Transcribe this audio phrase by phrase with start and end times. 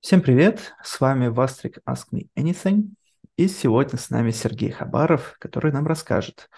[0.00, 2.94] Всем привет, с вами Вастрик Ask Me Anything,
[3.36, 6.48] и сегодня с нами Сергей Хабаров, который нам расскажет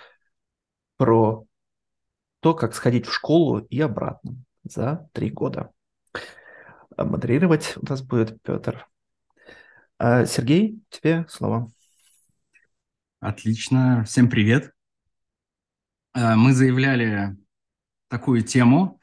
[0.96, 1.44] про
[2.38, 5.72] то, как сходить в школу и обратно за три года.
[6.96, 8.86] А модерировать у нас будет Петр.
[9.98, 11.68] А, Сергей, тебе слово.
[13.18, 14.70] Отлично, всем привет.
[16.12, 17.36] А, мы заявляли
[18.06, 19.00] такую тему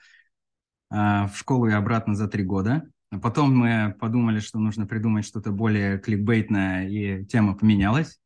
[0.90, 5.52] в школу и обратно за три года– а потом мы подумали, что нужно придумать что-то
[5.52, 8.20] более кликбейтное, и тема поменялась.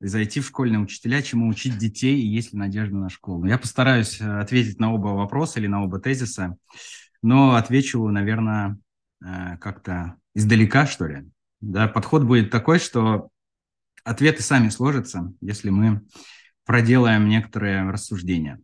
[0.00, 3.44] Зайти в школьные учителя, чему учить детей, и есть ли надежда на школу.
[3.46, 6.56] Я постараюсь э, ответить на оба вопроса или на оба тезиса,
[7.22, 8.78] но отвечу, наверное,
[9.24, 11.30] э, как-то издалека, что ли.
[11.60, 13.30] Да, подход будет такой, что
[14.02, 16.02] ответы сами сложатся, если мы
[16.66, 18.60] проделаем некоторые рассуждения.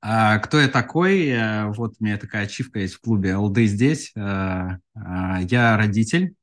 [0.00, 1.26] А, кто я такой?
[1.26, 4.12] Э, вот у меня такая ачивка есть в клубе «Алды здесь».
[4.16, 6.34] А, а, я родитель,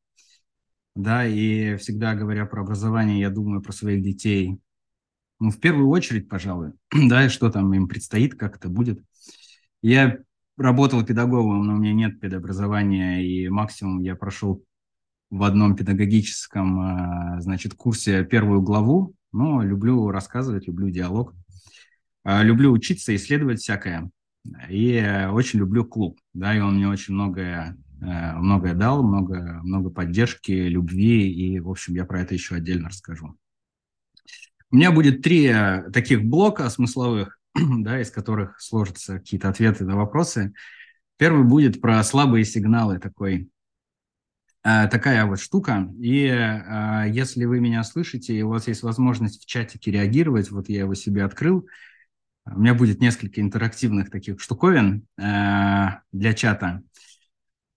[0.96, 4.60] да, и всегда говоря про образование, я думаю про своих детей,
[5.40, 9.02] ну, в первую очередь, пожалуй, да, и что там им предстоит, как это будет.
[9.82, 10.20] Я
[10.58, 14.64] работал педагогом, но у меня нет педобразования, и максимум я прошел
[15.30, 21.34] в одном педагогическом, значит, курсе первую главу, но люблю рассказывать, люблю диалог.
[22.26, 24.10] А, люблю учиться, исследовать всякое.
[24.68, 26.20] И э, очень люблю клуб.
[26.34, 31.32] Да, и он мне очень многое, э, многое дал, много, много поддержки, любви.
[31.32, 33.38] И, в общем, я про это еще отдельно расскажу.
[34.72, 39.96] У меня будет три э, таких блока смысловых, да, из которых сложатся какие-то ответы на
[39.96, 40.54] вопросы.
[41.18, 43.50] Первый будет про слабые сигналы такой
[44.64, 45.94] такая вот штука.
[46.00, 46.24] И
[47.14, 50.96] если вы меня слышите, и у вас есть возможность в чатике реагировать, вот я его
[50.96, 51.68] себе открыл,
[52.46, 56.84] у меня будет несколько интерактивных таких штуковин э, для чата.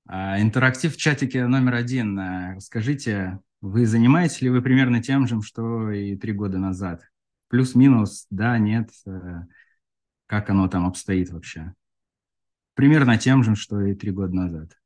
[0.09, 2.19] Э, интерактив в чатике номер один.
[2.19, 7.03] Э, скажите, вы занимаетесь ли вы примерно тем же, что и три года назад?
[7.49, 9.43] Плюс-минус, да, нет, э,
[10.27, 11.73] как оно там обстоит вообще?
[12.75, 14.79] Примерно тем же, что и три года назад.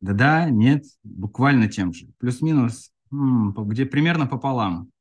[0.00, 2.06] Да-да, нет, буквально тем же.
[2.18, 4.92] Плюс-минус, где примерно пополам.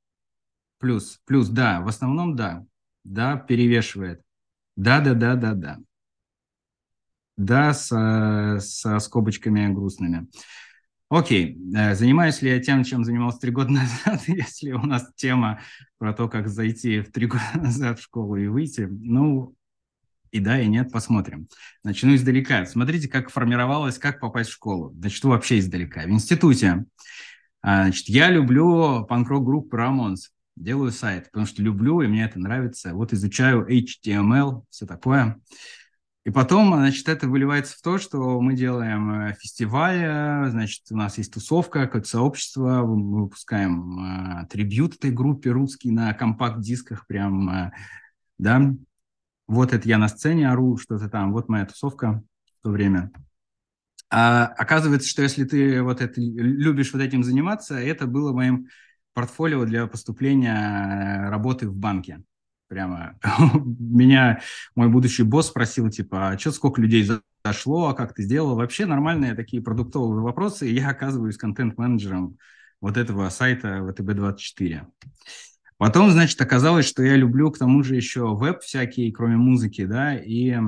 [0.79, 2.65] Плюс, плюс, да, в основном да
[3.07, 4.21] да, перевешивает.
[4.75, 5.77] Да, да, да, да, да.
[7.37, 10.27] Да, со, со скобочками грустными.
[11.09, 13.71] Окей, э, занимаюсь ли я тем, чем занимался три года
[14.05, 15.61] назад, если у нас тема
[15.99, 18.87] про то, как зайти в три года назад в школу и выйти?
[18.89, 19.55] Ну,
[20.31, 21.47] и да, и нет, посмотрим.
[21.83, 22.65] Начну издалека.
[22.65, 24.93] Смотрите, как формировалось, как попасть в школу.
[24.99, 26.01] Значит, вообще издалека.
[26.01, 26.85] В институте.
[27.61, 32.39] А, значит, я люблю панк-рок группу Рамонс делаю сайт, потому что люблю, и мне это
[32.39, 32.93] нравится.
[32.93, 35.39] Вот изучаю HTML, все такое.
[36.25, 41.17] И потом, значит, это выливается в то, что мы делаем э, фестиваль, значит, у нас
[41.17, 47.71] есть тусовка, какое-то сообщество, мы выпускаем э, трибют этой группе русский на компакт-дисках прям, э,
[48.37, 48.73] да.
[49.47, 52.21] Вот это я на сцене ору, что-то там, вот моя тусовка
[52.59, 53.09] в то время.
[54.09, 58.67] А оказывается, что если ты вот это любишь вот этим заниматься, это было моим
[59.17, 62.21] портфолио для поступления э, работы в банке.
[62.67, 63.17] Прямо
[63.79, 64.41] меня
[64.75, 67.09] мой будущий босс спросил, типа, а что, сколько людей
[67.43, 68.55] зашло, а как ты сделал?
[68.55, 72.37] Вообще нормальные такие продуктовые вопросы, и я оказываюсь контент-менеджером
[72.79, 74.85] вот этого сайта VTB24.
[75.77, 80.15] Потом, значит, оказалось, что я люблю к тому же еще веб всякий, кроме музыки, да,
[80.15, 80.59] и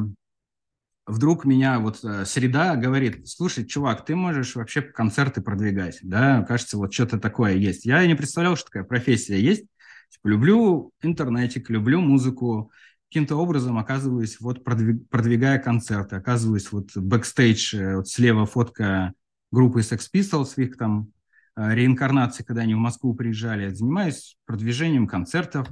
[1.09, 6.77] вдруг меня вот э, среда говорит, слушай, чувак, ты можешь вообще концерты продвигать, да, кажется,
[6.77, 7.85] вот что-то такое есть.
[7.85, 9.65] Я не представлял, что такая профессия есть.
[10.09, 12.71] Типа, люблю интернетик, люблю музыку,
[13.09, 19.13] каким-то образом оказываюсь, вот продвигая концерты, оказываюсь вот бэкстейдж, э, вот слева фотка
[19.51, 21.11] группы Sex Pistols, их там
[21.55, 25.67] э, реинкарнации, когда они в Москву приезжали, занимаюсь продвижением концертов,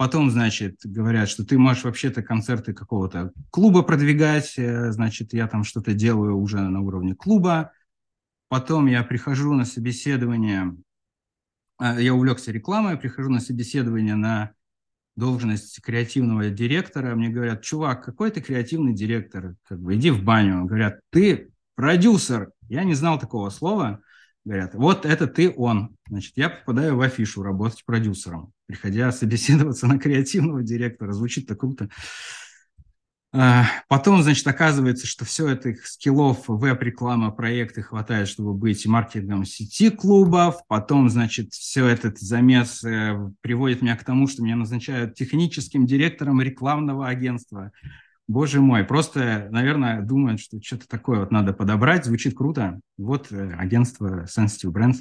[0.00, 5.62] Потом, значит, говорят, что ты можешь вообще-то концерты какого-то клуба продвигать, э, значит, я там
[5.62, 7.72] что-то делаю уже на уровне клуба.
[8.48, 10.74] Потом я прихожу на собеседование,
[11.82, 14.52] э, я увлекся рекламой, прихожу на собеседование на
[15.16, 17.14] должность креативного директора.
[17.14, 19.54] Мне говорят, чувак, какой ты креативный директор?
[19.68, 20.64] Как бы иди в баню.
[20.64, 22.52] Говорят, ты продюсер.
[22.70, 24.00] Я не знал такого слова.
[24.44, 25.96] Говорят, вот это ты он.
[26.08, 31.12] Значит, я попадаю в афишу работать продюсером приходя собеседоваться на креативного директора.
[31.12, 31.88] Звучит так круто.
[33.32, 39.90] А, потом, значит, оказывается, что все этих скиллов веб-реклама, проекты хватает, чтобы быть маркетингом сети
[39.90, 40.60] клубов.
[40.68, 46.40] Потом, значит, все этот замес э, приводит меня к тому, что меня назначают техническим директором
[46.40, 47.72] рекламного агентства.
[48.30, 52.78] Боже мой, просто, наверное, думают, что что-то такое вот надо подобрать, звучит круто.
[52.96, 54.98] Вот э, агентство Sensitive Brands.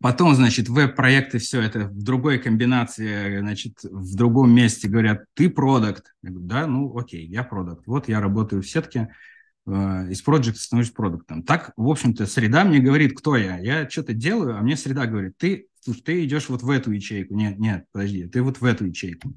[0.00, 6.12] Потом, значит, веб-проекты, все это в другой комбинации, значит, в другом месте говорят, ты продукт.
[6.24, 7.86] Я говорю, да, ну окей, я продукт.
[7.86, 9.14] Вот я работаю в сетке,
[9.64, 9.70] э,
[10.10, 11.44] из проекта становлюсь продуктом.
[11.44, 13.58] Так, в общем-то, среда мне говорит, кто я.
[13.58, 17.34] Я что-то делаю, а мне среда говорит, ты, ты идешь вот в эту ячейку.
[17.34, 19.32] Нет, нет, подожди, ты вот в эту ячейку.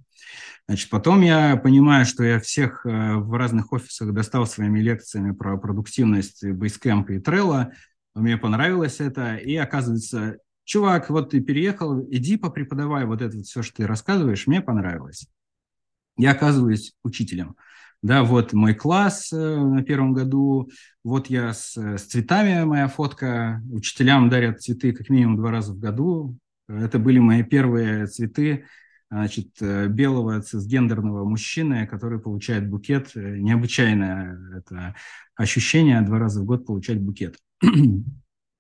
[0.68, 5.58] Значит, потом я понимаю, что я всех э, в разных офисах достал своими лекциями про
[5.58, 7.72] продуктивность Basecamp и Trello.
[8.16, 13.64] Мне понравилось это, и оказывается, чувак, вот ты переехал, иди попреподавай вот это вот все,
[13.64, 15.28] что ты рассказываешь, мне понравилось.
[16.18, 17.56] Я оказываюсь учителем.
[18.02, 20.70] Да, вот мой класс э, на первом году,
[21.04, 23.62] вот я с, с цветами, моя фотка.
[23.72, 26.38] Учителям дарят цветы как минимум два раза в году.
[26.70, 28.66] Это были мои первые цветы,
[29.12, 33.12] значит, э, белого цисгендерного мужчины, который получает букет.
[33.16, 34.96] Необычайное это
[35.36, 37.38] ощущение два раза в год получать букет.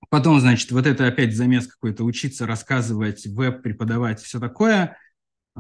[0.10, 4.98] Потом, значит, вот это опять замес какой-то, учиться рассказывать, веб преподавать, все такое.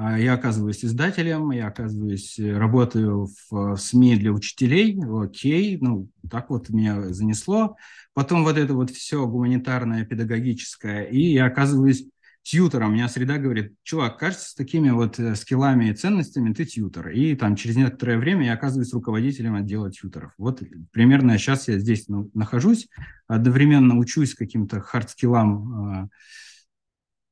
[0.01, 6.07] А, я оказываюсь издателем, я оказываюсь, э, работаю в, в СМИ для учителей, окей, ну,
[6.31, 7.75] так вот меня занесло.
[8.13, 12.05] Потом вот это вот все гуманитарное, педагогическое, и я оказываюсь
[12.43, 12.91] тьютором.
[12.91, 17.09] У меня среда говорит, чувак, кажется, с такими вот э, скиллами и ценностями ты тьютор.
[17.09, 20.31] И там через некоторое время я оказываюсь руководителем отдела тьюторов.
[20.37, 22.87] Вот примерно сейчас я здесь нахожусь,
[23.27, 26.09] одновременно учусь каким-то хардскиллам,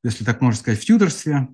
[0.03, 1.47] если так можно сказать, в тьюторстве.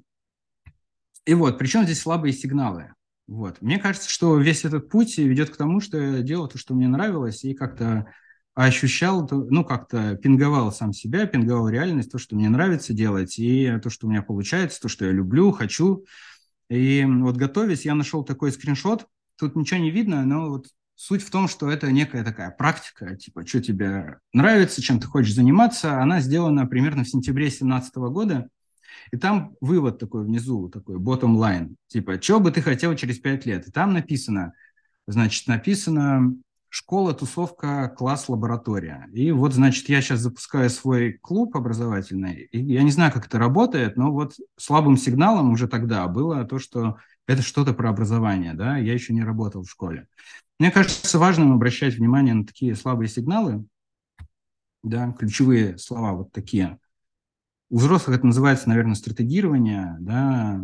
[1.25, 2.93] И вот, причем здесь слабые сигналы.
[3.27, 3.61] Вот.
[3.61, 6.87] Мне кажется, что весь этот путь ведет к тому, что я делал то, что мне
[6.87, 8.07] нравилось, и как-то
[8.53, 13.89] ощущал, ну, как-то пинговал сам себя, пинговал реальность, то, что мне нравится делать, и то,
[13.89, 16.05] что у меня получается, то, что я люблю, хочу.
[16.69, 19.07] И вот готовясь, я нашел такой скриншот,
[19.39, 23.45] тут ничего не видно, но вот суть в том, что это некая такая практика, типа,
[23.45, 28.49] что тебе нравится, чем ты хочешь заниматься, она сделана примерно в сентябре 2017 года,
[29.11, 33.45] и там вывод такой внизу, такой bottom line, типа, что бы ты хотел через пять
[33.45, 33.67] лет.
[33.67, 34.53] И там написано,
[35.07, 36.35] значит, написано
[36.69, 39.07] школа, тусовка, класс, лаборатория.
[39.13, 42.49] И вот, значит, я сейчас запускаю свой клуб образовательный.
[42.51, 46.57] И я не знаю, как это работает, но вот слабым сигналом уже тогда было то,
[46.57, 46.97] что
[47.27, 50.07] это что-то про образование, да, я еще не работал в школе.
[50.59, 53.65] Мне кажется важным обращать внимание на такие слабые сигналы,
[54.81, 56.79] да, ключевые слова вот такие.
[57.73, 60.61] У взрослых это называется, наверное, стратегирование, да,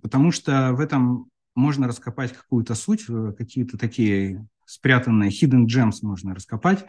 [0.00, 6.34] потому что в этом можно раскопать какую-то суть, э, какие-то такие спрятанные hidden gems можно
[6.34, 6.86] раскопать.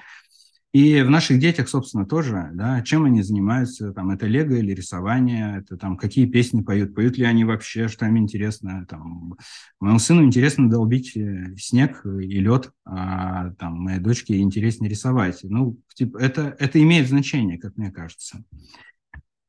[0.72, 5.58] И в наших детях, собственно, тоже, да, чем они занимаются, там, это лего или рисование,
[5.60, 9.36] это там, какие песни поют, поют ли они вообще, что им интересно, там,
[9.81, 15.40] моему сыну интересно долбить э, снег и лед, а там, моей дочке интереснее рисовать.
[15.44, 18.46] Ну, типа, это, это имеет значение, как мне кажется.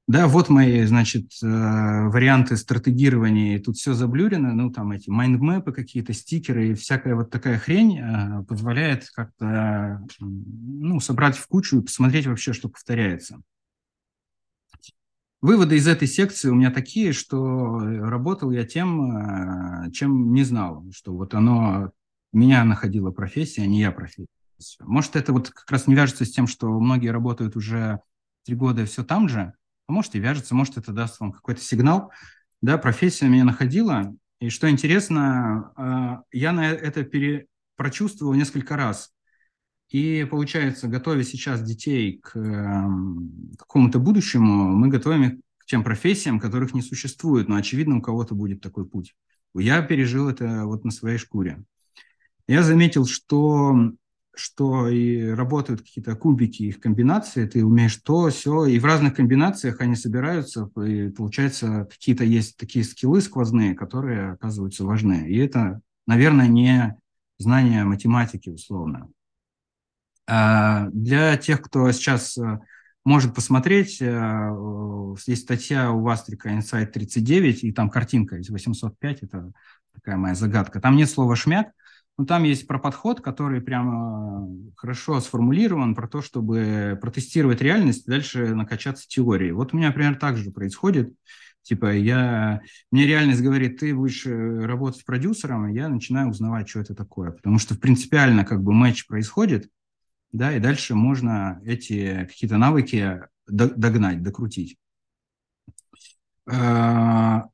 [0.09, 3.61] Да, вот мои, значит, э, варианты стратегирования.
[3.61, 8.43] Тут все заблюрено, ну, там эти майндмэпы какие-то, стикеры и всякая вот такая хрень э,
[8.45, 13.43] позволяет как-то, ну, собрать в кучу и посмотреть вообще, что повторяется.
[15.43, 20.87] Выводы из этой секции у меня такие, что работал я тем, э, чем не знал,
[20.91, 21.91] что вот оно
[22.33, 24.27] меня находила профессия, а не я профессия.
[24.81, 28.01] Может, это вот как раз не вяжется с тем, что многие работают уже
[28.47, 29.53] три года и все там же,
[29.89, 32.13] а может и вяжется, может это даст вам какой-то сигнал.
[32.61, 37.47] Да, профессия меня находила, и что интересно, а, я на это пере...
[37.77, 39.13] прочувствовал несколько раз.
[39.91, 46.39] И получается, готовя сейчас детей к эм, какому-то будущему, мы готовим их к тем профессиям,
[46.39, 49.15] которых не существует, но, очевидно, у кого-то будет такой путь.
[49.55, 51.65] Я пережил это вот на своей шкуре.
[52.47, 53.93] Я заметил, что
[54.39, 59.81] что и работают какие-то кубики, их комбинации, ты умеешь то, все, и в разных комбинациях
[59.81, 65.29] они собираются, и получается какие-то есть такие скиллы сквозные, которые оказываются важны.
[65.29, 66.97] И это, наверное, не
[67.39, 69.09] знание математики условно.
[70.29, 72.61] А для тех, кто сейчас э,
[73.05, 74.55] может посмотреть, э,
[75.27, 79.53] есть статья у Вастрика Insight 39, и там картинка из 805, это
[79.95, 80.81] такая моя загадка.
[80.81, 81.69] Там нет слова «шмяк»,
[82.19, 88.55] ну, там есть про подход, который прямо хорошо сформулирован, про то, чтобы протестировать реальность, дальше
[88.57, 89.53] накачаться теорией.
[89.53, 91.15] Вот у меня примерно так же происходит.
[91.63, 92.61] Типа, я,
[92.91, 97.31] мне реальность говорит, ты будешь э, работать продюсером, и я начинаю узнавать, что это такое.
[97.31, 99.69] Потому что принципиально как бы матч происходит,
[100.33, 104.77] да, и дальше можно эти какие-то навыки догнать, докрутить.
[106.51, 107.45] А,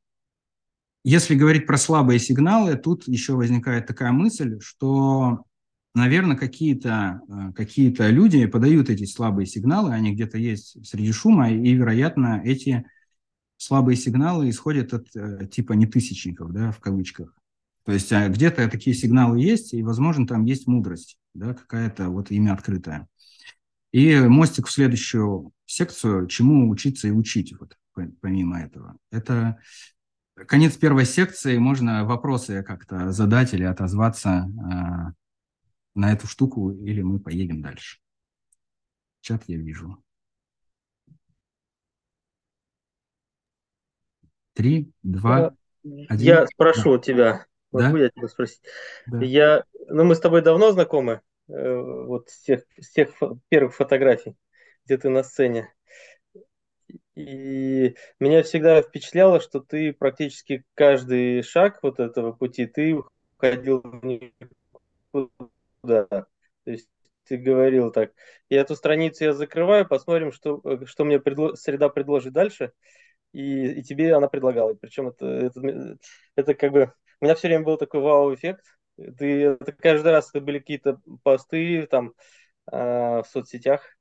[1.05, 5.45] если говорить про слабые сигналы, тут еще возникает такая мысль, что,
[5.95, 7.21] наверное, какие-то
[7.55, 12.85] какие люди подают эти слабые сигналы, они где-то есть среди шума, и, вероятно, эти
[13.59, 17.35] слабые сигналы исходят от э, типа нетысячников, да, в кавычках.
[17.85, 22.31] То есть а где-то такие сигналы есть, и, возможно, там есть мудрость, да, какая-то вот
[22.31, 23.09] имя открытое.
[23.93, 27.77] И мостик в следующую секцию, чему учиться и учить, вот
[28.21, 28.97] помимо этого.
[29.13, 29.59] Это
[30.35, 35.13] конец первой секции, можно вопросы как-то задать или отозваться э,
[35.95, 37.99] на эту штуку, или мы поедем дальше.
[39.21, 40.03] Чат я вижу.
[44.53, 46.27] Три, два, один.
[46.27, 47.03] Я спрошу да.
[47.03, 47.47] тебя.
[47.73, 48.05] Могу да?
[48.05, 48.63] я тебя спросить?
[49.07, 49.21] Да.
[49.23, 53.11] Я, ну, мы с тобой давно знакомы, э, вот с тех, с тех
[53.49, 54.37] первых фотографий,
[54.85, 55.73] где ты на сцене.
[57.15, 62.97] И меня всегда впечатляло, что ты практически каждый шаг вот этого пути, ты
[63.37, 65.29] уходил в никуда.
[65.85, 66.89] То есть
[67.27, 68.13] ты говорил так,
[68.49, 71.55] и эту страницу я закрываю, посмотрим, что, что мне предло...
[71.55, 72.73] среда предложит дальше
[73.33, 74.75] и, и тебе она предлагала.
[74.75, 75.99] Причем это, это,
[76.37, 76.93] это как бы...
[77.21, 78.65] У меня все время был такой вау-эффект.
[78.97, 82.15] Ты, это каждый раз это были какие-то посты там
[82.71, 83.94] э, в соцсетях.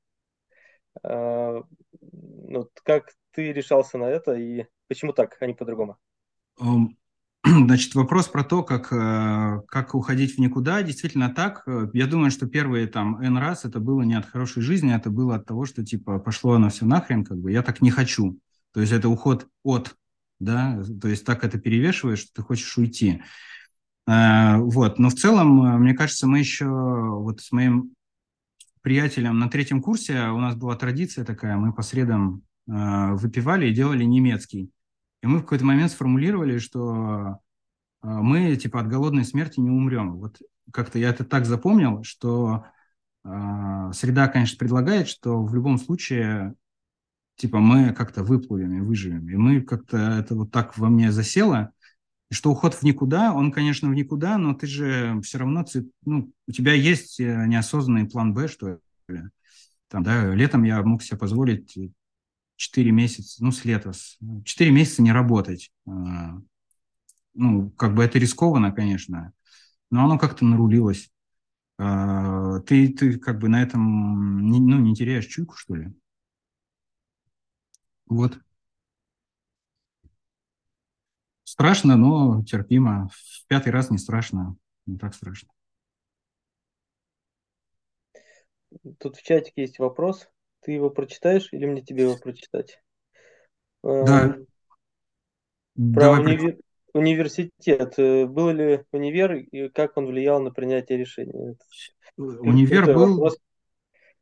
[1.02, 1.62] Э,
[2.00, 5.98] вот как ты решался на это и почему так, а не по-другому?
[7.44, 11.66] Значит, вопрос про то, как, э, как уходить в никуда, действительно так.
[11.92, 15.36] Я думаю, что первые там N раз это было не от хорошей жизни, это было
[15.36, 18.38] от того, что типа пошло оно все нахрен, как бы я так не хочу.
[18.72, 19.94] То есть это уход от,
[20.40, 23.22] да, то есть так это перевешивает, что ты хочешь уйти.
[24.06, 27.94] А, вот, но в целом, э, мне кажется, мы еще вот с моим
[28.84, 33.74] приятелем на третьем курсе у нас была традиция такая, мы по средам э, выпивали и
[33.74, 34.70] делали немецкий.
[35.22, 37.38] И мы в какой-то момент сформулировали, что
[38.02, 40.18] э, мы типа от голодной смерти не умрем.
[40.18, 40.36] Вот
[40.70, 42.66] как-то я это так запомнил, что
[43.26, 46.54] среда, конечно, предлагает, что в любом случае
[47.36, 49.26] типа мы как-то выплывем и выживем.
[49.30, 51.72] И мы как-то это вот так во мне засело,
[52.30, 55.64] что уход в никуда, он, конечно, в никуда, но ты же все равно,
[56.04, 59.22] ну, у тебя есть э, неосознанный план Б, что ли.
[59.88, 61.76] Там, да, летом я мог себе позволить
[62.56, 63.92] 4 месяца, ну, с лета,
[64.44, 65.72] 4 месяца не работать.
[65.86, 66.38] А,
[67.34, 69.32] ну, как бы это рискованно, конечно,
[69.90, 71.10] но оно как-то нарулилось.
[71.78, 75.92] А, ты, ты как бы на этом, ну, не теряешь чуйку, что ли?
[78.06, 78.38] Вот.
[81.54, 83.08] Страшно, но терпимо.
[83.12, 84.56] В пятый раз не страшно,
[84.86, 85.50] не так страшно.
[88.98, 90.28] Тут в чатике есть вопрос.
[90.62, 92.82] Ты его прочитаешь или мне тебе его прочитать?
[93.84, 94.36] Да.
[95.76, 96.58] Эм, про универ...
[96.92, 97.94] университет.
[97.98, 101.56] Э, был ли универ и как он влиял на принятие решений?
[102.16, 103.38] Универ был, вопрос.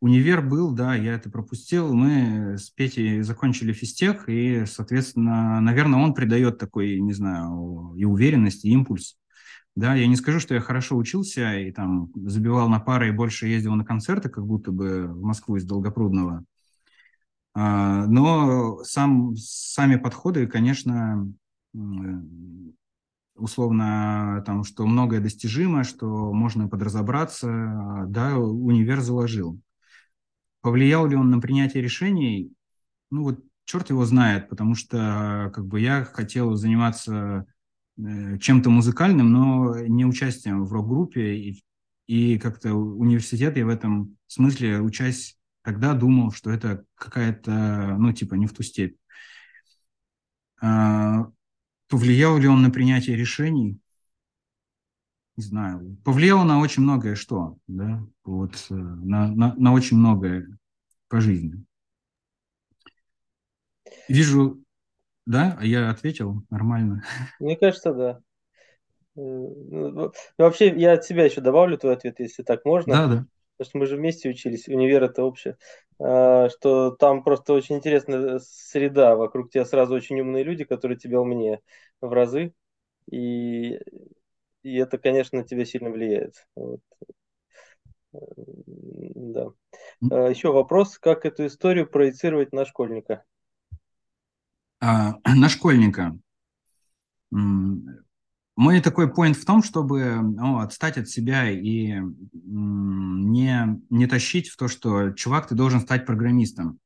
[0.03, 1.95] Универ был, да, я это пропустил.
[1.95, 8.65] Мы с Петей закончили физтех, и, соответственно, наверное, он придает такой, не знаю, и уверенность,
[8.65, 9.17] и импульс.
[9.77, 13.47] Да, я не скажу, что я хорошо учился и там забивал на пары и больше
[13.47, 16.45] ездил на концерты, как будто бы в Москву из Долгопрудного.
[17.55, 21.33] А, но сам, сами подходы, конечно,
[23.37, 29.61] условно, там, что многое достижимо, что можно подразобраться, да, универ заложил.
[30.63, 32.53] Повлиял ли он на принятие решений?
[33.11, 37.47] Ну вот черт его знает, потому что как бы я хотел заниматься
[37.99, 41.63] э, чем-то музыкальным, но не участием в рок-группе, и,
[42.07, 48.35] и как-то университет я в этом смысле, учась тогда, думал, что это какая-то, ну, типа,
[48.35, 48.97] не в ту степь.
[50.61, 51.27] А,
[51.89, 53.82] повлиял ли он на принятие решений?
[55.37, 60.47] Не знаю, повлияло на очень многое что, да, вот, э, на, на, на очень многое
[61.09, 61.65] по жизни.
[64.09, 64.63] Вижу,
[65.27, 67.03] да, а я ответил нормально.
[67.41, 68.21] Мне кажется, да.
[69.17, 72.95] Э, ну, вообще, я от себя еще добавлю твой ответ, если так можно.
[72.95, 73.27] Да, да.
[73.57, 75.57] Потому что мы же вместе учились, универ это общее.
[75.99, 81.21] А, что там просто очень интересная среда, вокруг тебя сразу очень умные люди, которые тебя
[81.21, 81.61] умнее
[82.01, 82.55] в разы.
[83.11, 83.79] И
[84.63, 86.47] и это, конечно, на тебя сильно влияет.
[86.55, 86.81] Вот.
[88.13, 89.49] Да.
[90.11, 93.25] А, Еще вопрос, как эту историю проецировать на школьника?
[94.81, 96.17] А, на школьника.
[98.55, 101.95] Мой такой point в том, чтобы ну, отстать от себя и
[102.33, 106.79] не, не тащить в то, что чувак, ты должен стать программистом.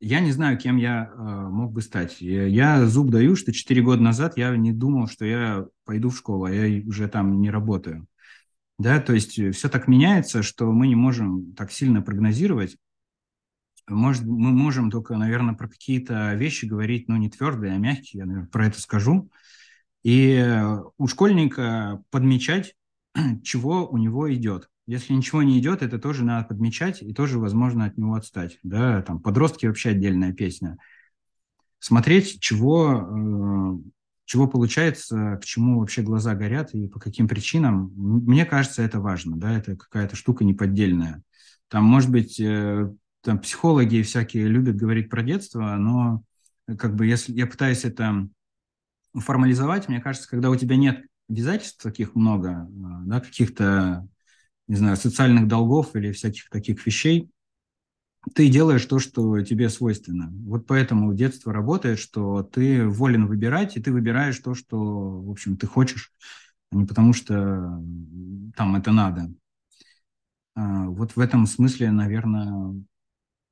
[0.00, 2.20] Я не знаю, кем я э, мог бы стать.
[2.20, 6.16] Я, я зуб даю, что 4 года назад я не думал, что я пойду в
[6.16, 8.06] школу, а я уже там не работаю.
[8.78, 12.78] Да, то есть все так меняется, что мы не можем так сильно прогнозировать.
[13.86, 18.26] Может, мы можем только, наверное, про какие-то вещи говорить, но не твердые, а мягкие, я,
[18.26, 19.30] наверное, про это скажу.
[20.02, 20.42] И
[20.96, 22.74] у школьника подмечать,
[23.42, 24.69] чего у него идет.
[24.90, 28.58] Если ничего не идет, это тоже надо подмечать и тоже, возможно, от него отстать.
[28.64, 30.78] Да, там подростки вообще отдельная песня.
[31.78, 33.88] Смотреть, чего, э,
[34.24, 37.92] чего получается, к чему вообще глаза горят и по каким причинам.
[37.94, 39.36] Мне кажется, это важно.
[39.36, 41.22] Да, это какая-то штука неподдельная.
[41.68, 46.24] Там, может быть, э, там психологи всякие любят говорить про детство, но
[46.66, 48.28] как бы если я пытаюсь это
[49.14, 54.08] формализовать, мне кажется, когда у тебя нет обязательств таких много, э, да, каких-то
[54.70, 57.28] не знаю, социальных долгов или всяких таких вещей,
[58.36, 60.30] ты делаешь то, что тебе свойственно.
[60.46, 65.56] Вот поэтому детство работает, что ты волен выбирать, и ты выбираешь то, что, в общем,
[65.56, 66.12] ты хочешь,
[66.70, 67.82] а не потому что
[68.56, 69.34] там это надо.
[70.54, 72.80] А, вот в этом смысле, наверное,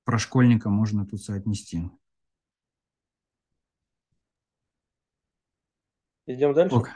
[0.05, 1.91] про школьника можно тут соотнести.
[6.27, 6.77] Идем дальше?
[6.77, 6.91] Ок.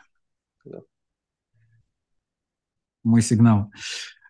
[0.65, 0.83] Да
[3.05, 3.71] мой сигнал.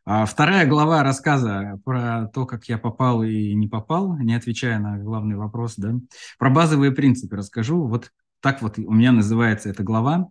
[0.04, 4.98] А вторая глава рассказа про то, как я попал и не попал, не отвечая на
[4.98, 5.94] главный вопрос, да,
[6.38, 7.86] про базовые принципы расскажу.
[7.86, 8.10] Вот
[8.40, 10.28] так вот у меня называется эта глава.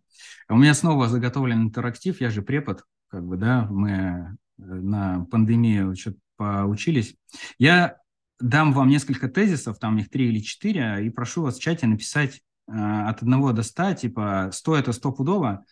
[0.49, 5.95] У меня снова заготовлен интерактив, я же препод, как бы, да, мы э, на пандемию
[5.95, 7.15] что-то поучились.
[7.57, 7.95] Я
[8.41, 12.41] дам вам несколько тезисов, там их три или четыре, и прошу вас в чате написать
[12.67, 15.63] э, от одного до ста, типа 100 это стопудово,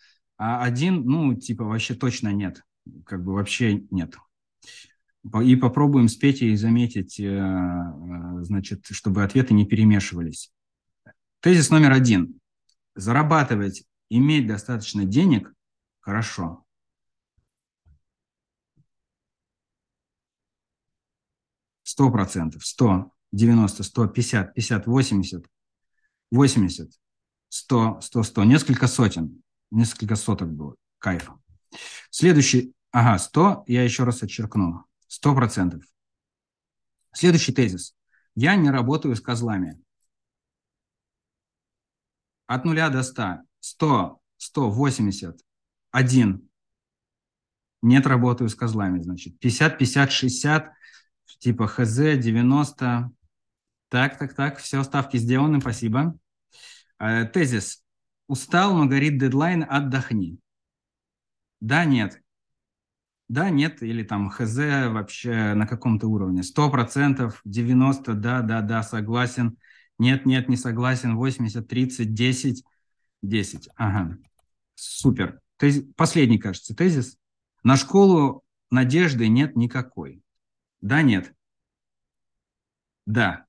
[0.42, 2.64] а один, ну, типа, вообще точно нет,
[3.04, 4.16] как бы вообще нет.
[5.44, 10.50] И попробуем с Петей заметить, э, э, значит, чтобы ответы не перемешивались.
[11.40, 12.40] Тезис номер один.
[12.94, 15.52] Зарабатывать, иметь достаточно денег–
[16.00, 16.64] хорошо.
[21.82, 25.44] Сто процентов, сто, девяносто, сто, пятьдесят, пятьдесят, восемьдесят,
[26.30, 26.98] восемьдесят,
[27.50, 30.76] сто, сто, сто, несколько сотен несколько соток было.
[30.98, 31.30] Кайф.
[32.10, 34.84] Следующий, ага, 100, я еще раз отчеркну.
[35.08, 35.80] 100%.
[37.12, 37.94] Следующий тезис.
[38.34, 39.80] Я не работаю с козлами.
[42.46, 43.42] От нуля до 100.
[43.60, 45.44] 100, 180,
[45.90, 46.50] 1.
[47.82, 49.38] Нет, работаю с козлами, значит.
[49.38, 50.72] 50, 50, 60,
[51.38, 53.10] типа ХЗ, 90.
[53.88, 56.16] Так, так, так, все, ставки сделаны, спасибо.
[56.98, 57.82] Э, тезис.
[58.30, 60.38] Устал, но горит дедлайн, отдохни.
[61.58, 62.22] Да, нет.
[63.26, 66.44] Да, нет, или там ХЗ вообще на каком-то уровне.
[66.44, 69.58] 100%, 90%, да, да, да, согласен.
[69.98, 71.16] Нет, нет, не согласен.
[71.16, 72.62] 80, 30, 10,
[73.22, 73.68] 10.
[73.74, 74.16] Ага,
[74.76, 75.40] супер.
[75.58, 75.82] Тез...
[75.96, 77.18] Последний, кажется, тезис.
[77.64, 80.22] На школу надежды нет никакой.
[80.80, 81.34] Да, нет.
[83.06, 83.46] Да.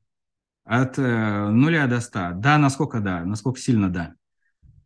[0.63, 2.32] От э, нуля до ста.
[2.32, 4.15] Да, насколько да, насколько сильно да.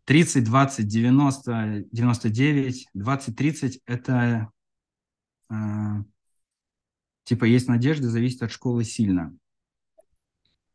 [0.06, 4.50] 30, 20, 90, 99, 20, 30– это
[5.50, 5.56] э,
[7.24, 9.36] типа есть надежда, зависит от школы сильно.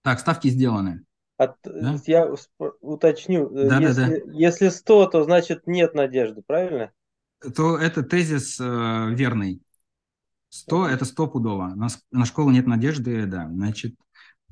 [0.03, 1.05] Так, ставки сделаны.
[1.37, 1.97] От, да?
[2.07, 2.35] Я
[2.81, 4.33] уточню, э, да, если, да, да.
[4.33, 6.90] если 100, то значит нет надежды, правильно?
[7.55, 9.62] То это тезис э, верный.
[10.49, 11.69] 100– это 100 пудово.
[11.77, 13.49] На, на школу нет надежды, да.
[13.49, 13.95] Значит,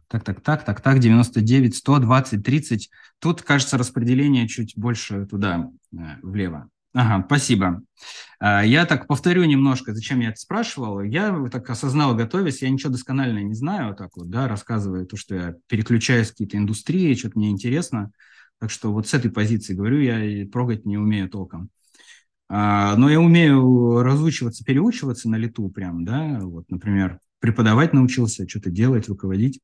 [0.09, 2.91] так, так, так, так, так, 99, 100, 20, 30.
[3.19, 6.69] Тут, кажется, распределение чуть больше туда, э, влево.
[6.95, 7.83] Ага, спасибо.
[8.41, 11.03] А, я так повторю немножко, зачем я это спрашивал.
[11.03, 15.35] Я так осознал, готовясь, я ничего досконально не знаю, так вот, да, рассказываю то, что
[15.35, 18.11] я переключаюсь в какие-то индустрии, что-то мне интересно.
[18.59, 21.69] Так что вот с этой позиции говорю, я прогать не умею толком.
[22.49, 28.71] А, но я умею разучиваться, переучиваться на лету прям, да, вот, например, преподавать научился, что-то
[28.71, 29.61] делать, руководить.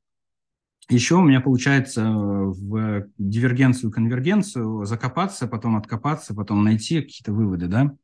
[0.91, 7.69] Еще у меня получается э, в дивергенцию, конвергенцию закопаться, потом откопаться, потом найти какие-то выводы,
[7.69, 7.97] да,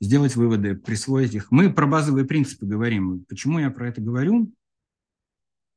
[0.00, 1.50] сделать выводы, присвоить их.
[1.50, 3.24] Мы про базовые принципы говорим.
[3.28, 4.52] Почему я про это говорю?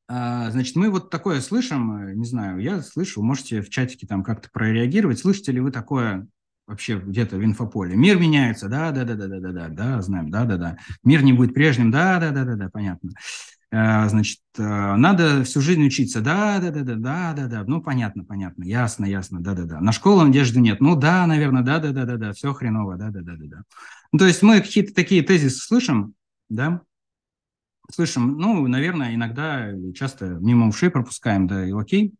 [0.07, 4.23] А, значит, мы вот такое слышим, э, не знаю, я слышу, можете в чатике там
[4.23, 5.19] как-то прореагировать.
[5.19, 6.27] Слышите ли вы такое
[6.67, 7.95] вообще где-то в инфополе?
[7.95, 10.77] Мир меняется, да, да, да, да, да, да, да, знаем, да, да, да.
[11.03, 13.11] Мир не будет прежним, да, да, да, да, да, понятно.
[13.71, 16.19] Э, значит, э, надо всю жизнь учиться.
[16.21, 17.63] Да, да, да, да, да, да, да.
[17.65, 19.79] Ну, понятно, понятно, ясно, ясно, да, да, да.
[19.79, 20.81] На школу надежды нет.
[20.81, 23.63] Ну, да, наверное, да, да, да, да, да, все хреново, да, да, да, да, да.
[24.11, 26.15] Ну, то есть мы какие-то такие тезисы слышим,
[26.49, 26.81] да,
[27.89, 32.13] слышим, ну, наверное, иногда часто мимо ушей пропускаем, да, и окей.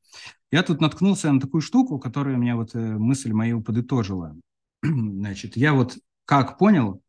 [0.51, 4.35] Я тут наткнулся на такую штуку, которая меня вот э, мысль мою подытожила.
[4.83, 7.01] Значит, я вот как понял,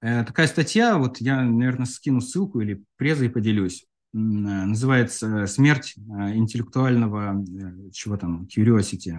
[0.00, 7.44] такая статья, вот я, наверное, скину ссылку или презой поделюсь, э, называется «Смерть интеллектуального,
[7.92, 9.14] чего там, curiosity».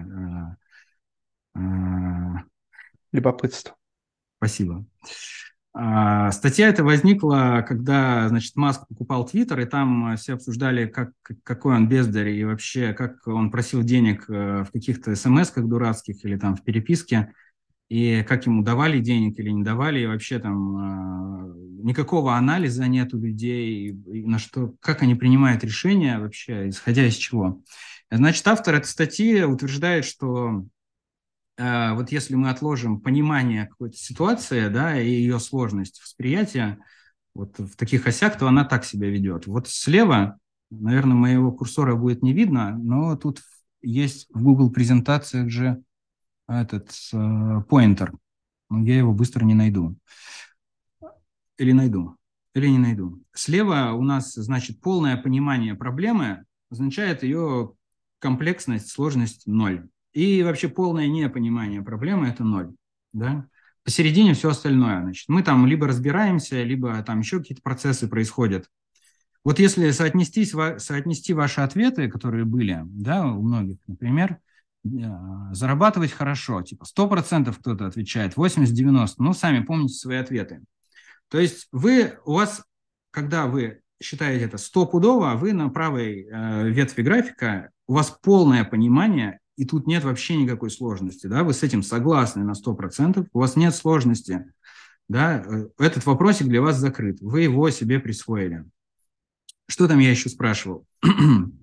[3.12, 3.76] Любопытство.
[4.38, 4.86] Спасибо.
[5.74, 11.12] А, статья эта возникла, когда, значит, Маск покупал Твиттер, и там все обсуждали, как,
[11.44, 16.38] какой он бездарь, и вообще, как он просил денег э, в каких-то смс-ках дурацких или
[16.38, 17.34] там в переписке,
[17.90, 23.14] и как ему давали денег или не давали, и вообще там э, никакого анализа нет
[23.14, 27.62] у людей, и на что, как они принимают решения вообще, исходя из чего.
[28.12, 30.66] Значит, автор этой статьи утверждает, что
[31.60, 36.80] Э, вот если мы отложим понимание какой-то ситуации, да, и ее сложность восприятия,
[37.36, 39.46] вот в таких осях, то она так себя ведет.
[39.46, 40.40] Вот слева,
[40.72, 43.42] наверное, моего курсора будет не видно, но тут
[43.82, 45.84] есть в Google презентациях же
[46.50, 46.92] этот
[47.68, 48.14] поинтер.
[48.70, 49.96] Но я его быстро не найду.
[51.58, 52.16] Или найду,
[52.54, 53.22] или не найду.
[53.34, 57.74] Слева у нас, значит, полное понимание проблемы означает ее
[58.22, 59.88] комплексность, сложность ноль.
[60.14, 62.74] И вообще полное непонимание проблемы– это ноль.
[63.14, 63.48] Да?
[63.84, 65.02] Посередине все остальное.
[65.02, 68.70] Значит, мы там либо разбираемся, либо там еще какие-то процессы происходят.
[69.44, 74.40] Вот если соотнести, соотнести ваши ответы, которые были да, у многих, например,
[74.84, 80.62] зарабатывать хорошо, типа 100% кто-то отвечает, 80-90%, ну, сами помните свои ответы.
[81.30, 82.64] То есть вы, у вас,
[83.12, 89.40] когда вы считаете это стопудово, вы на правой э, ветви графика, у вас полное понимание
[89.58, 93.58] и тут нет вообще никакой сложности, да, вы с этим согласны на 100%, у вас
[93.58, 94.46] нет сложности,
[95.10, 98.64] да, э, этот вопросик для вас закрыт, вы его себе присвоили.
[99.68, 100.86] Что там я еще спрашивал?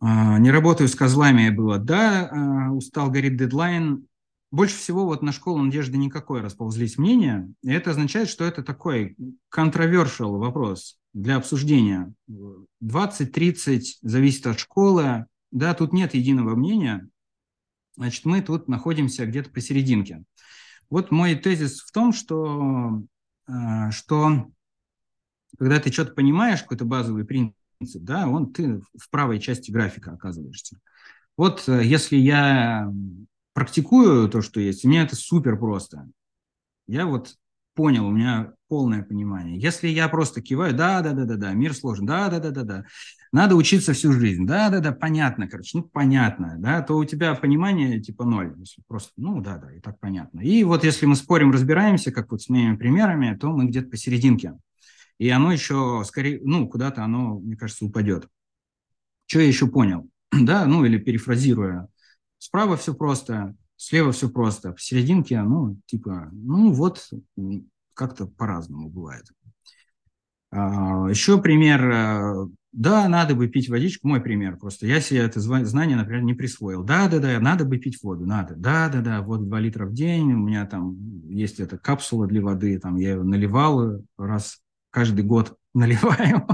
[0.00, 4.06] А, не работаю с козлами было, да, а, устал, горит дедлайн.
[4.50, 9.16] Больше всего вот на школу надежды никакой расползлись мнения, и это означает, что это такой
[9.52, 12.12] controversial вопрос для обсуждения.
[12.82, 17.08] 20-30 зависит от школы, да, тут нет единого мнения,
[17.96, 20.24] значит, мы тут находимся где-то посерединке.
[20.90, 23.02] Вот мой тезис в том, что,
[23.48, 24.50] э, что
[25.58, 27.56] когда ты что-то понимаешь, какой-то базовый принцип,
[27.92, 30.78] да, он ты в правой части графика оказываешься.
[31.36, 32.90] Вот э, если я
[33.52, 36.08] практикую то, что есть, мне это супер просто.
[36.86, 37.34] Я вот
[37.74, 39.58] понял, у меня полное понимание.
[39.58, 42.62] Если я просто киваю, да, да, да, да, да, мир сложен, да, да, да, да,
[42.62, 42.84] да,
[43.32, 47.34] надо учиться всю жизнь, да, да, да, понятно, короче, ну понятно, да, то у тебя
[47.34, 50.40] понимание типа ноль, если просто, ну да, да, и так понятно.
[50.40, 54.54] И вот если мы спорим, разбираемся, как вот с моими примерами, то мы где-то посерединке,
[55.18, 58.28] и оно еще скорее, ну куда-то оно, мне кажется, упадет.
[59.26, 61.88] Что я еще понял, да, ну или перефразируя,
[62.38, 67.08] справа все просто, слева все просто, посерединке, ну типа, ну вот
[67.94, 69.26] как-то по-разному бывает.
[70.50, 71.90] А, Еще пример.
[71.90, 74.08] Э, да, надо бы пить водичку.
[74.08, 74.86] Мой пример просто.
[74.86, 76.84] Я себе это знание, например, не присвоил.
[76.84, 78.24] Да, да, да, надо бы пить воду.
[78.24, 78.54] Надо.
[78.56, 80.32] Да, да, да, вот 2 литра в день.
[80.32, 80.96] У меня там
[81.28, 82.78] есть эта капсула для воды.
[82.78, 84.60] Там я ее наливал раз
[84.94, 86.46] каждый год наливаю.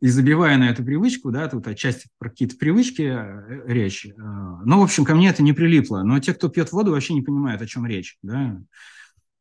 [0.00, 4.04] И забиваю на эту привычку, да, тут отчасти про какие-то привычки э, речь.
[4.06, 6.02] Э, ну, в общем, ко мне это не прилипло.
[6.02, 8.60] Но те, кто пьет воду, вообще не понимают, о чем речь, да.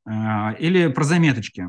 [0.06, 1.66] А, или про заметочки.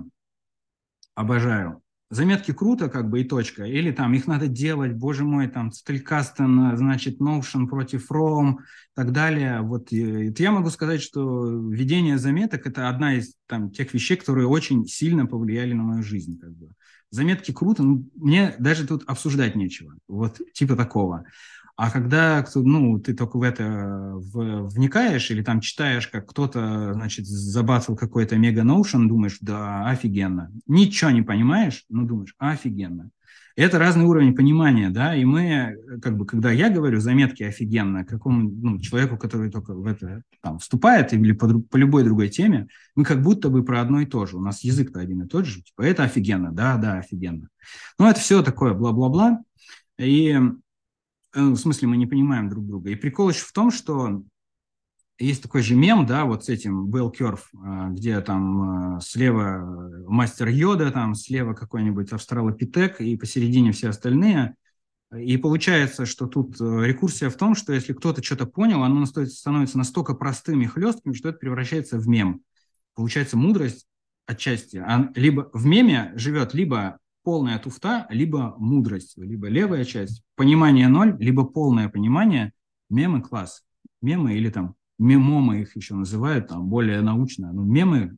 [1.15, 1.83] Обожаю.
[2.13, 3.65] Заметки круто, как бы, и точка.
[3.65, 9.13] Или там их надо делать, боже мой, там, Стелькастен, значит, Notion против Chrome и так
[9.13, 9.63] далее.
[9.63, 14.47] Вот это я могу сказать, что ведение заметок– это одна из там, тех вещей, которые
[14.47, 16.39] очень сильно повлияли на мою жизнь.
[16.39, 16.69] Как бы.
[17.09, 19.95] Заметки круто, но мне даже тут обсуждать нечего.
[20.07, 21.25] Вот типа такого.
[21.77, 27.27] А когда ну, ты только в это в, вникаешь или там читаешь, как кто-то, значит,
[27.27, 30.53] забацал какой-то мега ноушен, думаешь, да, офигенно.
[30.67, 33.11] Ничего не понимаешь, но думаешь, офигенно.
[33.55, 38.51] Это разный уровень понимания, да, и мы, как бы, когда я говорю заметки офигенно какому
[38.51, 43.05] ну, человеку, который только в это там вступает или по, по любой другой теме, мы
[43.05, 44.39] как будто бы про одно и то же.
[44.39, 47.49] У нас язык-то один и тот же, типа, это офигенно, да, да, офигенно.
[47.99, 49.41] Ну, это все такое бла-бла-бла.
[49.99, 50.41] И
[51.35, 52.91] в смысле мы не понимаем друг друга.
[52.91, 54.23] И прикол еще в том, что
[55.19, 60.05] есть такой же мем, да, вот с этим Bell Curve, э, где там э, слева
[60.09, 64.57] мастер Йода, там слева какой-нибудь австралопитек и посередине все остальные.
[65.17, 70.15] И получается, что тут рекурсия в том, что если кто-то что-то понял, оно становится настолько
[70.15, 72.41] простым и хлестким, что это превращается в мем.
[72.95, 73.87] Получается, мудрость
[74.27, 80.23] отчасти, а либо в меме живет либо полная туфта, либо мудрость, либо левая часть.
[80.37, 82.53] Понимание ноль, либо полное понимание.
[82.91, 83.63] Мемы класс.
[84.01, 87.53] Мемы или там мемомы их еще называют, там более научно.
[87.53, 88.17] Но мемы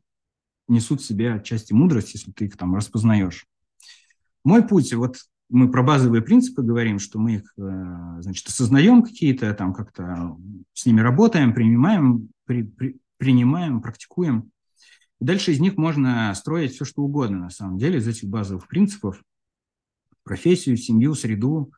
[0.67, 3.45] несут в себе отчасти мудрость, если ты их там распознаешь.
[4.43, 5.17] Мой путь, вот
[5.49, 10.37] мы про базовые принципы говорим, что мы их, э, значит, осознаем какие-то, там как-то
[10.73, 14.51] с ними работаем, принимаем, при, при, принимаем, практикуем.
[15.19, 19.23] Дальше из них можно строить все, что угодно, на самом деле, из этих базовых принципов.
[20.23, 21.71] Профессию, семью, среду.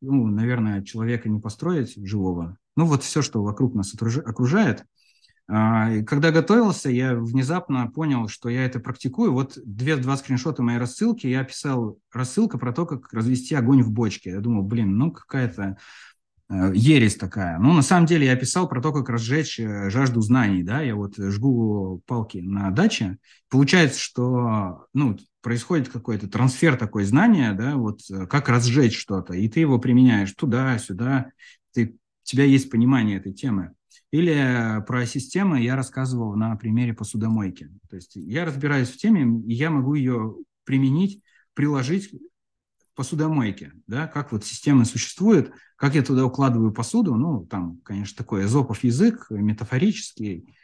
[0.00, 2.56] Ну, наверное, человека не построить живого.
[2.76, 4.84] Ну, вот все, что вокруг нас окружает–
[5.52, 9.32] а, когда готовился, я внезапно понял, что я это практикую.
[9.32, 11.26] Вот две, два скриншота моей рассылки.
[11.26, 14.30] Я писал рассылка про то, как развести огонь в бочке.
[14.30, 15.76] Я думал, блин, ну какая-то
[16.50, 17.58] ересь такая.
[17.58, 20.96] Ну, на самом деле я писал про то, как разжечь э, жажду знаний, да, я
[20.96, 23.18] вот жгу палки на даче.
[23.48, 29.48] Получается, что, ну, происходит какой-то трансфер такой знания, да, вот э, как разжечь что-то, и
[29.48, 31.30] ты его применяешь туда, сюда,
[31.72, 33.72] ты, у тебя есть понимание этой темы.
[34.10, 37.70] Или про системы я рассказывал на примере посудомойки.
[37.88, 40.34] То есть я разбираюсь в теме, и я могу ее
[40.64, 41.22] применить,
[41.54, 42.10] приложить
[42.94, 43.72] посудомойке.
[43.86, 44.06] Да?
[44.06, 47.14] Как вот системы существуют, как я туда укладываю посуду.
[47.14, 50.54] Ну, там, конечно, такой эзопов язык, метафорический.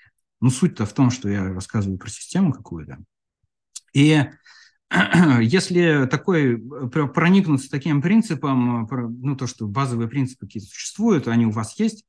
[0.40, 2.98] Но суть-то в том, что я рассказываю про систему какую-то.
[3.92, 4.24] И
[5.40, 8.86] если такой проникнуться таким принципом,
[9.20, 12.04] ну, то, что базовые принципы какие-то существуют, они у вас есть,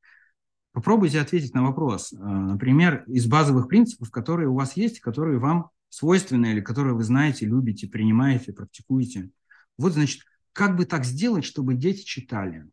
[0.77, 5.71] Попробуйте ответить на вопрос, э, например, из базовых принципов, которые у вас есть, которые вам
[5.89, 9.31] свойственны или которые вы знаете, любите, принимаете, практикуете.
[9.77, 12.65] Вот, значит, как бы так сделать, чтобы дети читали?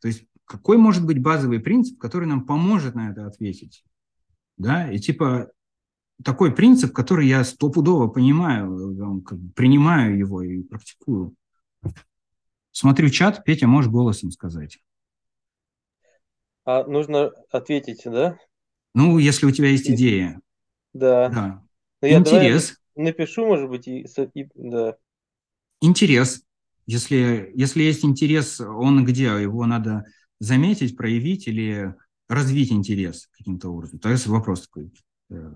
[0.00, 3.84] То есть какой может быть базовый принцип, который нам поможет на это ответить?
[4.56, 5.50] Да, и типа
[6.24, 11.34] такой принцип, который я стопудово понимаю, принимаю его и практикую.
[12.72, 14.78] Смотрю чат, Петя, можешь голосом сказать.
[16.64, 18.38] А нужно ответить, да?
[18.94, 20.40] Ну, если у тебя есть идея.
[20.92, 21.28] Да.
[21.28, 21.62] да.
[22.02, 22.76] Ну, я Интерес.
[22.94, 24.96] напишу, может быть, и, и да.
[25.80, 26.42] Интерес.
[26.86, 29.24] Если, если есть интерес, он где?
[29.24, 30.04] Его надо
[30.40, 31.94] заметить, проявить или
[32.28, 33.98] развить интерес каким-то образом?
[33.98, 34.92] То есть вопрос такой.
[35.30, 35.52] Э,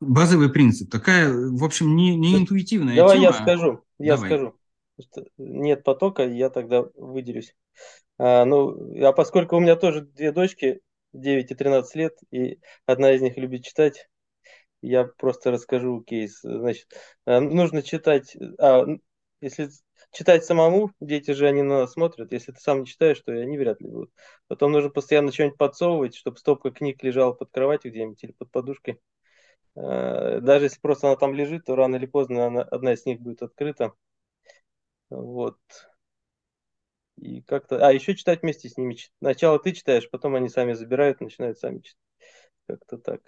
[0.00, 0.90] базовый принцип.
[0.90, 3.26] Такая, в общем, не, не интуитивная Давай тема.
[3.26, 3.80] я скажу.
[3.98, 4.30] Я Давай.
[4.30, 4.54] скажу.
[5.38, 7.54] Нет потока, я тогда выделюсь.
[8.18, 10.80] А, ну, а поскольку у меня тоже две дочки,
[11.12, 14.09] 9 и 13 лет, и одна из них любит читать,
[14.82, 16.40] я просто расскажу кейс.
[16.42, 16.88] Значит,
[17.26, 18.86] а, нужно читать, а,
[19.40, 19.68] если
[20.12, 23.40] читать самому, дети же они на нас смотрят, если ты сам не читаешь, то и
[23.40, 24.10] они вряд ли будут.
[24.48, 29.00] Потом нужно постоянно что-нибудь подсовывать, чтобы стопка книг лежала под кроватью где-нибудь или под подушкой.
[29.76, 33.20] А, даже если просто она там лежит, то рано или поздно она, одна из них
[33.20, 33.94] будет открыта.
[35.10, 35.58] Вот.
[37.16, 37.86] И как-то...
[37.86, 38.96] А, еще читать вместе с ними.
[39.18, 41.98] Сначала ты читаешь, потом они сами забирают, начинают сами читать.
[42.66, 43.20] Как-то так.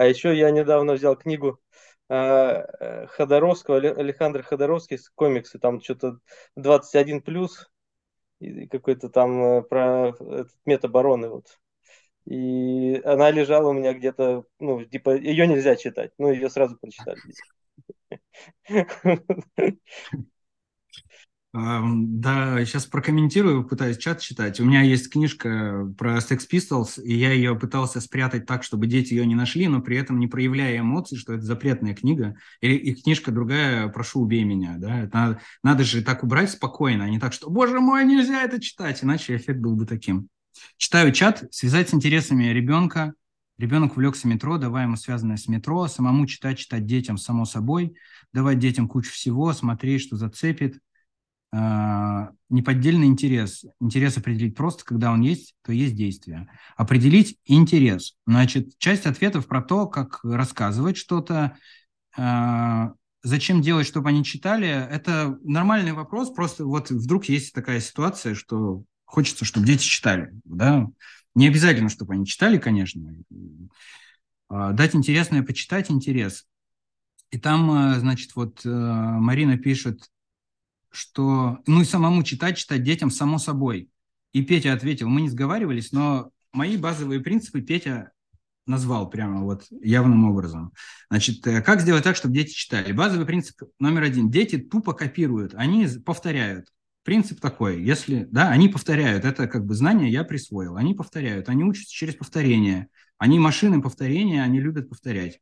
[0.00, 1.60] А еще я недавно взял книгу
[2.08, 6.20] а, э, Ходоровского, Александра Ходоровский, комиксы, там что-то
[6.56, 7.70] 21 плюс,
[8.70, 11.60] какой-то там э, про этот метабороны вот.
[12.24, 17.20] И она лежала у меня где-то, ну, типа, ее нельзя читать, ну, ее сразу прочитали.
[21.52, 24.60] Да, сейчас прокомментирую, пытаюсь чат читать.
[24.60, 29.14] У меня есть книжка про Sex Pistols, и я ее пытался спрятать так, чтобы дети
[29.14, 32.36] ее не нашли, но при этом не проявляя эмоций, что это запретная книга.
[32.60, 34.76] И, и книжка другая «Прошу, убей меня».
[34.78, 35.00] Да?
[35.00, 38.60] Это надо, надо же так убрать спокойно, а не так, что «Боже мой, нельзя это
[38.60, 40.28] читать», иначе эффект был бы таким.
[40.76, 43.14] Читаю чат, связать с интересами ребенка.
[43.58, 47.96] Ребенок увлекся метро, давай ему связанное с метро, самому читать, читать детям, само собой,
[48.32, 50.78] давать детям кучу всего, смотреть, что зацепит–
[51.52, 53.64] неподдельный интерес.
[53.80, 56.48] Интерес определить просто, когда он есть, то есть действие.
[56.76, 58.16] Определить интерес.
[58.26, 61.56] Значит, часть ответов про то, как рассказывать что-то,
[62.16, 66.30] а, зачем делать, чтобы они читали, это нормальный вопрос.
[66.30, 70.30] Просто вот вдруг есть такая ситуация, что хочется, чтобы дети читали.
[70.44, 70.88] Да?
[71.34, 73.14] Не обязательно, чтобы они читали, конечно.
[74.48, 76.46] А, дать интересное, почитать интерес.
[77.30, 80.10] И там, значит, вот Марина пишет,
[80.90, 83.90] что, ну и самому читать, читать детям, само собой.
[84.32, 88.12] И Петя ответил, мы не сговаривались, но мои базовые принципы Петя
[88.66, 90.72] назвал прямо вот явным образом.
[91.10, 92.92] Значит, э, как сделать так, чтобы дети читали?
[92.92, 94.30] Базовый принцип номер один.
[94.30, 96.68] Дети тупо копируют, они повторяют.
[97.02, 101.64] Принцип такой, если, да, они повторяют, это как бы знание я присвоил, они повторяют, они
[101.64, 105.40] учатся через повторение, они машины повторения, они любят повторять.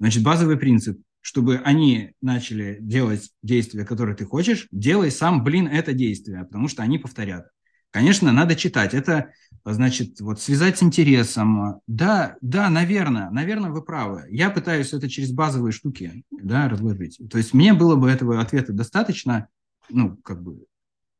[0.00, 5.92] Значит, базовый принцип, чтобы они начали делать действия, которые ты хочешь, делай сам, блин, это
[5.92, 7.48] действие, потому что они повторят.
[7.90, 8.94] Конечно, надо читать.
[8.94, 9.32] Это,
[9.64, 11.80] значит, вот связать с интересом.
[11.88, 14.26] Да, да, наверное, наверное, вы правы.
[14.30, 17.20] Я пытаюсь это через базовые штуки, да, разложить.
[17.28, 19.48] То есть мне было бы этого ответа достаточно,
[19.88, 20.64] ну, как бы,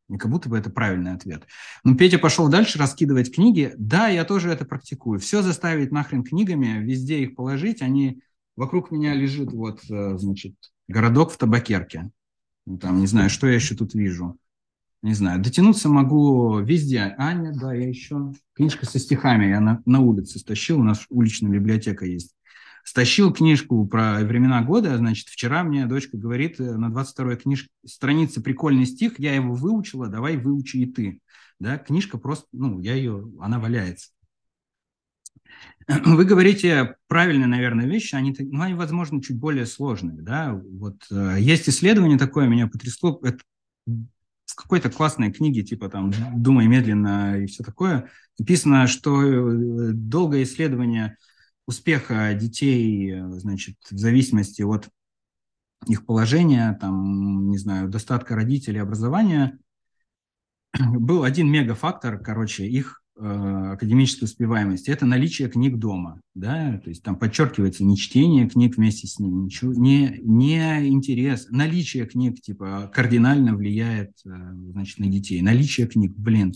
[0.09, 1.49] не как будто бы это правильный ответ.
[1.83, 3.75] Но Петя пошел дальше раскидывать книги.
[3.77, 5.19] Да, я тоже это практикую.
[5.19, 7.83] Все заставить нахрен книгами, везде их положить.
[7.83, 8.21] Они
[8.57, 10.55] вокруг меня лежит вот, э, значит,
[10.89, 12.11] городок в табакерке.
[12.67, 14.39] Ну, там, не знаю, что я еще тут вижу
[15.07, 17.15] не знаю, дотянуться могу везде.
[17.17, 18.33] Аня, да, я еще.
[18.55, 22.35] Книжка со стихами я на, на улице стащил, у нас уличная библиотека есть.
[22.85, 27.69] Стащил книжку про времена года, значит, вчера мне дочка говорит, э, на 22-й книж...
[27.85, 31.21] странице прикольный стих, я его выучила, давай выучи и ты.
[31.59, 34.11] Да, книжка просто, ну, я ее, она валяется.
[36.05, 41.37] Вы говорите правильные, наверное, вещи, они, ну, они, возможно, чуть более сложные, да, вот э,
[41.39, 43.39] есть исследование такое, меня потрясло, это
[43.87, 50.43] в какой-то классной книге, типа там «Думай медленно» и все такое, написано, что э, долгое
[50.43, 51.17] исследование
[51.67, 54.89] успеха детей, э, значит, в зависимости от
[55.87, 59.59] их положения, там, не знаю, достатка родителей, образования,
[60.79, 66.21] был один мегафактор, короче, их академической успеваемости, это наличие книг дома.
[66.35, 66.79] Да?
[66.85, 71.47] То есть там подчеркивается не чтение книг вместе с ними, ничего, не, не интерес.
[71.51, 74.31] Наличие книг типа кардинально влияет э,
[74.73, 75.41] значит, на детей.
[75.41, 76.55] Наличие книг, блин,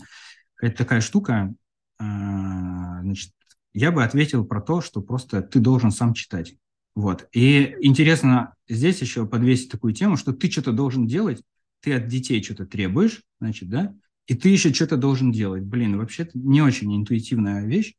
[0.61, 1.53] это такая штука,
[1.99, 3.31] э, значит,
[3.73, 6.55] я бы ответил про то, что просто ты должен сам читать.
[6.93, 7.27] Вот.
[7.31, 11.41] И интересно здесь еще подвесить такую тему, что ты что-то должен делать,
[11.79, 13.95] ты от детей что-то требуешь, значит, да,
[14.27, 15.63] и ты еще что-то должен делать.
[15.63, 17.95] Блин, вообще не очень интуитивная вещь,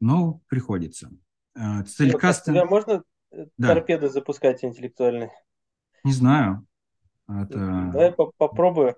[0.00, 1.10] но приходится.
[1.54, 2.52] А, Целькаста...
[2.52, 3.68] Тебя можно э, да.
[3.68, 5.30] торпеды запускать интеллектуальные?
[6.04, 6.66] Не знаю.
[7.28, 7.90] Это...
[7.92, 8.96] Давай по попробую,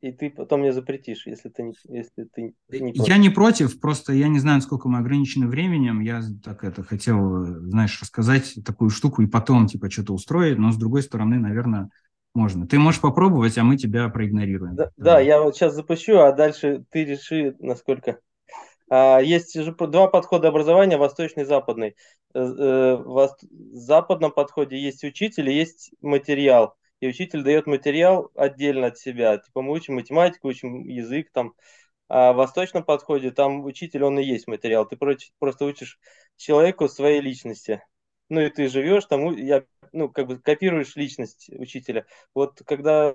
[0.00, 3.08] и ты потом мне запретишь, если ты, не, если ты не против.
[3.08, 6.00] Я не против, просто я не знаю, сколько мы ограничены временем.
[6.00, 10.76] Я так это хотел, знаешь, рассказать такую штуку и потом типа что-то устроить, но с
[10.76, 11.90] другой стороны, наверное,
[12.34, 12.66] можно.
[12.66, 14.76] Ты можешь попробовать, а мы тебя проигнорируем.
[14.76, 18.18] Да, да я вот сейчас запущу, а дальше ты реши, насколько.
[18.90, 21.96] А, есть же два подхода образования, восточный и западный.
[22.34, 23.36] Э, э, в
[23.72, 26.74] западном подходе есть учитель и есть материал.
[27.00, 29.38] И учитель дает материал отдельно от себя.
[29.38, 31.54] Типа мы учим математику, учим язык там.
[32.08, 34.86] А в восточном подходе там учитель, он и есть материал.
[34.86, 35.98] Ты просто учишь
[36.36, 37.82] человеку своей личности
[38.28, 39.64] ну и ты живешь там, я,
[39.94, 42.06] ну, как бы копируешь личность учителя.
[42.34, 43.14] Вот когда,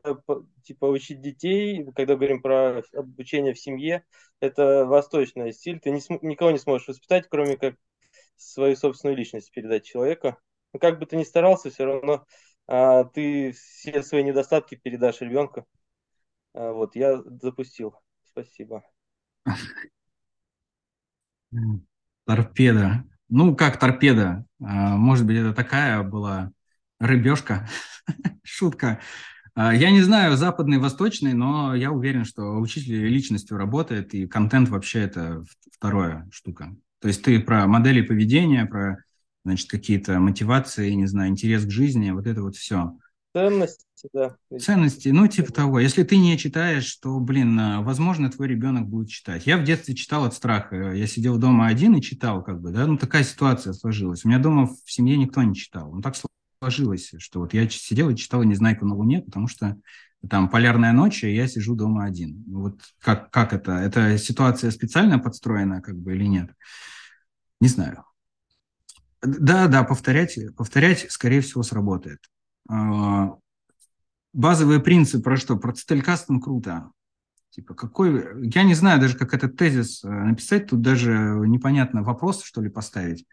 [0.64, 4.04] типа, учить детей, когда говорим про обучение в семье,
[4.40, 7.76] это восточный стиль, ты не, никого не сможешь воспитать, кроме как
[8.38, 10.38] свою собственную личность передать человеку.
[10.74, 12.26] Но как бы ты ни старался, все равно
[12.68, 15.68] а, ты все свои недостатки передашь ребенку.
[16.54, 17.96] А, вот, я запустил.
[18.24, 18.84] Спасибо.
[22.26, 23.04] Торпеда.
[23.28, 24.46] Ну, как торпеда.
[24.62, 26.52] А, может быть, это такая была
[27.00, 27.68] рыбешка,
[28.44, 29.00] шутка.
[29.56, 34.70] А, я не знаю, западный, восточный, но я уверен, что учитель личностью работает, и контент
[34.70, 36.76] вообще это вторая штука.
[37.02, 39.04] То есть ты про модели поведения, про
[39.46, 42.98] значит, какие-то мотивации, не знаю, интерес к жизни, вот это вот все.
[43.34, 44.36] Ценности, да.
[44.60, 45.80] Ценности, ну, типа того.
[45.80, 49.46] Если ты не читаешь, то, блин, а, возможно, твой ребенок будет читать.
[49.46, 50.94] Я в детстве читал от страха.
[50.94, 54.26] Я сидел дома один и читал, как бы, да, ну, такая ситуация сложилась.
[54.26, 55.92] У меня дома в семье никто не читал.
[55.92, 56.16] Ну, так
[56.60, 59.78] сложилось, что вот я сидел и читал «Незнайку на Луне», потому что
[60.30, 62.44] там полярная ночь, и я сижу дома один.
[62.48, 63.72] Вот как, как это?
[63.74, 66.52] Эта ситуация специально подстроена, как бы, или нет?
[67.62, 68.04] Не знаю.
[69.22, 72.20] Да, да, повторять, повторять, скорее всего, сработает.
[72.70, 73.36] А,
[74.34, 75.56] базовый принцип про что?
[75.58, 76.92] Про циталькастом круто.
[77.52, 78.46] Типа, какой...
[78.50, 80.68] Я не знаю даже, как этот тезис э, написать.
[80.68, 81.12] Тут даже
[81.46, 83.26] непонятно, вопрос, что ли, поставить.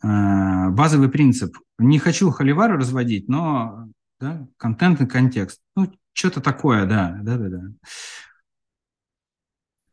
[0.00, 1.56] А, базовый принцип.
[1.78, 3.88] Не хочу холивар разводить, но
[4.20, 5.60] да, контент и контекст.
[5.76, 7.62] Ну, что-то такое, да, да, да, да.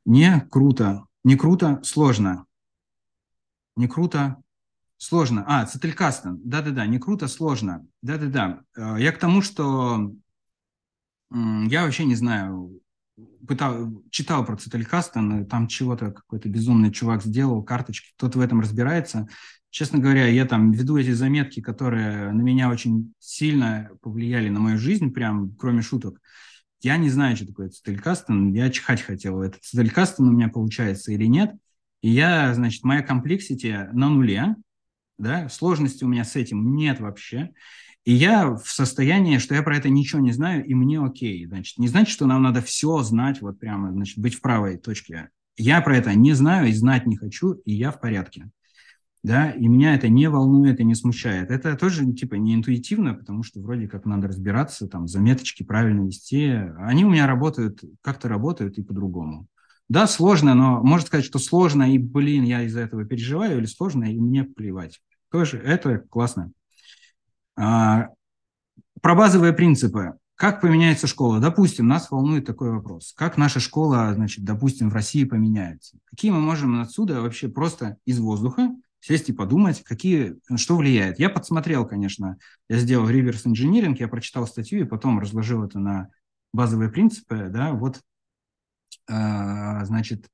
[0.06, 1.06] Не круто.
[1.24, 2.46] Не круто, сложно.
[3.76, 4.38] Не круто,
[4.98, 5.44] Сложно.
[5.48, 6.40] А, Цетелькастен.
[6.44, 7.86] Да-да-да, не круто, сложно.
[8.02, 8.62] Да-да-да.
[8.78, 10.14] Э, я к тому, что
[11.32, 12.82] я вообще не знаю,
[13.48, 19.28] пытал, читал про Цетелькастен, там чего-то какой-то безумный чувак сделал, карточки, кто-то в этом разбирается.
[19.70, 24.78] Честно говоря, я там веду эти заметки, которые на меня очень сильно повлияли на мою
[24.78, 26.22] жизнь, прям кроме шуток.
[26.82, 31.26] Я не знаю, что такое Цетелькастен, я чихать хотел, это Цетелькастен у меня получается или
[31.26, 31.52] нет.
[32.02, 34.56] И я, значит, моя комплексити на нуле,
[35.18, 37.52] да, сложности у меня с этим нет вообще.
[38.06, 41.46] И я в состоянии, что я про это ничего не знаю, и мне окей.
[41.48, 45.30] Значит, не значит, что нам надо все знать, вот прямо, значит, быть в правой точке.
[45.58, 48.52] Я про это не знаю и знать не хочу, и я в порядке.
[49.24, 51.50] Да, и меня это не волнует и не смущает.
[51.50, 56.46] Это тоже, типа, не интуитивно, потому что вроде как надо разбираться, там, заметочки правильно вести.
[56.78, 59.48] Они у меня работают, как-то работают и по-другому.
[59.90, 64.04] Да, сложно, но можно сказать, что сложно, и, блин, я из-за этого переживаю, или сложно,
[64.04, 65.02] и мне плевать.
[65.32, 66.52] Тоже это классно.
[67.56, 68.10] А,
[69.02, 70.14] про базовые принципы.
[70.36, 71.40] Как поменяется школа?
[71.40, 73.14] Допустим, нас волнует такой вопрос.
[73.16, 75.98] Как наша школа, значит, допустим, в России поменяется?
[76.06, 78.70] Какие мы можем отсюда вообще просто из воздуха
[79.06, 81.20] сесть и подумать, какие, что влияет.
[81.20, 82.38] Я подсмотрел, конечно,
[82.68, 86.10] я сделал реверс инжиниринг, я прочитал статью и потом разложил это на
[86.54, 88.02] базовые принципы, да, вот,
[89.08, 90.28] э, значит,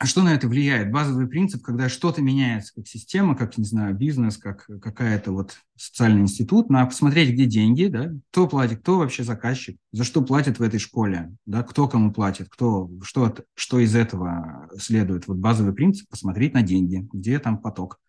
[0.00, 0.90] а что на это влияет?
[0.90, 6.22] Базовый принцип, когда что-то меняется, как система, как, не знаю, бизнес, как какая-то вот социальный
[6.22, 10.62] институт, надо посмотреть, где деньги, да, кто платит, кто вообще заказчик, за что платят в
[10.62, 15.28] этой школе, да, кто кому платит, кто, что, что из этого следует.
[15.28, 18.00] Вот базовый принцип– посмотреть на деньги, где там поток.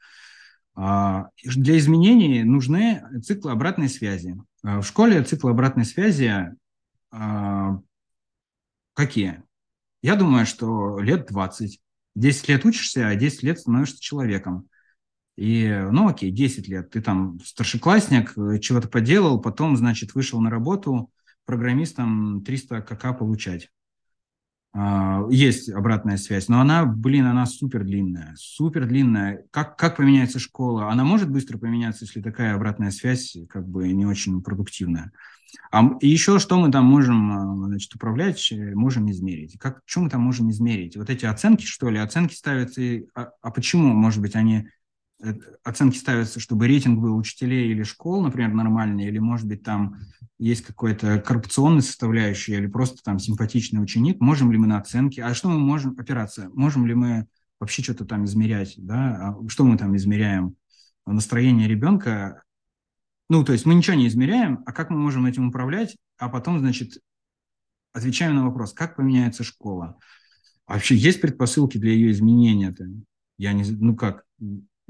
[0.76, 4.38] А, для изменений нужны циклы обратной связи.
[4.64, 6.56] А, в школе циклы обратной связи
[8.94, 9.44] какие?
[10.02, 11.80] Я думаю, что лет 20.
[12.16, 14.68] 10 лет учишься, а 10 лет становишься человеком.
[15.38, 16.90] И, ну, окей, 10 лет.
[16.90, 21.12] Ты там старшеклассник, чего-то поделал, потом, значит, вышел на работу
[21.46, 23.70] программистом 300 КК получать.
[24.74, 29.44] А, есть обратная связь, но она, блин, она супер длинная, супер длинная.
[29.52, 30.90] Как, как поменяется школа?
[30.90, 35.12] Она может быстро поменяться, если такая обратная связь как бы не очень продуктивная.
[35.72, 39.58] А еще что мы там можем а, значит, управлять, э, можем измерить?
[39.60, 40.96] Как, что мы там можем измерить?
[40.96, 41.98] Вот эти оценки, что ли?
[41.98, 42.82] Оценки ставятся...
[42.82, 44.68] И, а, а почему, может быть, они...
[45.64, 50.00] Оценки ставятся, чтобы рейтинг был учителей или школ, например, нормальный, или, может быть, там
[50.40, 54.20] есть какой-то коррупционный составляющий, или просто там симпатичный ученик.
[54.20, 55.20] Можем ли мы на оценки?
[55.20, 55.96] А что мы можем...
[56.00, 56.50] Операция.
[56.50, 57.28] Можем ли мы
[57.60, 58.74] вообще что-то там измерять?
[58.78, 59.36] Да?
[59.40, 60.56] А что мы там измеряем?
[61.06, 62.44] Настроение ребенка
[63.32, 66.60] ну, то есть мы ничего не измеряем, а как мы можем этим управлять, а потом,
[66.60, 66.98] значит,
[67.94, 69.98] отвечаем на вопрос, как поменяется школа.
[70.66, 72.88] А вообще есть предпосылки для ее изменения-то?
[73.38, 74.26] Я не, ну как,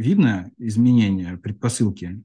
[0.02, 2.24] видно изменения, предпосылки?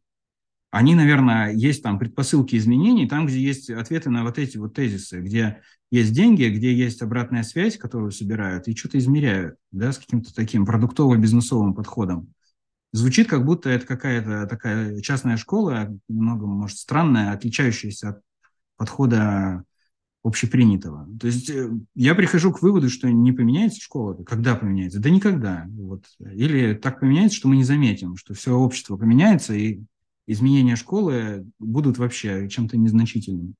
[0.70, 5.20] Они, наверное, есть там предпосылки изменений, там, где есть ответы на вот эти вот тезисы,
[5.20, 10.35] где есть деньги, где есть обратная связь, которую собирают, и что-то измеряют, да, с каким-то
[10.35, 12.33] таким продуктово-бизнесовым подходом.
[12.93, 18.20] Звучит, как будто это какая-то такая частная школа, немного, может, странная, отличающаяся от
[18.77, 19.64] подхода
[20.27, 21.09] общепринятого.
[21.20, 24.14] То есть э, я прихожу к выводу, что не поменяется школа.
[24.24, 24.99] Когда поменяется?
[24.99, 25.66] Да никогда.
[25.68, 26.05] Вот.
[26.18, 29.83] Или так поменяется, что мы не заметим, что все общество поменяется, и
[30.27, 33.55] изменения школы будут вообще чем-то незначительным.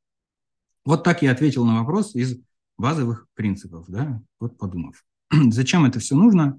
[0.85, 2.41] Вот так я ответил на вопрос из
[2.77, 5.05] базовых принципов, да, вот подумав.
[5.31, 6.59] Зачем это все нужно?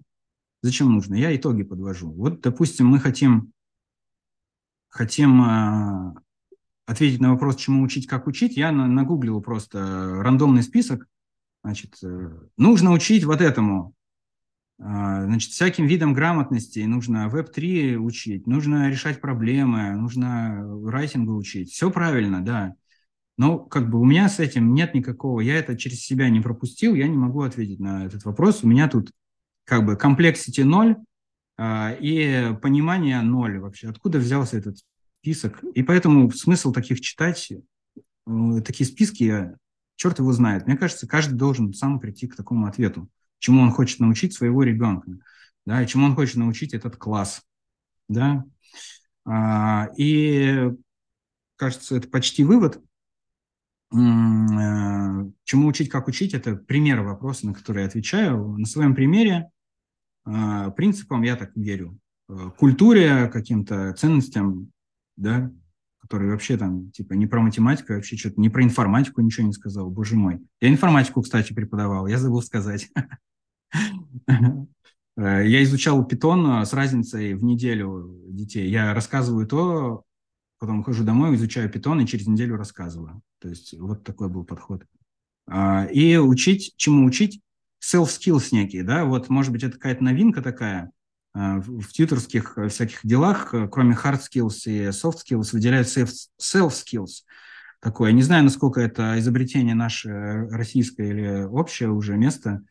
[0.62, 1.16] Зачем нужно?
[1.16, 2.12] Я итоги подвожу.
[2.12, 3.52] Вот, допустим, мы хотим,
[4.88, 6.14] хотим э,
[6.88, 8.58] ответить на вопрос, чему учить, как учить.
[8.58, 11.06] Я на, нагуглил просто рандомный список.
[11.64, 13.94] Значит, э, нужно учить вот этому.
[14.80, 21.72] Э, значит, всяким видам грамотности нужно веб-3 учить, нужно решать проблемы, нужно райтингу учить.
[21.72, 22.74] Все правильно, да.
[23.38, 26.96] Но как бы у меня с этим нет никакого, я это через себя не пропустил,
[26.96, 28.64] я не могу ответить на этот вопрос.
[28.64, 29.12] У меня тут
[29.66, 30.96] как бы complexity ноль
[31.58, 33.90] а, и понимание ноль вообще.
[33.90, 34.78] Откуда взялся этот
[35.28, 35.62] список?
[35.74, 39.52] И поэтому смысл таких читать, э, такие списки,
[39.96, 40.68] черт его знает.
[40.68, 43.10] Мне кажется, каждый должен сам прийти к такому ответу,
[43.40, 45.12] чему он хочет научить своего ребенка,
[45.66, 47.42] да, и чему он хочет научить этот класс,
[48.08, 48.46] да.
[49.26, 50.72] А, и
[51.58, 52.82] кажется, это почти вывод.
[53.92, 53.98] Э,
[55.44, 58.58] чему учить, как учить, это пример вопроса, на который я отвечаю.
[58.58, 59.50] На своем примере
[60.24, 62.00] а, принципам, я так верю,
[62.30, 64.72] э, культуре, каким-то ценностям,
[65.18, 65.52] да,
[66.00, 69.90] которые вообще там, типа, не про математику, вообще что-то, не про информатику ничего не сказал,
[69.90, 70.40] боже мой.
[70.62, 72.90] Я информатику, кстати, преподавал, я забыл сказать.
[75.20, 78.70] Э, я изучал питон с разницей в неделю детей.
[78.70, 80.04] Я рассказываю то,
[80.60, 83.24] потом хожу домой, изучаю питон и через неделю рассказываю.
[83.40, 84.86] То есть вот такой был подход.
[85.48, 87.42] А, и учить, чему учить?
[87.84, 90.92] self-skills некие, да, вот, может быть, это какая-то новинка такая,
[91.38, 97.24] в тьюторских э, всяких делах, э, кроме hard skills и soft skills, выделяют self-skills.
[97.80, 98.10] Такое.
[98.10, 102.64] Я не знаю, насколько это изобретение наше российское или общее уже место.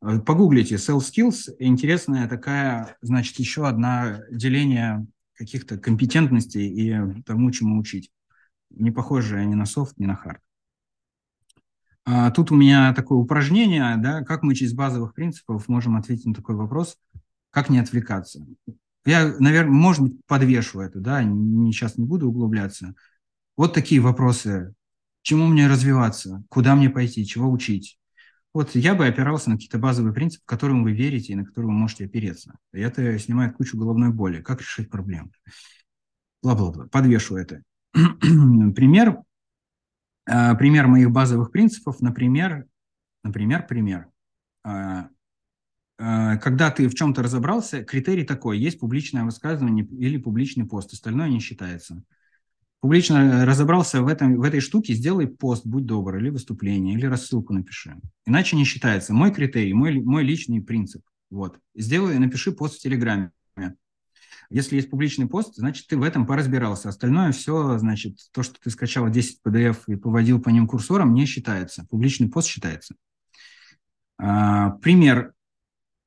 [0.00, 1.54] Погуглите Self Skills.
[1.58, 8.10] Интересная такая, значит, еще одна деление каких-то компетентностей и тому, чему учить.
[8.68, 10.40] Не похожее ни на софт, ни на хард.
[12.34, 16.56] Тут у меня такое упражнение, да, как мы через базовых принципов можем ответить на такой
[16.56, 16.98] вопрос,
[17.50, 18.44] как не отвлекаться.
[19.04, 22.94] Я, наверное, может быть, подвешу это, да, сейчас не буду углубляться.
[23.56, 24.74] Вот такие вопросы.
[25.22, 26.42] Чему мне развиваться?
[26.48, 27.26] Куда мне пойти?
[27.26, 27.98] Чего учить?
[28.52, 31.78] Вот я бы опирался на какие-то базовые принципы, которым вы верите и на которые вы
[31.78, 32.54] можете опереться.
[32.72, 34.42] И это снимает кучу головной боли.
[34.42, 35.30] Как решить проблему?
[36.42, 36.88] Бла-бла-бла.
[36.88, 37.62] Подвешу это.
[37.92, 39.20] пример,
[40.26, 42.66] э, пример моих базовых принципов, например,
[43.22, 44.08] например, пример.
[46.00, 50.92] Э, э, когда ты в чем-то разобрался, критерий такой, есть публичное высказывание или публичный пост,
[50.92, 52.02] остальное не считается
[52.80, 57.52] публично разобрался в, этом, в этой штуке, сделай пост, будь добр, или выступление, или рассылку
[57.52, 57.94] напиши.
[58.26, 59.12] Иначе не считается.
[59.12, 61.02] Мой критерий, мой, мой личный принцип.
[61.30, 61.58] Вот.
[61.74, 63.30] Сделай, напиши пост в Телеграме.
[64.52, 66.88] Если есть публичный пост, значит, ты в этом поразбирался.
[66.88, 71.24] Остальное все, значит, то, что ты скачал 10 PDF и поводил по ним курсором, не
[71.24, 71.86] считается.
[71.88, 72.96] Публичный пост считается.
[74.18, 75.34] А, пример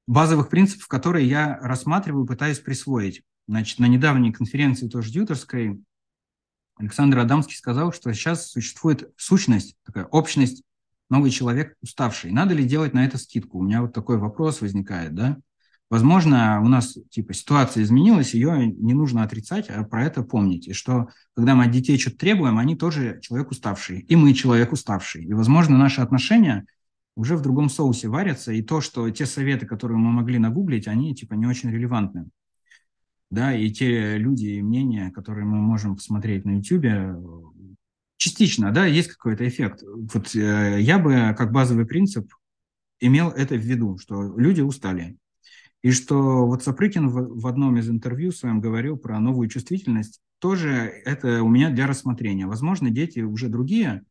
[0.07, 3.23] базовых принципов, которые я рассматриваю, пытаюсь присвоить.
[3.47, 5.81] Значит, на недавней конференции тоже дьюторской
[6.77, 10.63] Александр Адамский сказал, что сейчас существует сущность, такая общность,
[11.09, 12.31] новый человек уставший.
[12.31, 13.59] Надо ли делать на это скидку?
[13.59, 15.37] У меня вот такой вопрос возникает, да?
[15.89, 20.67] Возможно, у нас типа ситуация изменилась, ее не нужно отрицать, а про это помнить.
[20.67, 24.71] И что, когда мы от детей что-то требуем, они тоже человек уставший, и мы человек
[24.71, 25.23] уставший.
[25.23, 26.65] И, возможно, наши отношения
[27.15, 31.13] уже в другом соусе варятся, и то, что те советы, которые мы могли нагуглить, они
[31.15, 32.29] типа не очень релевантны
[33.33, 37.19] да, и те люди и мнения, которые мы можем посмотреть на YouTube,
[38.17, 39.81] частично, да, есть какой-то эффект.
[40.13, 42.31] Вот э, я бы как базовый принцип
[42.99, 45.17] имел это в виду, что люди устали.
[45.81, 50.69] И что вот Сапрыкин в, в одном из интервью своем говорил про новую чувствительность, тоже
[51.03, 52.45] это у меня для рассмотрения.
[52.45, 54.03] Возможно, дети уже другие,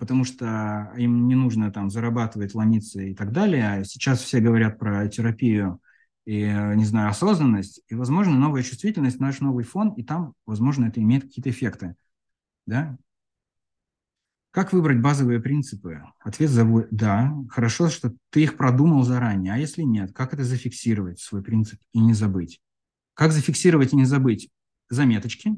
[0.00, 3.84] потому что им не нужно там зарабатывать, ломиться и так далее.
[3.84, 5.78] Сейчас все говорят про терапию
[6.24, 10.86] и, э, не знаю, осознанность, и, возможно, новая чувствительность, наш новый фон, и там, возможно,
[10.86, 11.96] это имеет какие-то эффекты.
[12.66, 12.96] Да?
[14.52, 16.02] Как выбрать базовые принципы?
[16.18, 17.34] Ответ за да.
[17.50, 19.52] Хорошо, что ты их продумал заранее.
[19.52, 22.60] А если нет, как это зафиксировать, свой принцип, и не забыть?
[23.12, 24.48] Как зафиксировать и не забыть?
[24.88, 25.56] Заметочки.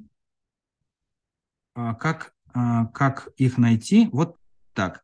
[1.75, 4.09] А как, а, как их найти?
[4.13, 4.37] Вот
[4.73, 5.03] так.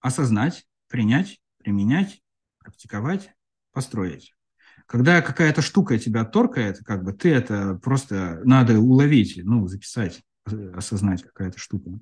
[0.00, 2.22] Осознать, принять, применять,
[2.58, 3.30] практиковать,
[3.72, 4.34] построить.
[4.86, 10.22] Когда какая-то штука тебя торкает, как бы ты это просто надо уловить, ну, записать,
[10.74, 11.98] осознать какая-то штука.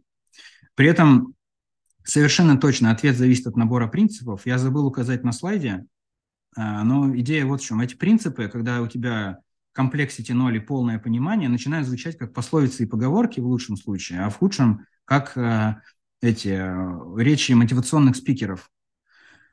[0.75, 1.35] При этом
[2.05, 4.47] совершенно точно ответ зависит от набора принципов.
[4.47, 5.87] Я забыл указать на слайде,
[6.57, 7.81] а, но идея вот в чем.
[7.81, 9.39] Эти принципы, когда у тебя
[9.77, 14.31] комплексити ноль и полное понимание, начинают звучать как пословицы и поговорки в лучшем случае, а
[14.31, 15.83] в худшем как а,
[16.23, 18.71] эти а, речи мотивационных спикеров.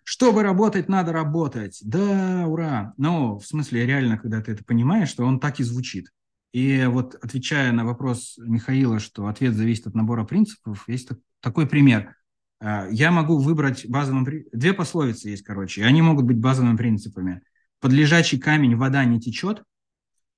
[0.06, 1.80] Чтобы работать, надо работать.
[1.84, 2.94] Да, ура.
[2.98, 6.10] Но в смысле реально, когда ты это понимаешь, что он так и звучит.
[6.54, 11.10] И вот отвечая на вопрос Михаила, что ответ зависит от набора принципов, есть
[11.42, 12.16] такой пример.
[12.62, 14.26] А, я могу выбрать базовым...
[14.54, 17.42] Две пословицы есть, короче, и они могут быть базовыми принципами.
[17.82, 19.64] Под лежачий камень вода не течет,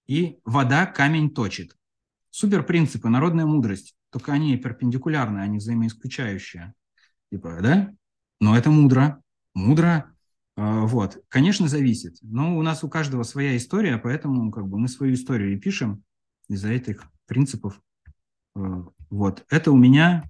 [0.08, 1.78] и вода камень точит.
[2.30, 3.96] Супер принципы, народная мудрость.
[4.12, 6.74] Только они перпендикулярные, они взаимоисключающие.
[7.32, 7.94] Типа, да?
[8.40, 9.22] Но это мудро
[9.56, 10.14] мудро.
[10.58, 12.18] А, вот, конечно, зависит.
[12.22, 16.04] Но у нас у каждого своя история, поэтому как бы мы свою историю и пишем
[16.48, 17.82] из-за этих принципов.
[18.56, 20.30] А, вот, это у меня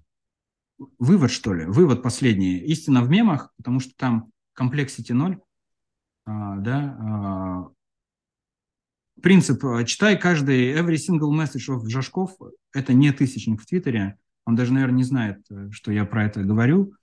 [0.98, 2.58] вывод, что ли, вывод последний.
[2.60, 5.40] Истина в мемах, потому что там комплексити ноль,
[6.26, 7.68] а, да,
[9.22, 12.32] принцип читай каждый every single message of Жашков,
[12.74, 15.40] это не тысячник в Твиттере, он даже, наверное, не знает,
[15.72, 16.94] что я про это говорю,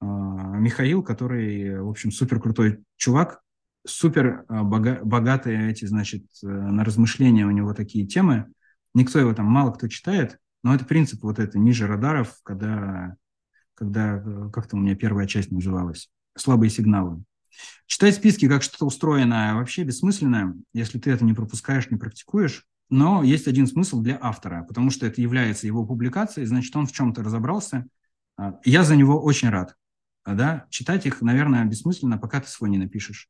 [0.00, 3.40] а, Михаил, который, в общем, супер крутой чувак,
[3.86, 8.52] супер а, богатые эти, значит, э, на размышления у него такие темы.
[8.94, 13.16] Никто его там мало кто читает, но это принцип вот это ниже радаров, когда,
[13.74, 17.22] когда э, как-то у меня первая часть называлась, слабые сигналы.
[17.86, 22.66] Читать списки, как что-то устроено, вообще бессмысленно, если ты это не пропускаешь, не практикуешь.
[22.90, 26.92] Но есть один смысл для автора, потому что это является его публикацией, значит, он в
[26.92, 27.86] чем-то разобрался.
[28.36, 29.74] А, я за него очень рад.
[30.24, 33.28] А, да, читать их, наверное, бессмысленно, пока ты свой не напишешь.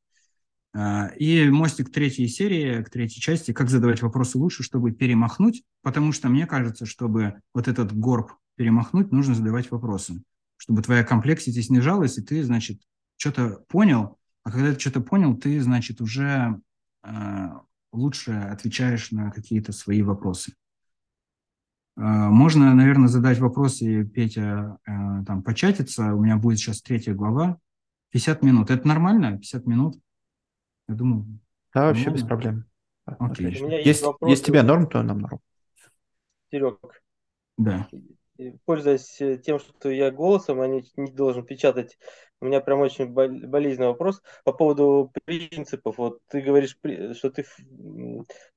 [0.75, 6.13] А, и мостик третьей серии, к третьей части, как задавать вопросы лучше, чтобы перемахнуть, потому
[6.13, 10.23] что мне кажется, чтобы вот этот горб перемахнуть, нужно задавать вопросы,
[10.57, 12.81] чтобы твоя комплексити снижалась, и ты, значит,
[13.17, 16.61] что-то понял, А когда ты что-то понял, ты, значит, уже
[17.03, 17.49] э,
[17.93, 20.55] лучше отвечаешь на какие-то свои вопросы.
[21.97, 26.15] Э, можно, наверное, задать вопросы, Петя, э, там, початиться.
[26.15, 27.59] У меня будет сейчас третья глава.
[28.11, 28.71] 50 минут.
[28.71, 29.39] Это нормально?
[29.39, 29.97] 50 минут?
[30.89, 31.41] Я думаю...
[31.73, 32.67] Да, вообще без проблем.
[33.05, 33.49] Окей.
[33.49, 33.67] Отлично.
[33.67, 35.41] Есть, есть, вопрос, есть тебе норм, то нам норм.
[36.51, 36.79] Серег,
[37.59, 37.89] да.
[38.65, 41.99] Пользуясь э, тем, что я голосом, а не, не должен печатать,
[42.45, 45.97] у меня прям очень болезненный вопрос по поводу принципов.
[45.97, 46.77] Вот ты говоришь,
[47.17, 47.47] что ты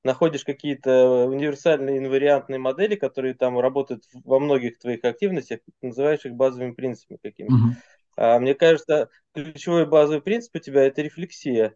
[0.04, 6.72] находишь какие-то универсальные инвариантные модели, которые там работают во многих твоих активностях, называешь их базовыми
[6.72, 7.54] принципами какими-то.
[7.54, 7.74] Угу.
[8.18, 11.74] А, мне кажется, ключевой базовый принцип у тебя это рефлексия.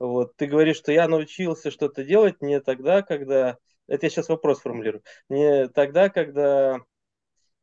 [0.00, 3.56] Вот, ты говоришь, что я научился что-то делать не тогда, когда...
[3.86, 5.04] Это я сейчас вопрос формулирую.
[5.28, 6.80] Не тогда, когда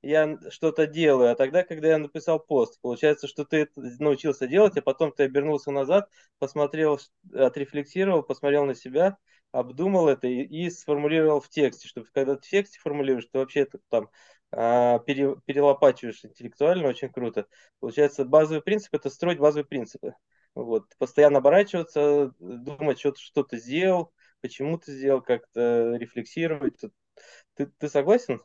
[0.02, 2.80] я что-то делаю, а тогда, когда я написал пост.
[2.82, 7.00] Получается, что ты научился делать, а потом ты обернулся назад, посмотрел,
[7.34, 9.18] отрефлексировал, посмотрел на себя,
[9.52, 13.62] обдумал это и, и сформулировал в тексте, чтобы когда ты в тексте формулируешь, ты вообще
[13.62, 14.10] это там
[14.52, 17.46] а, пере, перелопачиваешь интеллектуально, очень круто.
[17.80, 20.16] Получается, базовый принцип– это строить базовые принципы.
[20.56, 26.80] Вот, постоянно оборачиваться, думать, что, что ты сделал, почему ты сделал, как-то рефлексировать.
[27.56, 28.42] Ты, ты согласен?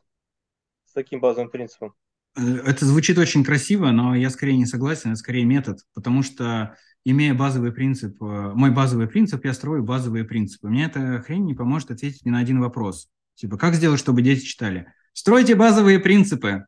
[0.95, 1.93] Таким базовым принципом?
[2.35, 6.75] Э, это звучит очень красиво, но я скорее не согласен, это скорее метод, потому что
[7.03, 10.67] имея базовый принцип, э, мой базовый принцип, я строю базовые принципы.
[10.67, 13.09] Мне эта хрень не поможет ответить ни на один вопрос.
[13.35, 14.91] Типа, как сделать, чтобы дети читали?
[15.13, 16.65] Стройте базовые принципы.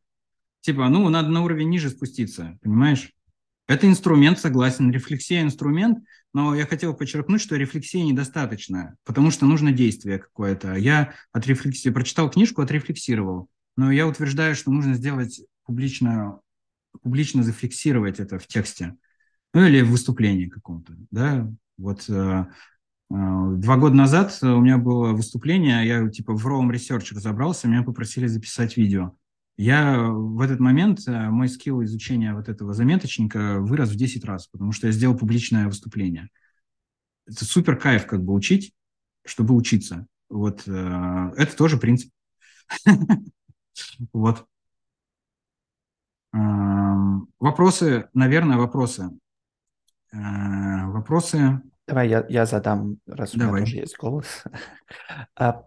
[0.61, 3.11] Типа, ну, надо на уровень ниже спуститься, понимаешь?
[3.67, 5.99] Это инструмент, согласен, рефлексия– инструмент,
[6.33, 10.75] но я хотел подчеркнуть, что рефлексии недостаточно, потому что нужно действие какое-то.
[10.75, 13.49] Я от рефлексии прочитал книжку, отрефлексировал.
[13.77, 16.39] Но я утверждаю, что нужно сделать публично,
[17.03, 18.97] публично зафиксировать это в тексте,
[19.53, 21.49] ну или в выступлении каком-то, да.
[21.77, 22.45] Вот э, э,
[23.09, 28.25] два года назад у меня было выступление, я типа в Roam Research разобрался, меня попросили
[28.25, 29.15] записать видео.
[29.57, 34.47] Я в этот момент, э, мой скилл изучения вот этого заметочника вырос в 10 раз,
[34.47, 36.29] потому что я сделал публичное выступление.
[37.27, 38.73] Это супер кайф как бы учить,
[39.23, 40.07] чтобы учиться.
[40.29, 42.11] Вот это тоже принцип.
[44.13, 44.45] Вот.
[46.33, 49.11] Эм, вопросы, наверное, вопросы.
[50.11, 51.61] Э, вопросы.
[51.87, 53.61] Давай я, я задам, раз у меня Давай.
[53.61, 54.43] тоже есть голос.
[55.35, 55.63] А,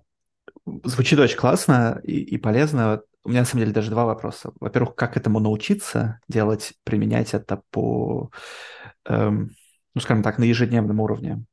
[0.84, 3.02] звучит очень классно и, и полезно.
[3.24, 4.52] У меня на самом деле даже два вопроса.
[4.60, 8.30] Во-первых, как этому научиться делать, применять это по,
[9.06, 9.50] эм,
[9.94, 11.44] ну, скажем так, на ежедневном уровне?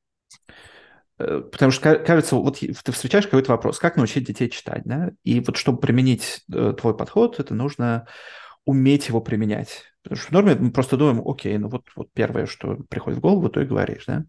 [1.19, 5.11] Э, потому что, кажется, вот ты встречаешь какой-то вопрос, как научить детей читать, да?
[5.23, 8.07] И вот чтобы применить э, твой подход, это нужно
[8.65, 9.83] уметь его применять.
[10.03, 13.21] Потому что в норме мы просто думаем, окей, ну вот, вот первое, что приходит в
[13.21, 14.25] голову, то и говоришь, да?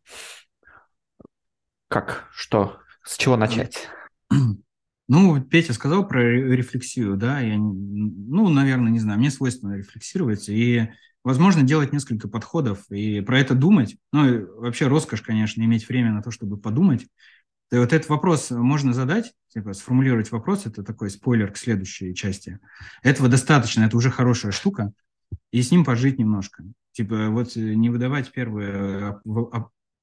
[1.89, 2.29] Как?
[2.33, 2.79] Что?
[3.03, 3.89] С чего начать?
[5.11, 10.91] Ну, Петя сказал про рефлексию, да, я, ну, наверное, не знаю, мне свойственно рефлексировать, и
[11.29, 13.99] Возможно, делать несколько подходов и про это думать.
[14.15, 17.07] Ну, вообще роскошь, конечно, иметь время на то, чтобы подумать.
[17.71, 22.61] И вот этот вопрос можно задать, типа сформулировать вопрос, это такой спойлер к следующей части.
[23.03, 24.95] Этого достаточно, это уже хорошая штука,
[25.53, 26.65] и с ним пожить немножко.
[26.93, 29.21] Типа вот не выдавать первые,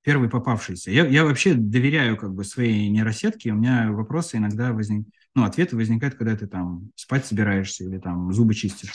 [0.03, 0.91] первый попавшийся.
[0.91, 5.75] Я, я вообще доверяю как бы своей нейросетке, у меня вопросы иногда возникают, ну, ответы
[5.75, 8.91] возникают, когда ты там спать собираешься или там зубы чистишь.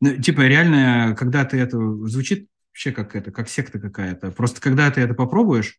[0.00, 1.78] Ну, типа, реально, когда ты это...
[2.06, 4.30] Звучит вообще как это, как секта какая-то.
[4.30, 5.78] Просто когда ты это попробуешь,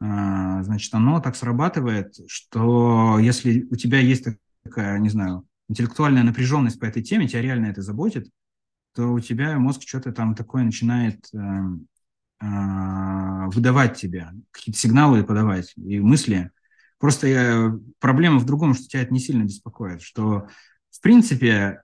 [0.00, 4.26] а, значит, оно так срабатывает, что если у тебя есть
[4.62, 8.28] такая, не знаю, интеллектуальная напряженность по этой теме, тебя реально это заботит,
[8.94, 11.38] то у тебя мозг что-то там такое начинает э,
[12.40, 16.50] э, выдавать тебе, какие-то сигналы подавать и мысли.
[16.98, 20.48] Просто я, проблема в другом, что тебя это не сильно беспокоит, что
[20.90, 21.82] в принципе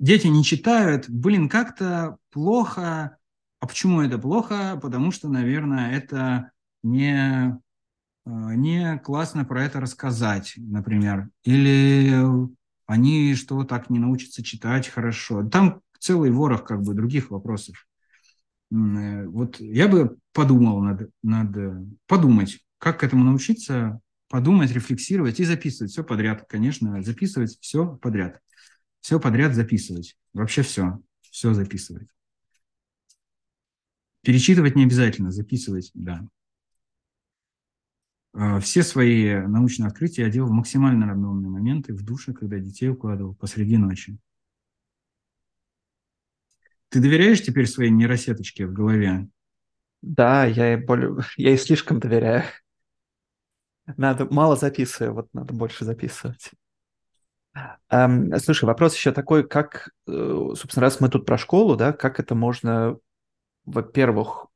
[0.00, 3.18] дети не читают, блин, как-то плохо.
[3.60, 4.78] А почему это плохо?
[4.82, 6.50] Потому что, наверное, это
[6.82, 7.58] не,
[8.26, 11.28] э, не классно про это рассказать, например.
[11.44, 12.12] Или
[12.86, 15.46] они что, так не научатся читать хорошо.
[15.48, 17.86] Там целый ворох как бы других вопросов.
[18.72, 25.44] Э, вот я бы подумал, надо, надо подумать, как к этому научиться, подумать, рефлексировать и
[25.44, 28.40] записывать все подряд, конечно, записывать все подряд.
[29.00, 30.16] Все подряд записывать.
[30.32, 31.00] Вообще все.
[31.22, 32.08] Все записывать.
[34.22, 36.26] Перечитывать не обязательно, записывать, да.
[38.32, 42.88] А, все свои научные открытия я делал в максимально рандомные моменты, в душе, когда детей
[42.88, 44.18] укладывал посреди ночи.
[46.90, 49.28] Ты доверяешь теперь своей нейросеточке в голове?
[50.02, 52.44] Да, я ей, более, я ей слишком доверяю.
[53.96, 56.50] Надо мало записываю, вот надо больше записывать.
[57.88, 60.12] Слушай, вопрос еще такой, как, э,
[60.54, 62.96] собственно, раз мы тут про школу, да, как это можно,
[63.66, 64.46] во-первых,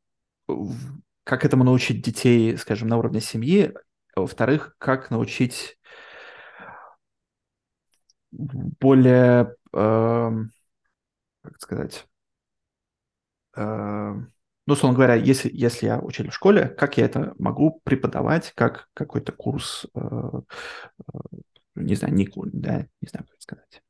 [1.25, 3.75] как этому научить детей, скажем, на уровне семьи,
[4.15, 5.79] а во-вторых, как научить
[8.81, 10.31] более, э,
[11.43, 12.07] как сказать,
[13.57, 13.63] э,
[14.67, 18.89] ну, условно говоря, если, если я учитель в школе, как я это могу преподавать, как
[18.95, 20.41] какой-то курс, э,
[21.75, 23.83] не знаю, не, да, не знаю, как сказать.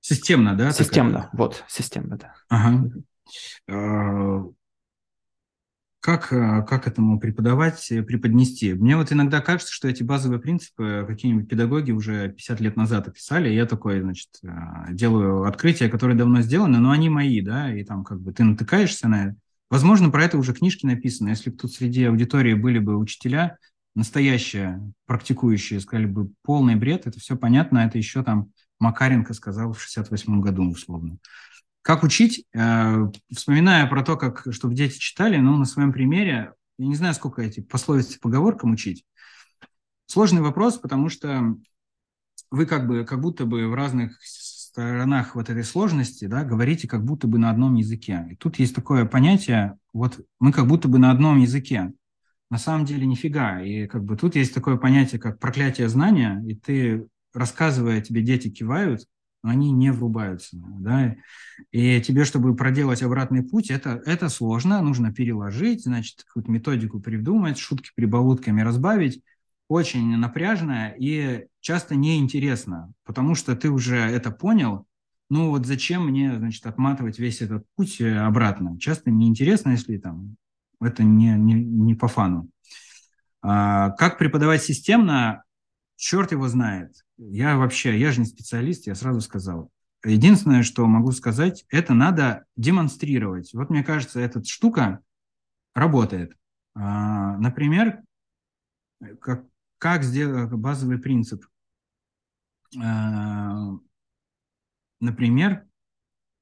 [0.00, 0.72] Системно, да?
[0.72, 1.30] Системно, такая?
[1.34, 2.34] вот, системно, да.
[2.48, 2.90] Ага.
[3.68, 4.42] Э,
[6.00, 8.72] как, э, как этому преподавать, э, преподнести?
[8.72, 13.50] Мне вот иногда кажется, что эти базовые принципы какие-нибудь педагоги уже 50 лет назад описали,
[13.50, 14.30] и я такой, значит,
[14.88, 19.08] делаю открытия, которые давно сделаны, но они мои, да, и там как бы ты натыкаешься
[19.08, 19.36] на это.
[19.68, 21.28] Возможно, про это уже книжки написаны.
[21.28, 23.56] Если бы тут среди аудитории были бы учителя,
[23.94, 29.80] настоящие, практикующие, сказали бы, полный бред, это все понятно, это еще там Макаренко сказал в
[29.80, 31.18] 68 году, условно.
[31.82, 32.44] Как учить?
[32.54, 37.14] Э, вспоминая про то, как, чтобы дети читали, ну, на своем примере, я не знаю,
[37.14, 39.04] сколько эти пословицы поговоркам учить.
[40.06, 41.56] Сложный вопрос, потому что
[42.50, 47.04] вы как бы, как будто бы в разных сторонах вот этой сложности, да, говорите как
[47.04, 48.26] будто бы на одном языке.
[48.30, 51.92] И тут есть такое понятие, вот мы как будто бы на одном языке.
[52.50, 53.62] На самом деле нифига.
[53.62, 58.50] И как бы тут есть такое понятие, как проклятие знания, и ты, рассказывая, тебе дети
[58.50, 59.06] кивают,
[59.42, 60.56] но они не врубаются.
[60.56, 61.16] Да?
[61.70, 67.58] И тебе, чтобы проделать обратный путь, это, это сложно, нужно переложить, значит, какую-то методику придумать,
[67.58, 69.22] шутки прибаутками разбавить,
[69.68, 74.86] очень напряжно и часто неинтересно, потому что ты уже это понял,
[75.28, 78.76] ну вот зачем мне, значит, отматывать весь этот путь э, обратно?
[78.80, 80.34] Часто неинтересно, если там
[80.80, 82.48] это не, не, не по фану.
[83.42, 85.44] А, как преподавать системно,
[85.96, 86.94] черт его знает.
[87.18, 89.70] Я вообще, я же не специалист, я сразу сказал.
[90.04, 93.52] Единственное, что могу сказать, это надо демонстрировать.
[93.52, 95.00] Вот мне кажется, эта штука
[95.74, 96.34] работает.
[96.74, 98.00] А, например,
[99.20, 99.44] как,
[99.78, 101.44] как сделать базовый принцип?
[102.82, 103.72] А,
[105.00, 105.66] например,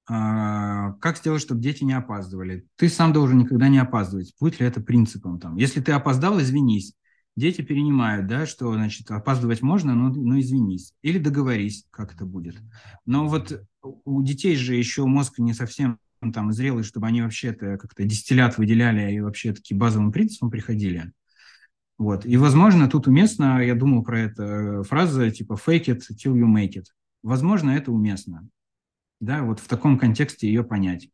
[0.09, 2.67] как сделать, чтобы дети не опаздывали?
[2.77, 4.35] Ты сам должен никогда не опаздывать.
[4.41, 5.39] Будет ли это принципом?
[5.39, 5.57] Там?
[5.57, 6.95] Если ты опоздал, извинись.
[7.37, 10.95] Дети перенимают, да, что, значит, опаздывать можно, но, но извинись.
[11.03, 12.57] Или договорись, как это будет.
[13.07, 15.99] Но вот у детей же еще мозг не совсем
[16.33, 21.13] там зрелый, чтобы они вообще это как-то дистиллят выделяли и вообще такие базовым принципам приходили.
[21.97, 22.25] Вот.
[22.25, 26.47] И, возможно, тут уместно, я думал про это, э, фраза типа fake it till you
[26.47, 26.87] make it.
[27.23, 28.49] Возможно, это уместно.
[29.21, 31.09] Да, вот в таком контексте ее понять.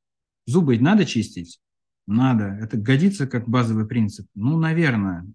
[0.46, 1.60] Зубы надо чистить?
[2.06, 2.44] Надо.
[2.60, 4.26] Это годится как базовый принцип?
[4.34, 5.26] Ну, наверное.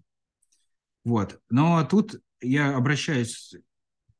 [1.03, 1.39] Вот.
[1.49, 3.55] Но тут я обращаюсь,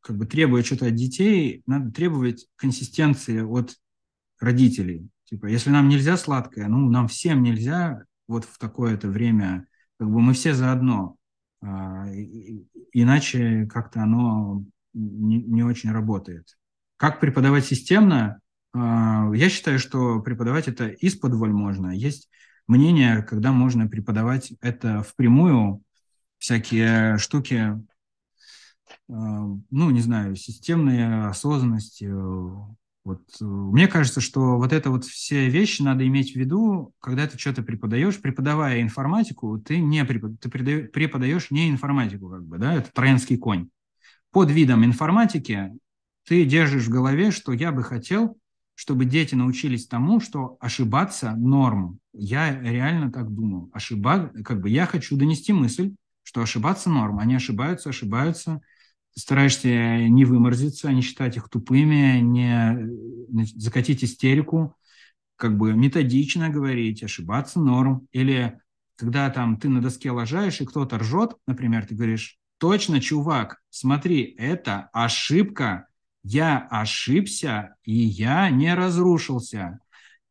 [0.01, 3.75] как бы требуя что-то от детей, надо требовать консистенции от
[4.39, 5.09] родителей.
[5.25, 9.67] Типа, если нам нельзя сладкое, ну, нам всем нельзя вот в такое-то время,
[9.99, 11.17] как бы мы все заодно.
[11.61, 12.07] А,
[12.93, 16.57] иначе как-то оно не, не очень работает.
[16.99, 18.41] Как преподавать системно?
[18.73, 21.91] А, я считаю, что преподавать это из-под воль можно.
[21.91, 22.29] Есть
[22.67, 25.81] мнение, когда можно преподавать это впрямую,
[26.39, 27.81] всякие штуки,
[29.07, 32.11] а, ну, не знаю, системные осознанности,
[33.05, 33.21] вот.
[33.39, 37.63] Мне кажется, что вот это вот все вещи надо иметь в виду, когда ты что-то
[37.63, 38.21] преподаешь.
[38.21, 40.37] Преподавая информатику, ты не препод...
[40.41, 43.69] ты преподаешь не информатику, как бы, да, это троянский конь.
[44.31, 45.71] Под видом информатики
[46.29, 48.37] ты держишь в голове, что я бы хотел,
[48.75, 51.97] чтобы дети научились тому, что ошибаться норм.
[52.13, 53.71] Я реально так думаю.
[53.73, 54.31] Ошиба...
[54.45, 57.17] Как бы я хочу донести мысль, что ошибаться норм.
[57.17, 58.61] Они ошибаются, ошибаются,
[59.15, 62.87] стараешься не выморзиться, не считать их тупыми, не
[63.55, 64.75] закатить истерику,
[65.35, 68.07] как бы методично говорить, ошибаться норм.
[68.11, 68.59] Или
[68.97, 74.35] когда там ты на доске лажаешь, и кто-то ржет, например, ты говоришь, точно, чувак, смотри,
[74.37, 75.88] это ошибка,
[76.23, 79.79] я ошибся, и я не разрушился.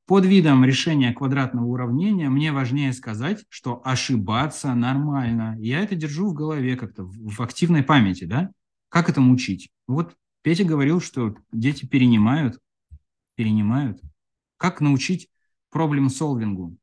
[0.06, 5.54] Под видом решения квадратного уравнения мне важнее сказать, что ошибаться нормально.
[5.58, 8.50] Я это держу в голове как-то, в активной памяти, да?
[8.88, 9.70] Как этому учить?
[9.86, 12.58] Вот Петя говорил, что дети перенимают,
[13.34, 14.00] перенимают.
[14.56, 15.28] Как научить
[15.70, 16.76] проблем-солвингу?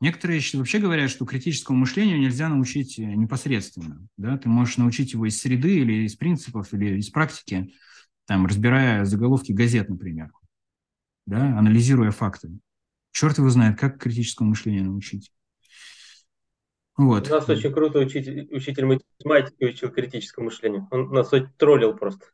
[0.00, 4.06] Некоторые вообще говорят, что критическому мышлению нельзя научить э, непосредственно.
[4.16, 4.36] Да?
[4.36, 7.72] Ты можешь научить его из среды или из принципов, или из практики,
[8.26, 10.30] там, разбирая заголовки газет, например,
[11.26, 11.58] да?
[11.58, 12.50] анализируя факты.
[13.12, 15.32] черт его знает, как критическому мышлению научить.
[16.96, 17.28] Вот.
[17.28, 20.86] Нас очень круто учитель, учитель математики учил критическому мышлению.
[20.90, 22.26] Он нас троллил просто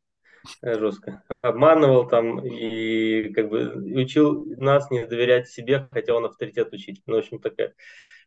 [0.62, 1.22] жестко.
[1.43, 7.03] Обманывал там и как бы учил нас не доверять себе, хотя он авторитет учитель.
[7.07, 7.74] Ну, в общем, такая...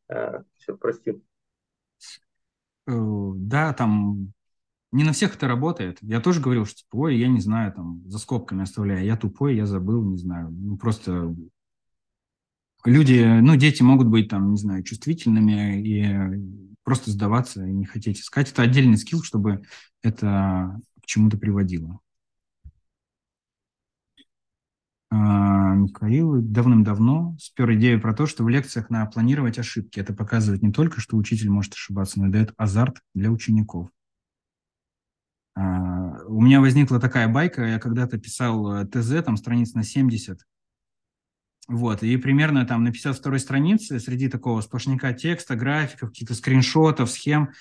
[0.09, 1.21] А, все, прости.
[2.87, 4.33] Э, да, там
[4.91, 5.97] не на всех это работает.
[6.01, 9.03] Я тоже говорил, что типа, ой, я не знаю, там, за скобками оставляю.
[9.03, 10.49] Я тупой, я забыл, не знаю.
[10.51, 11.35] Ну, просто
[12.85, 18.19] люди, ну, дети могут быть там, не знаю, чувствительными и просто сдаваться и не хотеть
[18.19, 18.51] искать.
[18.51, 19.63] Это отдельный скилл, чтобы
[20.03, 21.99] это к чему-то приводило.
[25.02, 29.99] А, Михаил давным-давно спер идею про то, что в лекциях надо планировать ошибки.
[29.99, 33.89] Это показывает не только, что учитель может ошибаться, но и дает азарт для учеников.
[35.55, 40.39] А, у меня возникла такая байка, я когда-то писал э, ТЗ, там страниц на 70,
[41.67, 47.51] вот, и примерно там на 52 странице среди такого сплошняка текста, графиков, каких-то скриншотов, схем,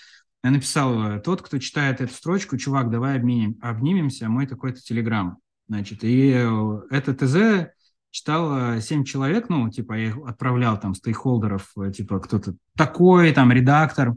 [0.42, 5.36] я написал, э, тот, кто читает эту строчку, чувак, давай обнимем, обнимемся, мой такой-то телеграм.
[5.72, 7.72] Значит, и э, это ТЗ
[8.10, 14.14] читал 7 человек, ну, типа, я их отправлял там стейкхолдеров, типа, кто-то такой, там, редактор.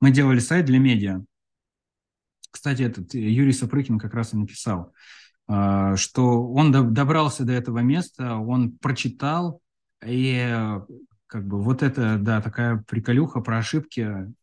[0.00, 1.22] Мы делали сайт для медиа.
[2.50, 4.94] Кстати, этот Юрий Сапрыкин как раз и написал,
[5.46, 9.60] что он добрался до этого места, он прочитал,
[10.06, 10.78] и
[11.34, 14.00] как бы вот это, да, такая приколюха про ошибки,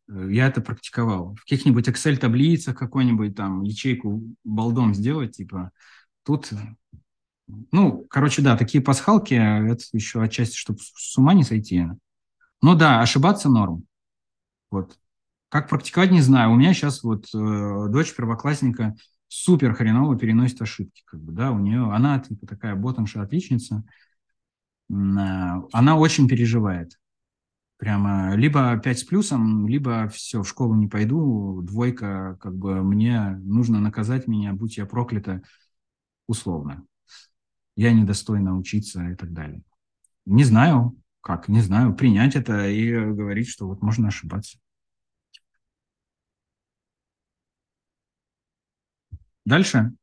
[0.09, 1.35] э, я это практиковал.
[1.35, 5.71] В каких-нибудь Excel-таблицах какой-нибудь там ячейку балдом сделать, типа,
[6.23, 6.51] тут,
[7.71, 11.85] ну, короче, да, такие пасхалки, это еще отчасти, чтобы с ума не сойти.
[12.61, 13.85] Ну да, ошибаться норм.
[14.69, 14.97] Вот.
[15.49, 16.51] Как практиковать, не знаю.
[16.51, 18.95] У меня сейчас вот э, дочь первоклассника
[19.27, 21.03] супер хреново переносит ошибки.
[21.05, 23.83] Как бы, да, у нее, она типа такая ботанша отличница.
[24.89, 24.93] Э,
[25.73, 26.97] она очень переживает.
[27.77, 33.31] Прямо либо 5 с плюсом, либо все, в школу не пойду, двойка, как бы мне
[33.41, 35.41] нужно наказать меня, будь я проклята,
[36.31, 36.85] условно.
[37.75, 39.61] Я недостойна учиться и так далее.
[40.25, 44.57] Не знаю, как, не знаю, принять это и говорить, что вот можно ошибаться.
[49.45, 49.93] Дальше.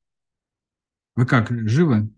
[1.17, 2.11] Вы как, живы?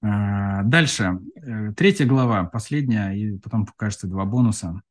[0.00, 1.20] А, дальше.
[1.36, 4.82] Э, третья глава, последняя, и потом покажется два бонуса.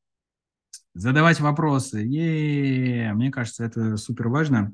[0.94, 2.00] Задавать вопросы.
[2.00, 3.14] Е-е-е.
[3.14, 4.74] Мне кажется, это супер важно.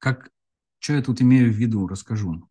[0.00, 0.30] Как,
[0.80, 2.48] что я тут имею в виду, расскажу.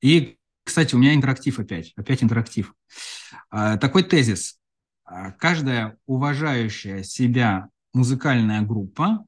[0.00, 1.92] И, кстати, у меня интерактив опять.
[1.94, 2.74] Опять интерактив.
[3.50, 4.58] А, такой тезис.
[5.04, 9.24] А, каждая уважающая себя музыкальная группа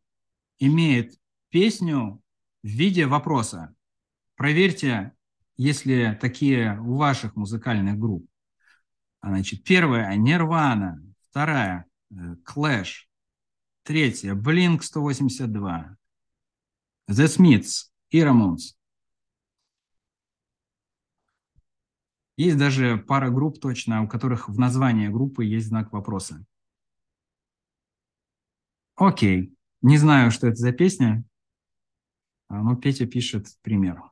[0.59, 1.14] имеет
[1.51, 2.21] песню
[2.62, 3.75] в виде вопроса.
[4.35, 5.12] Проверьте,
[5.57, 8.27] если такие у ваших музыкальных групп.
[9.23, 11.85] Значит, первая– Нирвана, вторая–
[12.47, 13.07] Clash,
[13.83, 15.97] третья– Blink-182,
[17.09, 18.74] The Smiths и Ramones.
[22.36, 26.44] Есть даже пара групп точно, у которых в названии группы есть знак вопроса.
[28.94, 29.54] Окей.
[29.80, 31.24] Не знаю, что это за песня,
[32.48, 34.02] а, но Петя пишет пример.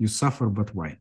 [0.00, 0.98] You suffer, but why?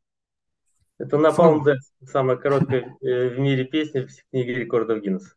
[0.98, 5.34] Это Napalm Death, самая короткая э, в мире песня в книге рекордов Гиннесса.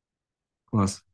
[0.65, 1.05] Класс.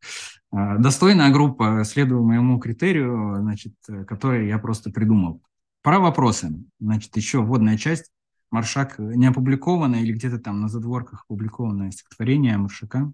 [0.51, 3.75] А, достойная группа, следую моему критерию, значит,
[4.07, 5.43] который я просто придумал.
[5.83, 6.65] Про вопросы.
[6.81, 8.11] Значит, еще вводная часть.
[8.51, 13.13] Маршак не опубликованное или где-то там на задворках опубликованное стихотворение Маршака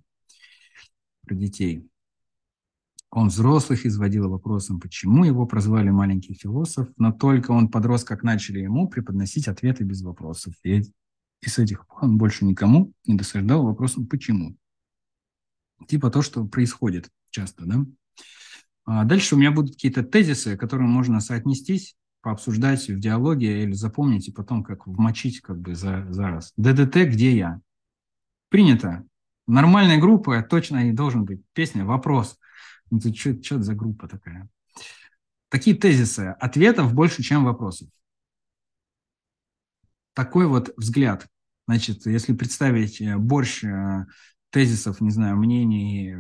[1.27, 1.89] про детей.
[3.11, 8.61] Он взрослых изводил вопросом, почему его прозвали маленький философ, но только он подрос, как начали
[8.61, 10.55] ему преподносить ответы без вопросов.
[10.65, 10.83] И,
[11.41, 14.57] и с этих пор он больше никому не досаждал вопросом «почему?».
[15.87, 17.85] Типа то, что происходит часто, да?
[18.87, 24.29] А дальше у меня будут какие-то тезисы, которые можно соотнестись, пообсуждать в диалоге или запомнить,
[24.29, 26.53] и потом как вмочить как бы за, за раз.
[26.57, 27.61] ДДТ «Где я?».
[28.51, 29.05] Принято.
[29.47, 31.43] Нормальная группа точно не должен быть.
[31.55, 32.39] Песня «Вопрос».
[32.91, 34.49] Ну, ты что это за группа такая?
[35.49, 36.37] Такие тезисы.
[36.39, 37.89] Ответов больше, чем вопросов.
[40.13, 41.27] Такой вот взгляд.
[41.67, 44.07] Значит, если представить э, борщ э,
[44.55, 46.15] тезисов, не знаю, мнений,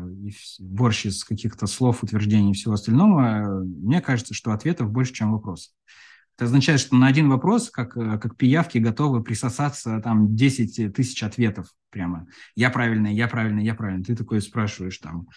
[0.59, 5.72] борщ из каких-то слов, утверждений и всего остального, мне кажется, что ответов больше, чем вопросов.
[6.37, 11.68] Это означает, что на один вопрос, как, как пиявки, готовы присосаться там 10 тысяч ответов
[11.91, 12.26] прямо.
[12.57, 14.05] Я правильный, я правильный, я правильный.
[14.05, 15.28] Ты такой спрашиваешь там,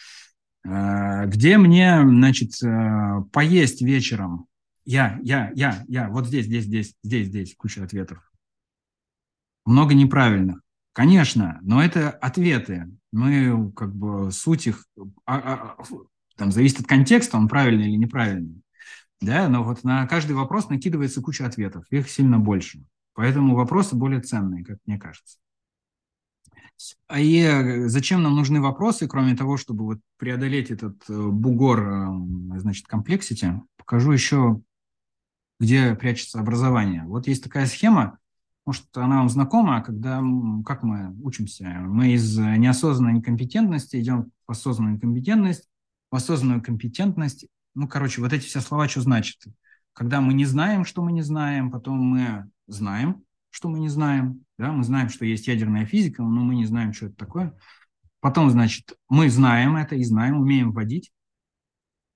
[0.68, 4.48] Э, где мне, значит, э, поесть вечером?
[4.86, 8.20] Я, я, я, я, вот здесь, здесь, здесь, здесь, здесь, куча ответов.
[9.66, 10.62] много неправильных.
[10.98, 12.90] Конечно, но это ответы.
[13.12, 14.84] Мы как бы суть их,
[15.28, 15.84] а, а,
[16.36, 18.64] там зависит от контекста, он правильный или неправильный.
[19.22, 22.84] Да, но вот на каждый вопрос накидывается куча ответов, их сильно больше.
[23.14, 25.38] Поэтому вопросы более ценные, как мне кажется.
[27.06, 31.80] А и э, зачем нам нужны вопросы, кроме того, чтобы вот преодолеть этот э, бугор,
[31.80, 32.08] э,
[32.58, 34.62] значит, комплексити, покажу еще,
[35.60, 37.04] где прячется образование.
[37.04, 38.18] Вот есть такая схема,
[38.68, 40.22] может, она вам знакома, когда,
[40.66, 41.64] как мы учимся?
[41.64, 45.70] Мы из неосознанной некомпетентности идем в осознанную компетентность,
[46.12, 47.48] в осознанную компетентность.
[47.76, 49.38] Ну, короче, вот эти все слова что значат?
[49.94, 54.44] Когда мы не знаем, что мы не знаем, потом мы знаем, что мы не знаем.
[54.58, 54.74] Да?
[54.74, 57.58] Мы знаем, что есть ядерная физика, но мы не знаем, что это такое.
[58.20, 61.10] Потом, значит, мы знаем это и знаем, умеем вводить,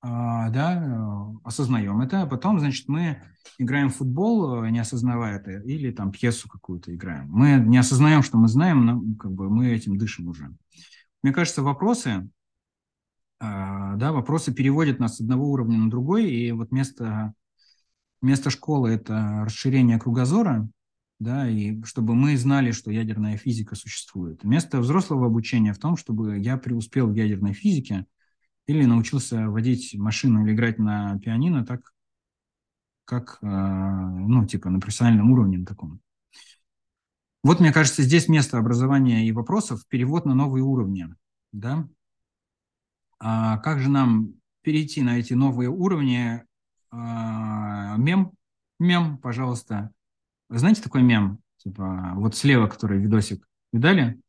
[0.04, 3.22] да, осознаем это, а потом, значит, мы
[3.58, 7.28] играем в футбол, не осознавая это, или там пьесу какую-то играем.
[7.30, 10.56] Мы не осознаем, что мы знаем, но как бы мы этим дышим уже.
[11.22, 12.30] Мне кажется, вопросы,
[13.39, 17.34] а, да, вопросы переводят нас с одного уровня на другой, и вот место,
[18.22, 20.68] место школы– это расширение кругозора,
[21.20, 24.43] да, и чтобы мы знали, что ядерная физика существует.
[24.43, 28.08] Место взрослого обучения в том, чтобы я преуспел в ядерной физике
[28.72, 31.94] или научился водить машину или играть на пианино так,
[33.06, 36.00] как, а, ну, типа на профессиональном уровне на таком.
[37.44, 41.08] Вот, мне кажется, здесь место образования и вопросов, перевод на новые уровни,
[41.52, 41.88] да.
[43.20, 46.44] А как же нам перейти на эти новые уровни?
[46.92, 48.32] А, мем,
[48.80, 49.92] мем, пожалуйста,
[50.50, 51.40] вы знаете такой мем?
[51.58, 53.48] Типа, вот слева, который видосик.
[53.72, 54.20] Видали?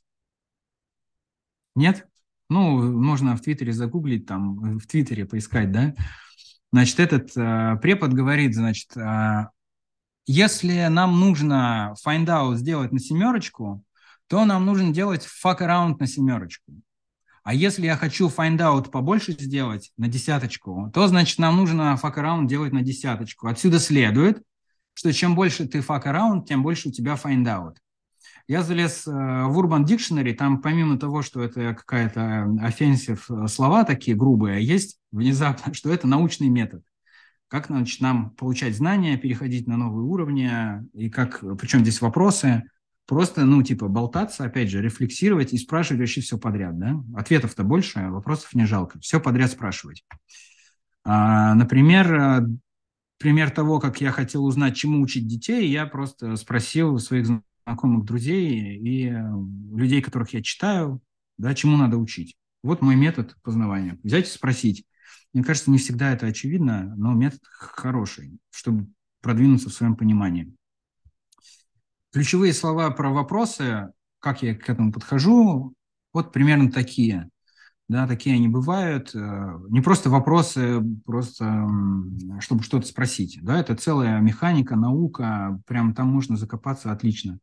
[1.75, 2.07] Нет?
[2.53, 5.95] Ну, можно в Твиттере загуглить, там, в Твиттере поискать, да?
[6.73, 9.47] Значит, этот э, препод говорит, значит, э,
[10.27, 13.85] если нам нужно find out сделать на семерочку,
[14.29, 16.73] то нам нужно делать fuck around на семерочку.
[17.43, 22.17] А если я хочу find out побольше сделать на десяточку, то, значит, нам нужно fuck
[22.17, 23.49] around делать на десяточку.
[23.49, 24.43] Отсюда следует,
[24.95, 27.77] что чем больше ты fuck around, тем больше у тебя find out.
[28.49, 32.21] Я залез э, в Urban Dictionary, там помимо того, что это какая-то
[32.61, 36.83] offensive э, слова такие грубые, есть внезапно, что это научный метод.
[37.49, 40.51] Как значит, нам получать знания, переходить на новые уровни,
[40.95, 42.63] и как, причем здесь вопросы,
[43.07, 47.03] просто, ну, типа, болтаться, опять же, рефлексировать и спрашивать вообще все подряд, да?
[47.15, 48.99] Ответов-то больше, вопросов не жалко.
[49.01, 50.03] Все подряд спрашивать.
[51.05, 52.47] А, например, э,
[53.19, 57.29] пример того, как я хотел узнать, чему учить детей, я просто спросил своих
[57.65, 59.23] знакомых друзей и э,
[59.75, 61.01] людей, которых я читаю,
[61.39, 62.37] да, чему надо учить.
[62.63, 63.99] Вот мой метод познавания.
[64.03, 64.85] Взять и спросить.
[65.33, 68.89] Мне кажется, не всегда это очевидно, но метод хороший, чтобы
[69.21, 70.55] продвинуться в своем понимании.
[72.13, 75.75] Ключевые слова про вопросы, как я к этому подхожу,
[76.13, 77.31] вот примерно такие
[77.93, 79.15] да, такие они бывают.
[79.15, 81.69] Э, не просто вопросы, просто
[82.41, 87.39] чтобы что-то спросить, да, это целая механика, наука, прям там можно закопаться отлично.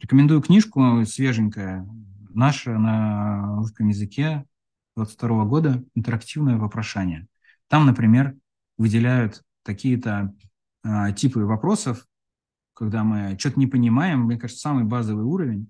[0.00, 1.88] Рекомендую книжку свеженькая,
[2.34, 4.44] наша на русском языке
[4.94, 7.26] 22 года «Интерактивное вопрошание».
[7.68, 8.36] Там, например,
[8.76, 10.34] выделяют такие-то
[10.82, 12.06] а, типы вопросов,
[12.74, 15.68] когда мы что-то не понимаем, мне кажется, самый базовый уровень,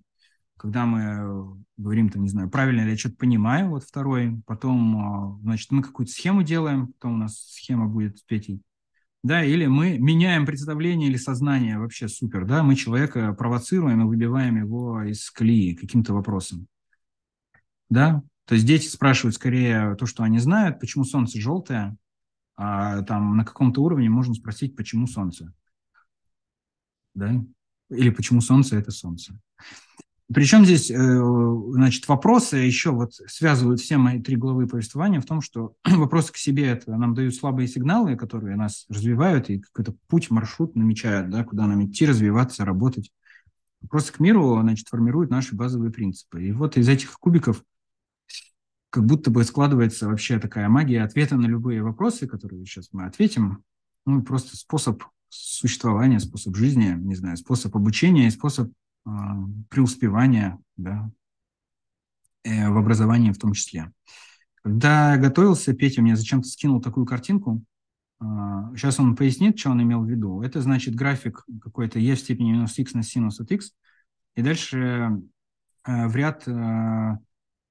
[0.56, 1.44] когда мы э,
[1.76, 5.82] говорим, там, не знаю, правильно ли я что-то понимаю, вот второй, потом, э, значит, мы
[5.82, 8.60] какую-то схему делаем, потом у нас схема будет с Петей,
[9.26, 14.56] да, или мы меняем представление или сознание, вообще супер, да, мы человека провоцируем и выбиваем
[14.56, 16.68] его из колеи каким-то вопросом,
[17.88, 21.96] да, то есть дети спрашивают скорее то, что они знают, почему солнце желтое,
[22.56, 25.52] а там на каком-то уровне можно спросить, почему солнце,
[27.14, 27.44] да,
[27.90, 29.38] или почему солнце– это солнце.
[30.32, 35.40] Причем здесь, э, значит, вопросы еще вот связывают все мои три главы повествования в том,
[35.40, 40.30] что вопросы к себе это нам дают слабые сигналы, которые нас развивают и какой-то путь,
[40.30, 43.12] маршрут намечают, да, куда нам идти, развиваться, работать.
[43.82, 46.42] Вопросы к миру, значит, формируют наши базовые принципы.
[46.42, 47.62] И вот из этих кубиков
[48.90, 53.62] как будто бы складывается вообще такая магия ответа на любые вопросы, которые сейчас мы ответим.
[54.06, 58.72] Ну, просто способ существования, способ жизни, не знаю, способ обучения и способ
[59.70, 61.10] преуспевания да,
[62.44, 63.92] э, в образовании в том числе.
[64.62, 67.62] Когда я готовился, Петя мне зачем-то скинул такую картинку.
[68.18, 70.42] Сейчас а, он пояснит, что он имел в виду.
[70.42, 73.72] Это значит график какой-то e в степени минус x на синус от x.
[74.34, 75.20] И дальше
[75.84, 77.18] э, в ряд э,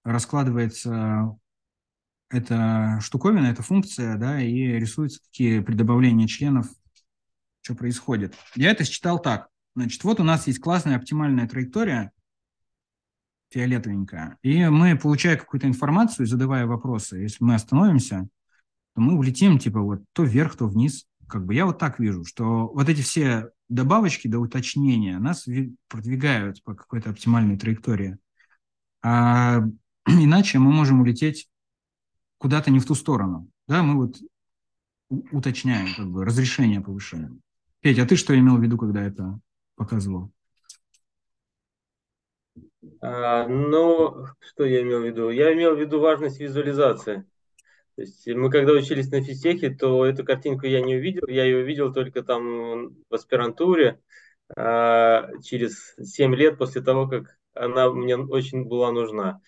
[0.04, 1.36] раскладывается
[2.30, 6.68] эта штуковина, эта функция, да, и рисуются такие при добавлении членов,
[7.62, 8.36] что происходит.
[8.56, 9.50] Я это считал так.
[9.76, 12.12] Значит, вот у нас есть классная оптимальная траектория,
[13.52, 18.28] фиолетовенькая, и мы, получая какую-то информацию, задавая вопросы, если мы остановимся,
[18.96, 21.06] то мы улетим, типа, вот то вверх, то вниз.
[21.28, 25.48] Как бы я вот так вижу, что вот эти все добавочки до уточнения нас
[25.88, 28.18] продвигают по какой-то оптимальной траектории.
[29.02, 29.62] А
[30.08, 31.50] иначе мы можем улететь
[32.38, 33.50] куда-то не в ту сторону.
[33.68, 34.18] Да, мы вот
[35.32, 37.42] уточняем, как бы, разрешение повышаем.
[37.82, 39.40] Петя, а ты что имел в виду, когда это
[39.76, 40.32] показывал?
[43.02, 45.30] А, ну, что я имел в виду?
[45.30, 47.26] Я имел в виду важность визуализации.
[47.96, 51.64] То есть мы когда учились на физтехе, то эту картинку я не увидел, я ее
[51.64, 54.02] увидел только там в аспирантуре
[54.56, 59.42] а, через 7 лет после того, как она мне очень была нужна.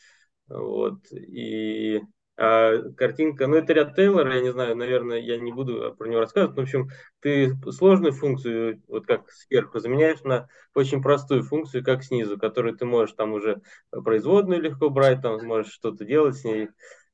[0.47, 1.11] Вот.
[1.11, 2.01] И
[2.37, 6.19] а картинка, ну это ряд Тейлора, я не знаю, наверное, я не буду про него
[6.19, 6.55] рассказывать.
[6.55, 12.03] Но, в общем, ты сложную функцию, вот как сверху, заменяешь на очень простую функцию, как
[12.03, 16.69] снизу, которую ты можешь там уже производную легко брать, там можешь что-то делать с ней,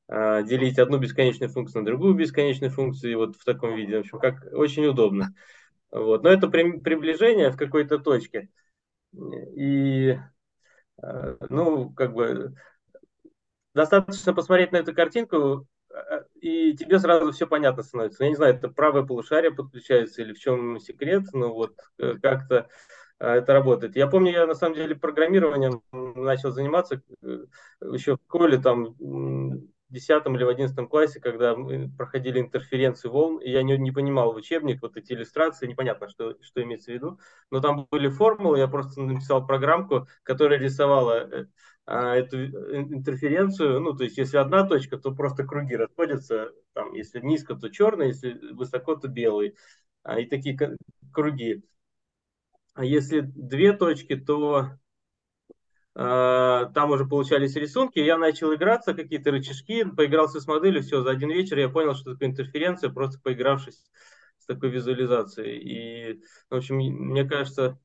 [0.09, 3.99] а, делить одну бесконечную функцию на другую бесконечную функцию, и вот в таком виде, в
[4.01, 5.33] общем, как очень удобно.
[5.89, 6.23] Вот.
[6.23, 8.49] Но это при, приближение в какой-то точке.
[9.55, 10.17] И,
[11.01, 12.55] а, ну, как бы
[13.73, 18.23] достаточно посмотреть на эту картинку, э, и тебе сразу все понятно становится.
[18.23, 22.67] Я не знаю, это правое полушарие подключается или в чем секрет, но вот э, как-то
[23.19, 23.95] э, это работает.
[23.95, 27.01] Я помню, я на самом деле программированием начал заниматься
[27.81, 33.37] еще в школе, там, в 10 или в 11 классе, когда мы проходили интерференцию волн,
[33.37, 36.95] и я не, не понимал в учебник вот эти иллюстрации, непонятно, что, что имеется в
[36.95, 37.19] виду,
[37.51, 41.47] но там были формулы, я просто написал программку, которая рисовала
[41.85, 47.19] эту э, интерференцию, ну, то есть, если одна точка, то просто круги расходятся, там, если
[47.19, 49.55] низко, то черный, если высоко, то белый,
[50.03, 50.57] а, и такие
[51.11, 51.63] круги.
[52.73, 54.71] А если две точки, то
[55.95, 61.11] а, там уже получались рисунки, я начал играться, какие-то рычажки, поигрался с моделью, все, за
[61.11, 63.83] один вечер я понял, что такое интерференция, просто поигравшись
[64.39, 65.59] с такой визуализацией.
[65.59, 67.77] И, в общем, мне кажется,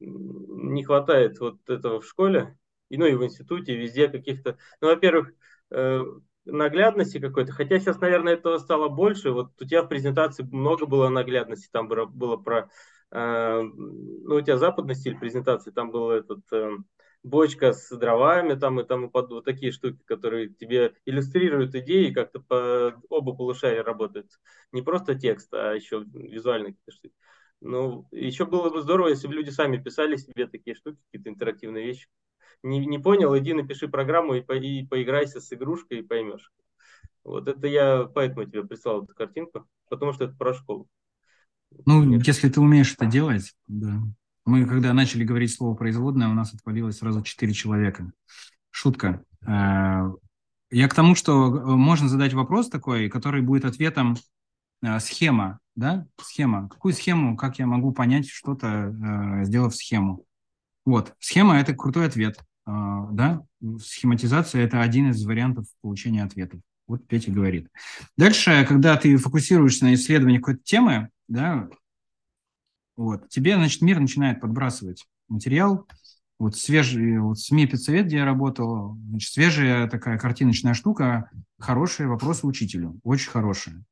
[0.00, 2.56] не хватает вот этого в школе,
[2.88, 5.32] и, ну и в институте, и везде каких-то, ну, во-первых,
[5.70, 6.02] э,
[6.44, 11.08] наглядности какой-то, хотя сейчас, наверное, этого стало больше, вот у тебя в презентации много было
[11.08, 12.70] наглядности, там было, было про,
[13.10, 16.40] э, ну, у тебя западный стиль презентации, там был этот...
[16.52, 16.76] Э,
[17.26, 22.40] бочка с дровами там и там под вот такие штуки, которые тебе иллюстрируют идеи, как-то
[22.40, 24.30] по оба полушария работают.
[24.72, 27.14] Не просто текст, а еще визуальные какие-то штуки.
[27.60, 31.86] Ну, еще было бы здорово, если бы люди сами писали себе такие штуки, какие-то интерактивные
[31.86, 32.06] вещи
[32.62, 36.52] не, не понял, иди напиши программу и, по, и поиграйся с игрушкой и поймешь.
[37.24, 40.88] Вот это я поэтому тебе прислал эту картинку, потому что это про школу.
[41.84, 42.26] Ну, Нет.
[42.26, 44.00] если ты умеешь это делать, да.
[44.44, 48.12] Мы, когда начали говорить слово производное, у нас отвалилось сразу четыре человека.
[48.70, 49.24] Шутка.
[49.44, 50.08] Э,
[50.70, 54.16] я к тому, что э, можно задать вопрос такой, который будет ответом
[54.82, 56.68] э, схема, да, схема.
[56.68, 60.25] Какую схему, как я могу понять что-то, сделав схему?
[60.86, 62.38] Вот, схема– это крутой ответ.
[62.64, 63.42] А, да,
[63.82, 66.60] схематизация– это один из вариантов получения ответов.
[66.86, 67.68] Вот Петя говорит.
[68.16, 71.68] Дальше, когда ты фокусируешься на исследовании какой-то темы, да,
[72.96, 75.86] вот, тебе, значит, мир начинает подбрасывать материал.
[76.38, 82.46] Вот свежий, вот СМИ «Педсовет», где я работал, значит, свежая такая картиночная штука, хорошие вопросы
[82.46, 83.82] учителю, очень хорошие.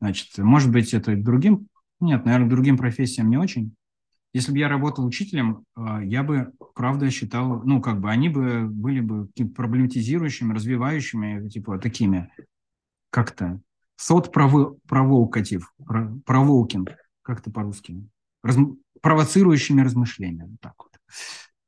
[0.00, 1.66] Значит, может быть, это другим,
[1.98, 3.74] нет, наверное, другим профессиям не очень,
[4.32, 8.66] если бы я работал учителем, а, я бы, правда, считал, ну, как бы они бы
[8.66, 12.30] были бы проблематизирующими, развивающими, типа, такими,
[13.10, 13.60] как-то,
[13.96, 15.72] сот провокатив,
[16.24, 16.90] провокинг,
[17.22, 18.06] как-то по-русски,
[18.42, 18.56] раз,
[19.00, 20.92] провоцирующими размышлениями, так вот.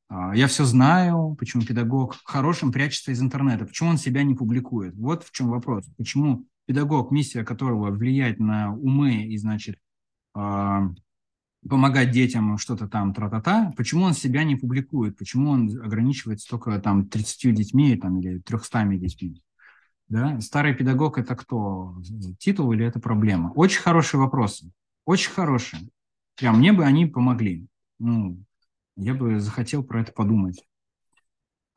[0.09, 4.95] А, я все знаю, почему педагог хорошим прячется из интернета, почему он себя не публикует.
[4.95, 5.87] Вот в чем вопрос.
[5.97, 9.79] Почему педагог, миссия которого влиять на умы и, значит,
[10.35, 10.91] а,
[11.69, 17.07] помогать детям что-то там, тра-та-та, почему он себя не публикует, почему он ограничивается только там
[17.07, 19.43] 30 детьми там, или 300 детьми.
[20.09, 20.41] Да?
[20.41, 21.97] Старый педагог– это кто?
[22.39, 23.53] Титул или это проблема?
[23.55, 24.71] Очень хорошие вопросы.
[25.05, 25.89] Очень хорошие.
[26.37, 27.67] Прям мне бы они помогли.
[27.99, 28.43] Ну,
[28.97, 30.65] я бы захотел про это подумать.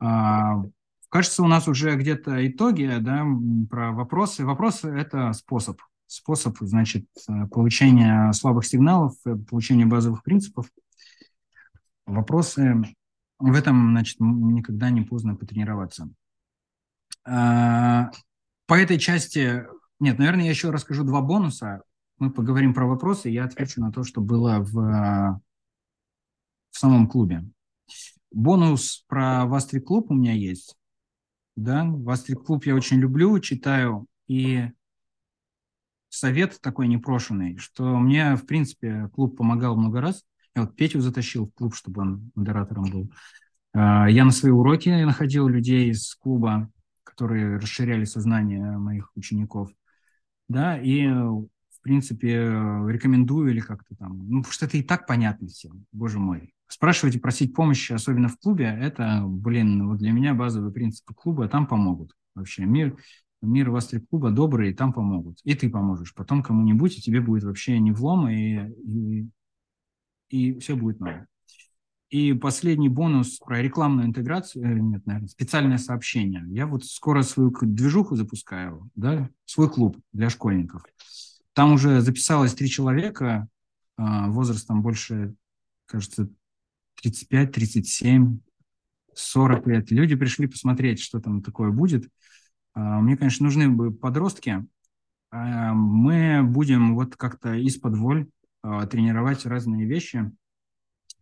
[0.00, 0.64] А,
[1.08, 3.24] кажется, у нас уже где-то итоги да,
[3.70, 4.44] про вопросы.
[4.44, 10.70] Вопросы– это способ способ, значит, э, получения слабых сигналов, э, получения базовых принципов.
[12.06, 12.82] Вопросы
[13.38, 16.08] в этом, значит, никогда не поздно потренироваться.
[17.24, 18.10] А,
[18.66, 19.66] по этой части,
[19.98, 21.82] нет, наверное, я еще расскажу два бонуса.
[22.18, 24.72] Мы поговорим про вопросы, я отвечу на то, что было в,
[26.70, 27.44] в самом клубе.
[28.30, 30.76] Бонус про Вастрик клуб у меня есть.
[31.56, 34.06] Да, Вастрик клуб я очень люблю, читаю.
[34.28, 34.70] И
[36.16, 40.24] совет такой непрошенный, что мне, в принципе, клуб помогал много раз.
[40.54, 43.12] Я вот Петю затащил в клуб, чтобы он модератором был.
[43.74, 46.70] А, я на свои уроки находил людей из клуба,
[47.04, 49.70] которые расширяли сознание моих учеников.
[50.48, 51.08] Да, и
[51.86, 52.32] принципе,
[52.88, 54.18] рекомендую или как-то там.
[54.28, 56.52] Ну, потому что это и так понятно всем, боже мой.
[56.66, 61.46] Спрашивать и просить помощи, особенно в клубе, это, блин, вот для меня базовый принцип клуба,
[61.46, 62.16] там помогут.
[62.34, 62.96] Вообще мир,
[63.42, 65.38] мир вас клуба добрый, и там помогут.
[65.44, 66.14] И ты поможешь.
[66.14, 69.28] Потом кому-нибудь, и тебе будет вообще не влом, и, и,
[70.28, 71.26] и все будет норм.
[72.08, 76.44] И последний бонус про рекламную интеграцию, э, нет, наверное, специальное сообщение.
[76.48, 80.84] Я вот скоро свою движуху запускаю, да, свой клуб для школьников.
[81.52, 83.48] Там уже записалось три человека,
[83.96, 85.34] а, возрастом больше,
[85.86, 86.28] кажется,
[87.02, 88.38] 35, 37,
[89.14, 89.90] 40 лет.
[89.90, 92.08] Люди пришли посмотреть, что там такое будет.
[92.76, 94.64] А, мне, конечно, нужны бы подростки.
[95.32, 98.28] А, мы будем вот как-то из-под воль
[98.90, 100.32] тренировать разные вещи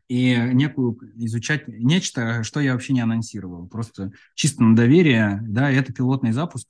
[0.09, 3.67] и некую изучать нечто, что я вообще не анонсировал.
[3.69, 6.69] Просто чисто на доверие, да, это пилотный запуск.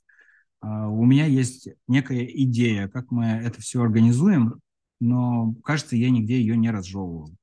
[0.61, 4.61] А, у меня есть некая идея, как мы это все организуем,
[5.01, 7.35] но, кажется, я нигде ее не разжевывал.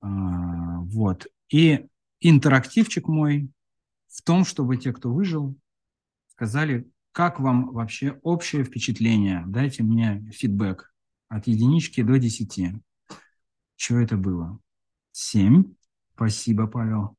[0.00, 1.26] А, вот.
[1.50, 1.86] И
[2.20, 3.50] интерактивчик мой
[4.08, 5.56] в том, чтобы те, кто выжил,
[6.42, 9.44] сказали, как вам вообще общее впечатление.
[9.46, 10.92] Дайте мне фидбэк
[11.28, 12.72] от единички до десяти.
[13.76, 14.58] Что это было?
[15.12, 15.74] Семь.
[16.14, 17.16] Спасибо, Павел.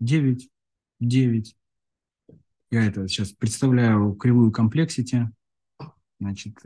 [0.00, 0.50] Девять.
[0.98, 1.56] 9.
[2.70, 5.30] Я это сейчас представляю кривую комплексити.
[6.18, 6.56] Значит,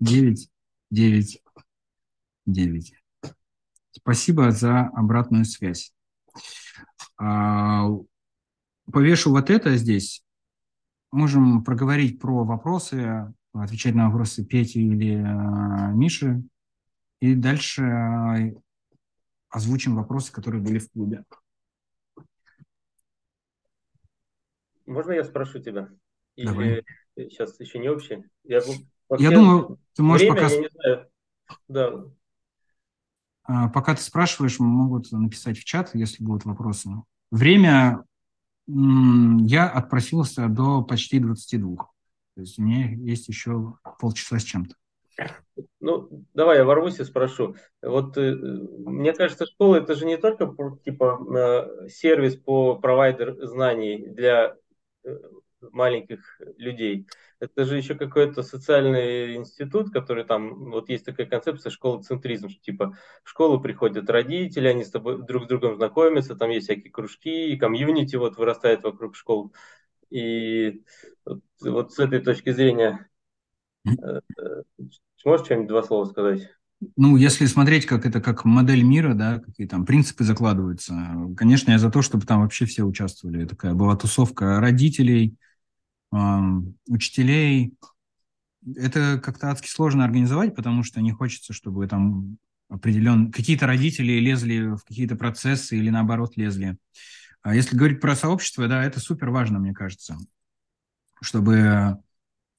[0.00, 0.50] 9,
[0.90, 1.42] 9,
[2.46, 2.94] 9.
[3.92, 5.94] Спасибо за обратную связь.
[7.18, 7.88] А,
[8.90, 10.24] повешу вот это здесь.
[11.10, 16.42] Можем проговорить про вопросы, отвечать на вопросы Пети или а, Миши.
[17.20, 18.36] И дальше а,
[19.50, 21.24] озвучим вопросы, которые были в клубе.
[24.86, 25.90] Можно я спрошу тебя?
[26.36, 26.84] Или Давай.
[27.16, 28.30] сейчас еще не общее?
[28.44, 28.60] Я,
[29.18, 30.54] я думаю, ты можешь время, пока...
[30.54, 31.10] Я не знаю.
[31.68, 32.04] Да.
[33.48, 36.90] А, пока ты спрашиваешь, могут написать в чат, если будут вопросы.
[37.30, 38.04] Время
[38.68, 41.76] я отпросился до почти 22.
[41.76, 44.74] То есть у меня есть еще полчаса с чем-то.
[45.80, 47.56] Ну, давай я ворвусь и спрошу.
[47.82, 50.54] Вот э, мне кажется, школа это же не только
[50.84, 54.54] типа э, сервис по провайдер знаний для
[55.04, 55.16] Э,
[55.72, 57.08] маленьких людей.
[57.40, 62.96] Это же еще какой-то социальный институт, который там, вот есть такая концепция школы-центризм, что типа
[63.22, 67.52] в школу приходят родители, они с тобой друг с другом знакомятся, там есть всякие кружки,
[67.52, 69.52] и комьюнити вот вырастает вокруг школ.
[70.10, 70.82] И
[71.24, 73.08] вот, вот с этой точки зрения,
[73.86, 74.62] э, э,
[75.24, 76.48] можешь что-нибудь два слова сказать?
[76.96, 80.94] Ну, если смотреть, как это как модель мира, да, какие там принципы закладываются,
[81.36, 83.46] конечно, я за то, чтобы там вообще все участвовали.
[83.46, 85.36] Такая была тусовка родителей,
[86.10, 87.74] учителей.
[88.76, 94.74] Это как-то адски сложно организовать, потому что не хочется, чтобы там определен какие-то родители лезли
[94.76, 96.76] в какие-то процессы или наоборот лезли.
[97.42, 100.18] А если говорить про сообщество, да, это супер важно, мне кажется,
[101.20, 101.98] чтобы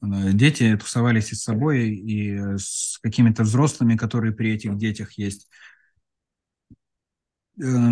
[0.02, 5.50] Э, дети тусовались и с собой, и с какими-то взрослыми, которые при этих детях есть.
[7.62, 7.92] Э,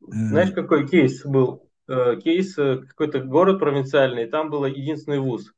[0.00, 1.69] знаешь, какой кейс был?
[1.90, 5.52] Э, кейс, какой-то город провинциальный, там был единственный вуз.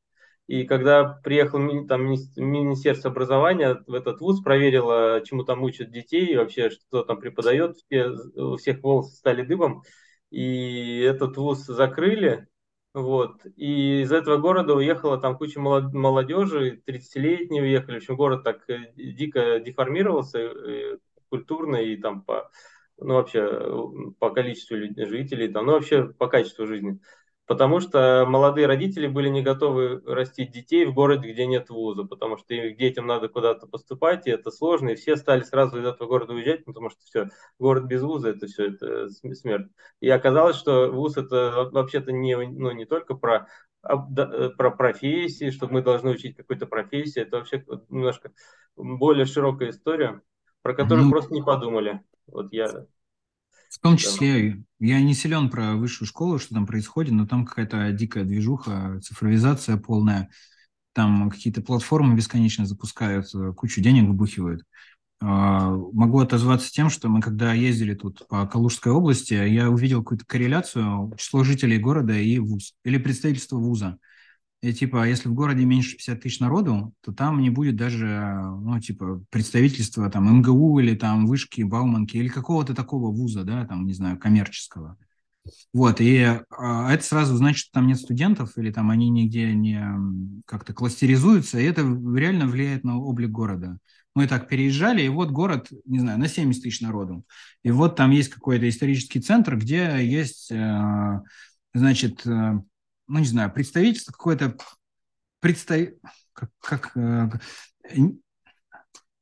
[0.46, 6.70] И когда приехал там, Министерство образования в этот вуз, проверило, чему там учат детей, вообще,
[6.70, 9.82] что там преподает, все, у всех волосы стали дыбом.
[10.30, 12.48] И этот вуз закрыли,
[12.94, 13.44] вот.
[13.56, 17.96] И из этого города уехала там куча молодежи, 30-летние уехали.
[17.96, 20.96] В общем, город так э, дико деформировался э,
[21.28, 22.50] культурно и там по,
[23.02, 23.82] ну, вообще э,
[24.18, 27.00] по количеству жителей, там, ну, вообще по качеству жизни
[27.46, 32.36] потому что молодые родители были не готовы растить детей в городе, где нет вуза, потому
[32.38, 36.08] что их детям надо куда-то поступать, и это сложно, и все стали сразу из этого
[36.08, 39.68] города уезжать, потому что все, город без вуза, это все, это смерть.
[40.00, 43.48] И оказалось, что вуз это вообще-то не, ну, не только про
[43.86, 48.32] э, про профессии, что мы должны учить какой-то профессии, это вообще немножко
[48.76, 50.22] более широкая история,
[50.62, 52.00] про которую ну, просто не подумали.
[52.26, 52.68] Вот я
[53.72, 57.90] в том числе, я не силен про высшую школу, что там происходит, но там какая-то
[57.92, 60.28] дикая движуха, цифровизация полная.
[60.92, 64.64] там какие-то платформы бесконечно запускают, кучу денег выбухивают.
[65.20, 70.26] А, могу отозваться тем, что мы когда ездили тут по Калужской области, я увидел какую-то
[70.26, 73.98] корреляцию число жителей города и вуз, или представительство вуза.
[74.62, 78.06] И типа, если в городе меньше 50 тысяч народу, то там не будет даже,
[78.60, 83.86] ну, типа, представительства там МГУ или там вышки, Бауманки или какого-то такого вуза, да, там,
[83.86, 84.96] не знаю, коммерческого.
[85.72, 89.84] Вот, и а, это сразу значит, что там нет студентов, или там они нигде не
[90.46, 93.78] как-то кластеризуются, и это реально влияет на облик города.
[94.14, 97.24] Мы так переезжали, и вот город, не знаю, на 70 тысяч народу.
[97.64, 101.20] И вот там есть какой-то исторический центр, где есть, э,
[101.74, 102.60] значит, э,
[103.12, 104.56] ну, не знаю, представительство какое-то,
[105.40, 105.90] представ...
[106.32, 107.30] как, как, э,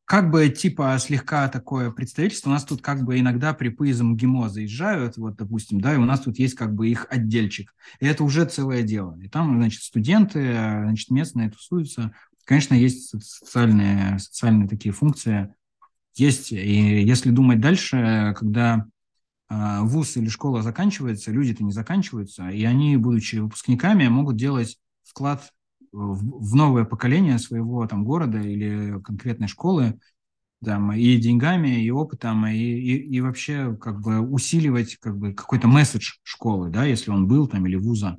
[0.05, 2.51] как бы типа слегка такое представительство.
[2.51, 6.05] У нас тут как бы иногда при из МГИМО заезжают, вот, допустим, да, и у
[6.05, 7.75] нас тут есть как бы их отдельчик.
[8.01, 9.19] И это уже целое дело.
[9.21, 12.13] И там, значит, студенты, значит, местные тусуются,
[12.51, 15.55] Конечно, есть социальные, социальные такие функции.
[16.17, 18.87] Есть, и если думать дальше, когда
[19.51, 25.53] вуз или школа заканчивается, люди-то не заканчиваются, и они, будучи выпускниками, могут делать вклад
[25.93, 29.99] в новое поколение своего там города или конкретной школы,
[30.65, 35.69] там, и деньгами, и опытом, и, и, и вообще как бы усиливать как бы какой-то
[35.69, 38.19] месседж школы, да, если он был там или вуза.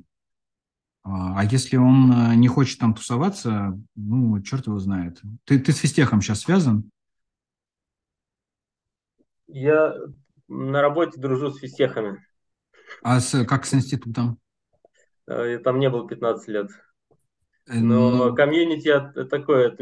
[1.04, 5.20] А, а если он э, не хочет там тусоваться, ну, черт его знает.
[5.44, 6.90] Ты, ты с физтехом сейчас связан?
[9.46, 9.94] Я
[10.52, 12.24] на работе дружу с физтехами.
[13.02, 14.38] А с, как с институтом?
[15.26, 16.70] Э, я там не был 15 лет.
[17.66, 18.34] Э, Но ну...
[18.34, 18.92] комьюнити
[19.28, 19.76] такое,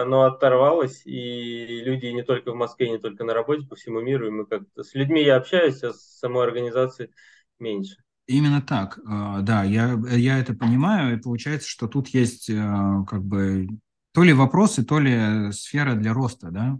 [0.00, 4.28] оно оторвалось, и люди не только в Москве, не только на работе, по всему миру,
[4.28, 7.10] и мы как-то с людьми я общаюсь, а с самой организацией
[7.58, 7.96] меньше.
[8.26, 13.68] Именно так, а, да, я, я это понимаю, и получается, что тут есть как бы
[14.12, 16.78] то ли вопросы, то ли сфера для роста, да?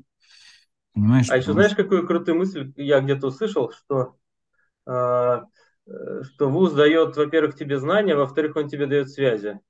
[0.98, 1.30] Понимаешь?
[1.30, 4.16] А еще знаешь, какую крутую мысль я где-то услышал, что,
[4.84, 5.44] а,
[5.86, 9.60] э, что ВУЗ дает, во-первых, тебе знания, во-вторых, он тебе дает связи.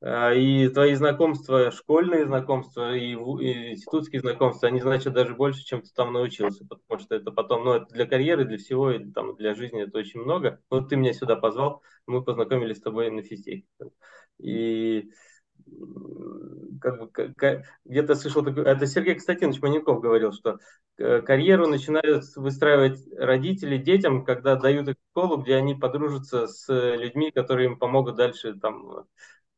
[0.00, 5.82] А, и твои знакомства, школьные знакомства и, и институтские знакомства, они значат даже больше, чем
[5.82, 9.34] ты там научился, потому что это потом, ну, это для карьеры, для всего, и там,
[9.34, 10.60] для жизни это очень много.
[10.70, 13.64] Вот ты меня сюда позвал, мы познакомились с тобой на физтехе.
[14.38, 15.10] И
[16.80, 20.58] как бы, где-то слышал такой, это Сергей Константинович Маняков говорил, что
[20.98, 27.30] э, карьеру начинают выстраивать родители детям, когда дают их школу, где они подружатся с людьми,
[27.30, 29.06] которые им помогут дальше там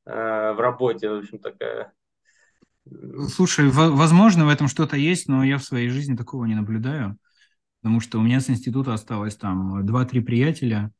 [0.08, 1.92] Э, в работе, в общем, такая.
[3.28, 7.18] Слушай, возможно, в этом что-то есть, но я в своей жизни такого не наблюдаю,
[7.82, 10.90] потому что у меня с института осталось там два-три приятеля,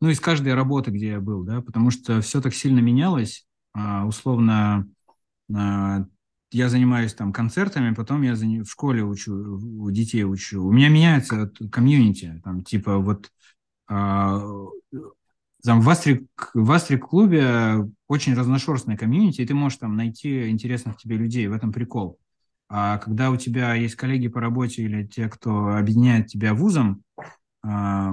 [0.00, 4.86] ну, из каждой работы, где я был, да, потому что все так сильно менялось, условно,
[5.54, 6.04] а,
[6.50, 10.64] я занимаюсь там концертами, потом я в школе учу, у детей учу.
[10.64, 13.30] У меня меняется комьюнити, там, типа, вот
[13.88, 14.40] а,
[15.64, 20.96] там в Астрик, в Астрик клубе очень разношерстная комьюнити, и ты можешь там найти интересных
[20.96, 22.18] тебе людей, в этом прикол.
[22.68, 27.02] А когда у тебя есть коллеги по работе или те, кто объединяет тебя вузом,
[27.62, 28.12] а,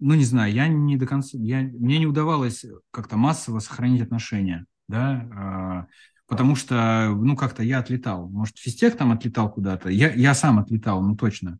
[0.00, 4.66] ну, не знаю, я не до конца, я, мне не удавалось как-то массово сохранить отношения,
[4.90, 5.86] да, а,
[6.26, 8.28] потому что, ну, как-то я отлетал.
[8.28, 11.58] Может, физтех там отлетал куда-то, я, я сам отлетал, ну, точно.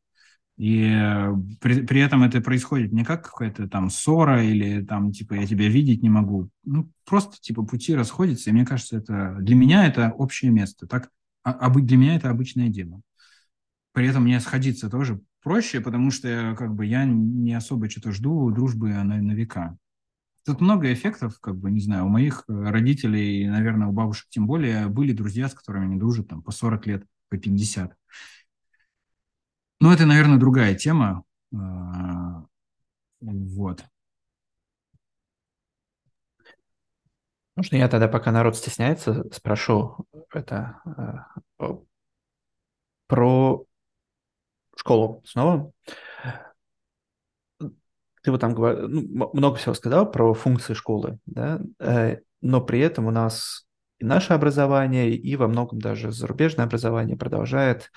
[0.60, 5.32] И э, при, при этом это происходит не как какая-то там ссора или там типа
[5.32, 6.50] я тебя видеть не могу.
[6.64, 10.86] Ну, просто типа пути расходятся, и мне кажется, это для меня это общее место.
[10.86, 11.08] Так,
[11.44, 13.00] а, а для меня это обычное дело.
[13.92, 18.50] При этом мне сходиться тоже проще, потому что как бы я не особо что-то жду
[18.50, 19.78] дружбы на, на века.
[20.44, 24.88] Тут много эффектов, как бы, не знаю, у моих родителей, наверное, у бабушек тем более,
[24.88, 27.94] были друзья, с которыми они дружат там по 40 лет, по 50.
[29.80, 31.24] Ну, это, наверное, другая тема.
[31.54, 32.44] А,
[33.20, 33.84] вот.
[37.56, 40.80] Можно я тогда, пока народ стесняется, спрошу это
[41.58, 41.64] э,
[43.06, 43.64] про
[44.76, 45.72] школу снова.
[48.22, 53.06] Ты вот там ну, много всего сказал про функции школы, да, э, но при этом
[53.06, 53.66] у нас
[53.98, 57.90] и наше образование, и во многом даже зарубежное образование продолжает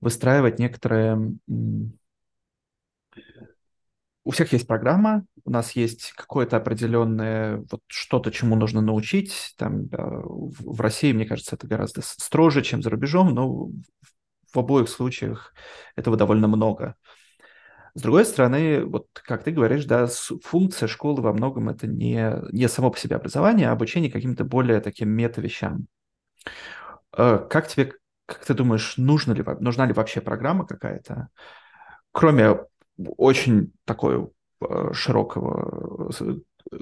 [0.00, 1.34] выстраивать некоторые...
[4.24, 9.54] У всех есть программа, у нас есть какое-то определенное вот что-то, чему нужно научить.
[9.56, 13.70] Там, в России, мне кажется, это гораздо строже, чем за рубежом, но
[14.52, 15.54] в обоих случаях
[15.94, 16.96] этого довольно много.
[17.96, 20.06] С другой стороны, вот как ты говоришь, да,
[20.42, 24.82] функция школы во многом это не, не само по себе образование, а обучение каким-то более
[24.82, 25.86] таким мета-вещам.
[27.16, 27.94] Э, как тебе,
[28.26, 31.28] как ты думаешь, нужна ли, нужна ли вообще программа какая-то,
[32.12, 32.58] кроме
[32.98, 34.28] очень такой
[34.60, 36.12] э, широкого,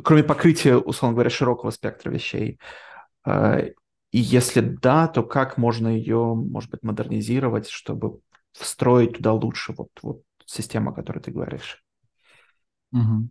[0.02, 2.58] кроме покрытия, условно говоря, широкого спектра вещей?
[3.24, 3.68] Э,
[4.10, 8.18] и если да, то как можно ее, может быть, модернизировать, чтобы
[8.50, 11.82] встроить туда лучше вот, вот систему, о которой ты говоришь?
[12.92, 13.30] Угу.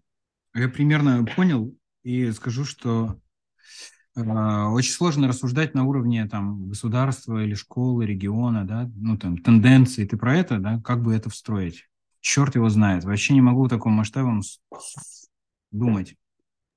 [0.56, 3.20] Я примерно понял и скажу, что
[4.16, 10.06] э, очень сложно рассуждать на уровне там государства или школы, региона, да, ну там тенденции.
[10.06, 10.82] Ты про это, да?
[10.82, 11.88] Как бы это встроить?
[12.20, 13.04] Черт его знает.
[13.04, 14.42] Вообще не могу таком масштабом
[15.72, 16.16] думать.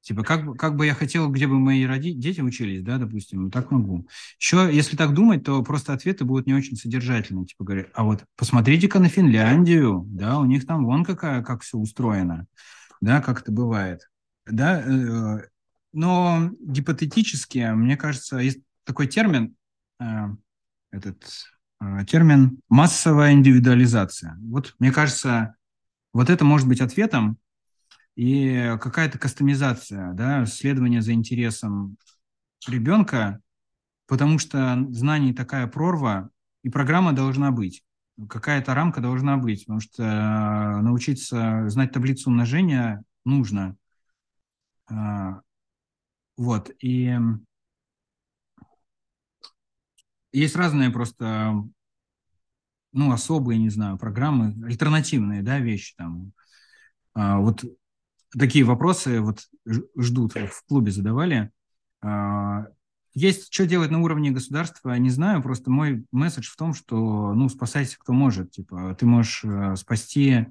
[0.06, 2.12] Типа, как, как бы я хотел, где бы мои роди...
[2.12, 4.06] дети учились, да, допустим, так могу.
[4.38, 7.44] Еще, если так думать, то просто ответы будут не очень содержательные.
[7.44, 11.76] Типа, говорят, а вот посмотрите-ка на Финляндию, да, у них там вон какая, как все
[11.76, 12.46] устроено,
[13.00, 14.08] да, как это бывает.
[14.46, 15.40] Да, э,
[15.92, 19.56] но гипотетически, мне кажется, есть такой термин,
[19.98, 20.04] э,
[20.92, 21.24] этот
[21.80, 24.38] э, термин массовая индивидуализация.
[24.38, 25.56] Вот, мне кажется,
[26.12, 27.38] вот это может быть ответом
[28.16, 31.96] и какая-то кастомизация, да, следование за интересом
[32.66, 33.40] ребенка,
[34.06, 36.30] потому что знаний такая прорва,
[36.62, 37.84] и программа должна быть.
[38.28, 43.76] Какая-то рамка должна быть, потому что э, научиться знать таблицу умножения нужно.
[44.88, 45.42] А,
[46.38, 47.14] вот, и
[50.32, 51.54] есть разные просто,
[52.92, 56.32] ну, особые, не знаю, программы, альтернативные, да, вещи там.
[57.12, 57.64] А, вот
[58.38, 59.40] такие вопросы вот
[59.96, 61.50] ждут, в клубе задавали.
[62.02, 62.66] А,
[63.14, 67.48] есть что делать на уровне государства, не знаю, просто мой месседж в том, что, ну,
[67.48, 68.50] спасайся, кто может.
[68.50, 70.46] Типа, ты можешь э, спасти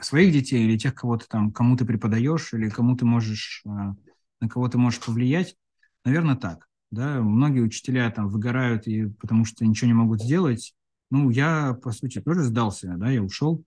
[0.00, 3.68] своих детей или тех, кого ты там, кому ты преподаешь, или кому ты можешь, э,
[3.68, 5.56] на кого ты можешь повлиять.
[6.04, 6.68] Наверное, так.
[6.90, 7.22] Да?
[7.22, 10.74] Многие учителя там выгорают, и, потому что ничего не могут сделать.
[11.10, 13.64] Ну, я, по сути, тоже сдался, да, я ушел.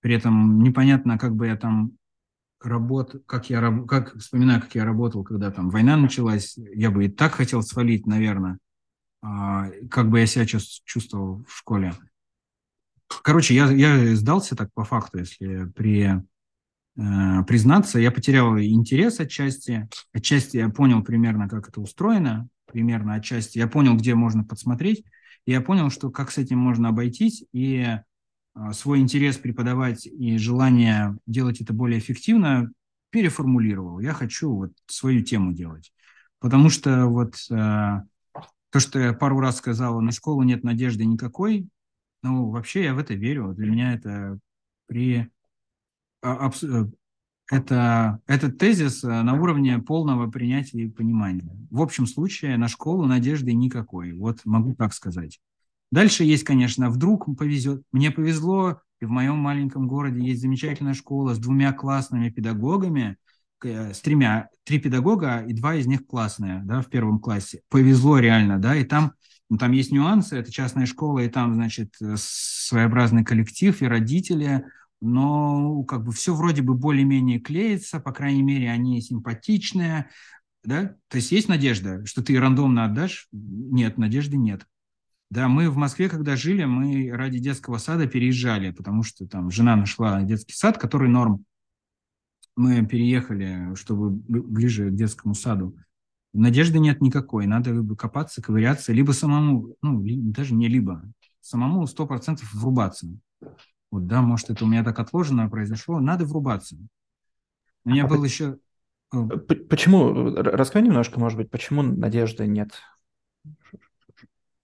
[0.00, 1.98] При этом непонятно, как бы я там
[2.62, 7.08] работ, как я как вспоминаю, как я работал, когда там война началась, я бы и
[7.08, 8.58] так хотел свалить, наверное,
[9.22, 11.94] а, как бы я себя чувствовал в школе.
[13.22, 16.22] Короче, я, я сдался так по факту, если при
[16.96, 23.58] э, признаться, я потерял интерес отчасти, отчасти я понял примерно, как это устроено, примерно отчасти.
[23.58, 25.04] Я понял, где можно подсмотреть,
[25.44, 27.98] и я понял, что как с этим можно обойтись, и
[28.72, 32.70] свой интерес преподавать и желание делать это более эффективно
[33.10, 34.00] переформулировал.
[34.00, 35.92] Я хочу вот свою тему делать.
[36.38, 37.54] Потому что вот э,
[38.70, 41.68] то, что я пару раз сказал, на школу нет надежды никакой,
[42.22, 43.52] ну, вообще я в это верю.
[43.54, 44.38] Для меня это
[44.86, 45.30] при...
[46.22, 46.84] А, э,
[47.50, 51.56] это, этот тезис э, на уровне полного принятия и понимания.
[51.70, 54.12] В общем случае на школу надежды никакой.
[54.12, 55.40] Вот могу так сказать.
[55.90, 57.82] Дальше есть, конечно, вдруг повезет.
[57.92, 63.16] Мне повезло, и в моем маленьком городе есть замечательная школа с двумя классными педагогами,
[63.64, 67.62] э, с тремя, три педагога, и два из них классные, да, в первом классе.
[67.68, 69.14] Повезло реально, да, и там,
[69.48, 74.64] ну, там есть нюансы, это частная школа, и там, значит, э, своеобразный коллектив и родители,
[75.00, 80.08] но как бы все вроде бы более-менее клеится, по крайней мере, они симпатичные,
[80.62, 83.28] да, то есть есть надежда, что ты рандомно отдашь?
[83.32, 84.66] Нет, надежды нет.
[85.30, 89.76] Да, мы в Москве, когда жили, мы ради детского сада переезжали, потому что там жена
[89.76, 91.44] нашла детский сад, который норм.
[92.56, 95.76] Мы переехали, чтобы ближе к детскому саду.
[96.32, 101.02] Надежды нет никакой, надо либо копаться, ковыряться, либо самому, ну, даже не либо,
[101.40, 103.06] самому сто процентов врубаться.
[103.90, 106.76] Вот, да, может, это у меня так отложено произошло, надо врубаться.
[107.84, 108.58] У меня а был еще...
[109.10, 112.72] Почему, рассказай немножко, может быть, почему надежды нет?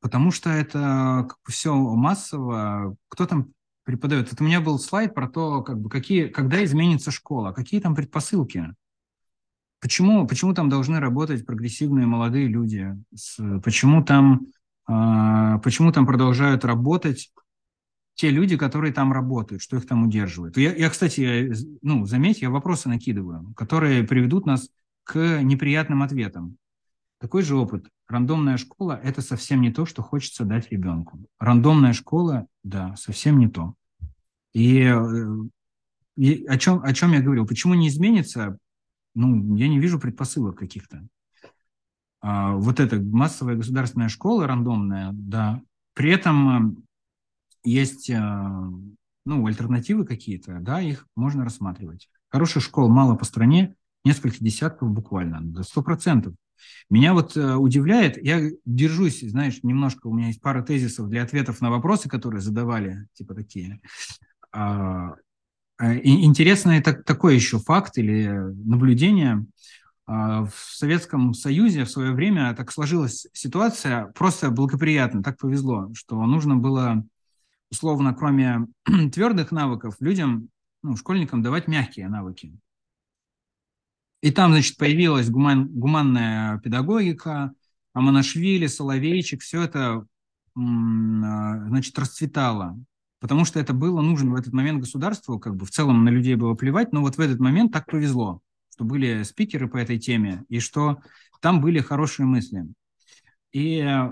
[0.06, 2.96] Потому что это как бы все массово.
[3.08, 3.48] Кто там
[3.82, 4.32] преподает?
[4.32, 7.96] Это у меня был слайд про то, как бы, какие, когда изменится школа, какие там
[7.96, 8.72] предпосылки.
[9.80, 12.94] Почему, почему там должны работать прогрессивные молодые люди?
[13.64, 14.46] Почему там,
[14.88, 17.32] э, почему там продолжают работать
[18.14, 20.56] те люди, которые там работают, что их там удерживает?
[20.56, 21.52] Я, я кстати,
[21.82, 24.68] ну, заметь, я вопросы накидываю, которые приведут нас
[25.02, 26.58] к неприятным ответам.
[27.18, 27.88] Такой же опыт.
[28.08, 31.24] Рандомная школа– это совсем не то, что хочется дать ребенку.
[31.38, 33.74] Рандомная школа, да, совсем не то.
[34.52, 35.36] И, э,
[36.16, 37.46] и о, чем, о чем я говорил?
[37.46, 38.58] Почему не изменится?
[39.14, 41.06] Ну, я не вижу предпосылок каких-то.
[42.20, 45.62] А, вот эта массовая государственная школа рандомная, да.
[45.94, 46.76] При этом э,
[47.64, 48.18] есть э,
[49.24, 52.08] ну, альтернативы какие-то, да, их можно рассматривать.
[52.28, 53.74] Хороших школ мало по стране,
[54.04, 56.34] несколько десятков буквально, до сто процентов.
[56.90, 61.60] Меня вот э, удивляет, я держусь, знаешь, немножко, у меня есть пара тезисов для ответов
[61.60, 63.80] на вопросы, которые задавали, типа такие.
[64.52, 65.14] А,
[65.80, 68.28] э, интересный так, такой еще факт или
[68.64, 69.46] наблюдение.
[70.06, 76.24] А, в Советском Союзе в свое время так сложилась ситуация просто благоприятно, так повезло, что
[76.26, 77.04] нужно было
[77.70, 78.66] условно, кроме
[79.12, 80.48] твердых навыков, людям,
[80.82, 82.56] ну, школьникам давать мягкие навыки.
[84.22, 87.52] И там, значит, появилась гуман, гуманная педагогика,
[87.92, 90.06] Аманашвили, Соловейчик, все это,
[90.54, 92.78] а, значит, расцветало.
[93.20, 96.34] Потому что это было нужно в этот момент государству, как бы в целом на людей
[96.34, 98.40] было плевать, но вот в этот момент так повезло,
[98.72, 100.98] что были спикеры по этой теме, и что
[101.40, 102.66] там были хорошие мысли.
[103.52, 104.10] И э,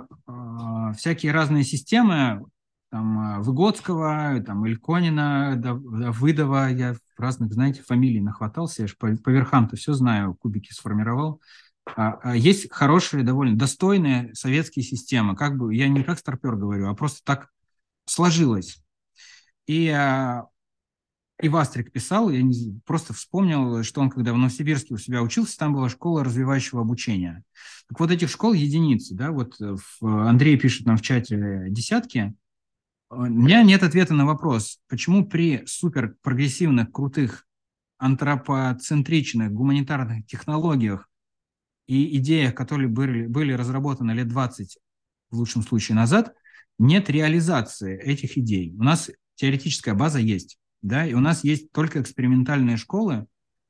[0.97, 2.45] всякие разные системы,
[2.95, 9.31] там, а, Выгодского, там, Ильконина, Давыдова, я разных, знаете, фамилий нахватался, я же по, по
[9.31, 11.43] верхам-то все знаю, кубики сформировал.
[11.97, 16.89] А, а есть хорошие, довольно достойные советские системы, как бы, я не как старпер говорю,
[16.89, 17.49] а просто так
[18.07, 18.81] сложилось.
[19.66, 20.45] И, а,
[21.43, 25.59] и Вастрик писал, я не, просто вспомнил, что он, когда в Новосибирске у себя учился,
[25.59, 27.43] там была школа развивающего обучения.
[27.89, 32.37] Так вот этих школ единицы, да, вот в, Андрей пишет нам в чате десятки,
[33.11, 37.47] у меня нет ответа на вопрос, почему при супер прогрессивных, крутых,
[37.99, 41.09] антропоцентричных, гуманитарных технологиях
[41.87, 44.79] и идеях, которые были, были разработаны лет 20,
[45.31, 46.35] в лучшем случае, назад,
[46.79, 48.75] нет реализации этих идей.
[48.79, 53.27] У нас теоретическая база есть, да, и у нас есть только экспериментальные школы,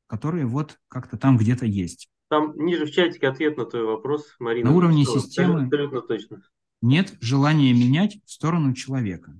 [0.06, 2.08] которые вот как-то там где-то есть.
[2.28, 4.70] Там ниже в чатике ответ на твой вопрос, Марина.
[4.70, 5.64] На уровне системы.
[5.64, 6.42] Абсолютно точно
[6.84, 9.34] нет желания менять в сторону человека.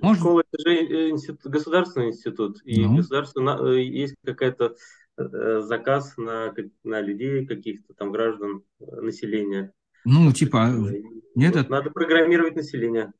[0.00, 0.20] Может...
[0.20, 2.96] Школа– это же э, институт, государственный институт, и ну.
[2.96, 4.74] государство э, есть какая-то
[5.16, 9.72] э, заказ на, на людей, каких-то там граждан, населения.
[10.04, 10.70] Ну, типа,
[11.34, 11.70] нет, вот, это...
[11.70, 13.12] надо программировать население.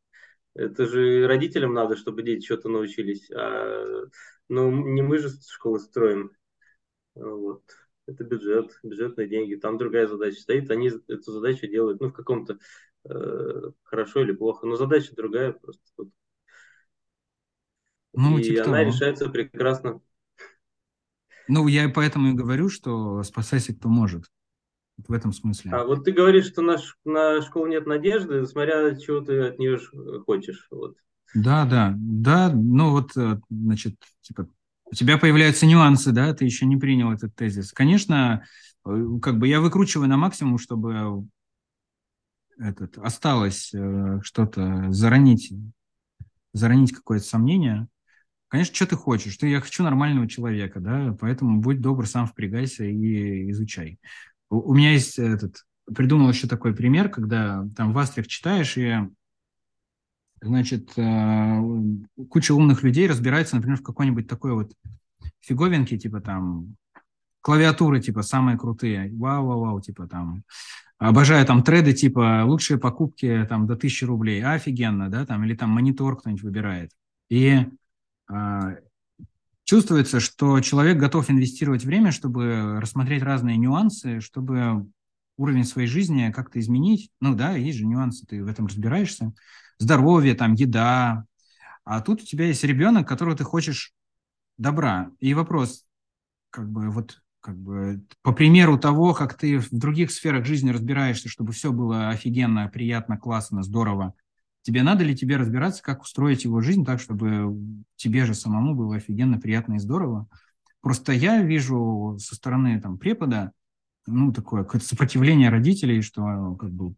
[0.54, 3.30] Это же родителям надо, чтобы дети что-то научились.
[3.30, 4.06] А,
[4.48, 6.32] ну, не мы же школы строим.
[7.14, 7.62] Вот
[8.08, 12.58] это бюджет, бюджетные деньги, там другая задача стоит, они эту задачу делают, ну, в каком-то
[13.82, 15.82] хорошо или плохо, но задача другая просто.
[15.96, 16.08] Вот.
[18.14, 18.90] Ну, и типа она того.
[18.90, 20.00] решается прекрасно.
[21.46, 24.24] Ну, я поэтому и говорю, что спасайся, кто может.
[25.06, 25.70] В этом смысле.
[25.70, 29.78] А вот ты говоришь, что на, на школу нет надежды, смотря чего ты от нее
[30.26, 30.66] хочешь.
[30.72, 30.96] Вот.
[31.34, 34.48] Да, да, да, ну вот, э, значит, типа
[34.90, 37.72] у тебя появляются нюансы, да, ты еще не принял этот тезис.
[37.72, 38.44] Конечно,
[38.86, 41.28] э, как бы я выкручиваю на максимум, чтобы
[42.58, 45.52] этот, осталось э, что-то заронить,
[46.52, 47.86] заронить какое-то сомнение.
[48.48, 49.36] Конечно, что ты хочешь?
[49.36, 53.98] Ты, я хочу нормального человека, да, поэтому будь добр, сам впрягайся и изучай.
[54.50, 55.64] У, у меня есть этот,
[55.94, 58.94] придумал еще такой пример, когда там в Астрих читаешь, и
[60.40, 61.60] значит, э,
[62.28, 64.72] куча умных людей разбирается, например, в какой-нибудь такой вот
[65.40, 66.76] фиговинке, типа там
[67.40, 70.44] клавиатуры, типа самые крутые, вау-вау-вау, типа там
[70.98, 75.70] обожаю там треды, типа лучшие покупки там до 1000 рублей, офигенно, да, там, или там
[75.70, 76.90] монитор кто-нибудь выбирает.
[77.28, 77.66] И
[78.30, 78.76] э,
[79.64, 84.86] чувствуется, что человек готов инвестировать время, чтобы рассмотреть разные нюансы, чтобы
[85.36, 87.10] уровень своей жизни как-то изменить.
[87.20, 89.32] Ну да, есть же нюансы, ты в этом разбираешься
[89.78, 91.24] здоровье, там, еда.
[91.84, 93.94] А тут у тебя есть ребенок, которого ты хочешь
[94.58, 95.10] добра.
[95.20, 95.86] И вопрос,
[96.50, 101.28] как бы, вот, как бы, по примеру того, как ты в других сферах жизни разбираешься,
[101.28, 104.14] чтобы все было офигенно, приятно, классно, здорово,
[104.62, 107.56] тебе надо ли тебе разбираться, как устроить его жизнь так, чтобы
[107.96, 110.26] тебе же самому было офигенно, приятно и здорово?
[110.80, 113.52] Просто я вижу со стороны там препода,
[114.06, 116.94] ну, такое сопротивление родителей, что как бы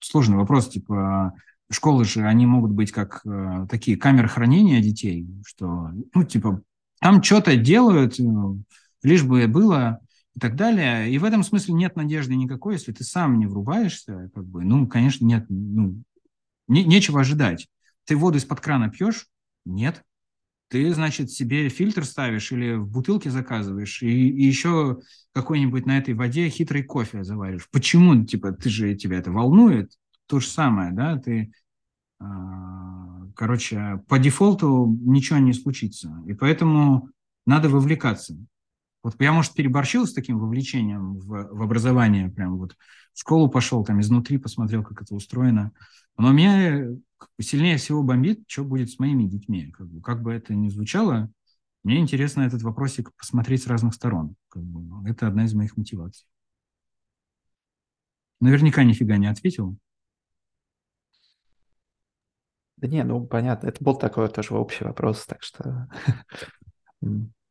[0.00, 1.34] сложный вопрос, типа,
[1.70, 6.62] школы же, они могут быть как э, такие камеры хранения детей, что, ну, типа,
[7.00, 8.24] там что-то делают, э,
[9.04, 10.00] лишь бы было
[10.34, 11.10] и так далее.
[11.12, 14.86] И в этом смысле нет надежды никакой, если ты сам не врубаешься, как бы, ну,
[14.88, 16.02] конечно, нет, ну,
[16.66, 17.68] не, нечего ожидать.
[18.04, 19.28] Ты воду из-под крана пьешь?
[19.64, 20.02] Нет.
[20.68, 25.00] Ты, значит, себе фильтр ставишь или в бутылке заказываешь, и, и еще
[25.32, 27.68] какой-нибудь на этой воде хитрый кофе заваришь.
[27.70, 29.92] Почему, типа, ты же, тебя это волнует?
[30.26, 31.52] То же самое, да, ты
[32.18, 36.22] а, короче, по дефолту ничего не случится.
[36.26, 37.10] И поэтому
[37.46, 38.36] надо вовлекаться.
[39.04, 42.74] Вот я, может, переборщил с таким вовлечением в, в образование, прям вот
[43.12, 45.72] в школу пошел, там изнутри посмотрел, как это устроено.
[46.16, 46.88] Но меня
[47.38, 49.70] сильнее всего бомбит, что будет с моими детьми.
[49.72, 51.30] Как бы, как бы это ни звучало,
[51.82, 54.36] мне интересно этот вопросик посмотреть с разных сторон.
[54.48, 56.26] Как бы, это одна из моих мотиваций.
[58.40, 59.76] Наверняка нифига не ответил.
[62.78, 65.88] Да не, ну понятно, это был такой тоже общий вопрос, так что...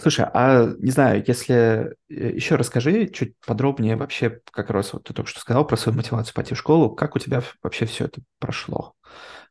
[0.00, 5.14] Слушай, а не знаю, если э, еще расскажи чуть подробнее вообще, как раз вот ты
[5.14, 8.20] только что сказал про свою мотивацию пойти в школу, как у тебя вообще все это
[8.38, 8.94] прошло?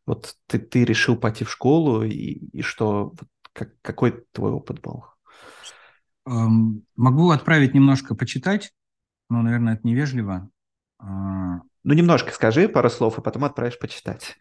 [0.06, 3.14] Вот ты, ты решил пойти в школу, и, и что,
[3.54, 5.06] как, какой твой опыт был?
[6.26, 8.72] Могу отправить немножко почитать,
[9.30, 10.50] но, наверное, это невежливо.
[11.00, 14.38] А, ну, немножко скажи пару слов, и потом отправишь почитать.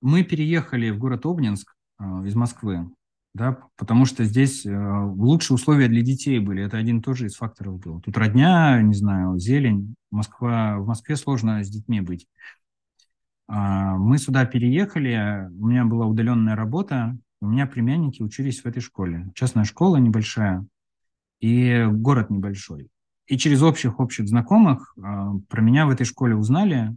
[0.00, 2.88] Мы переехали в город Обнинск э, из Москвы,
[3.34, 6.64] да, потому что здесь э, лучшие условия для детей были.
[6.64, 8.00] Это один тоже из факторов был.
[8.00, 9.94] Тут родня, не знаю, зелень.
[10.10, 12.26] Москва, в Москве сложно с детьми быть.
[13.46, 18.80] А, мы сюда переехали, у меня была удаленная работа, у меня племянники учились в этой
[18.80, 19.30] школе.
[19.34, 20.66] Частная школа небольшая
[21.40, 22.88] и город небольшой.
[23.26, 25.00] И через общих-общих знакомых э,
[25.48, 26.96] про меня в этой школе узнали,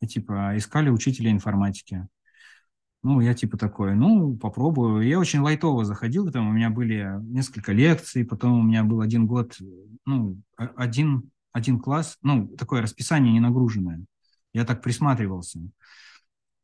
[0.00, 2.06] и типа искали учителя информатики.
[3.02, 5.06] Ну, я типа такой, ну, попробую.
[5.06, 9.26] Я очень лайтово заходил, там у меня были несколько лекций, потом у меня был один
[9.26, 9.56] год,
[10.04, 14.04] ну, один, один класс, ну, такое расписание не нагруженное.
[14.52, 15.60] Я так присматривался.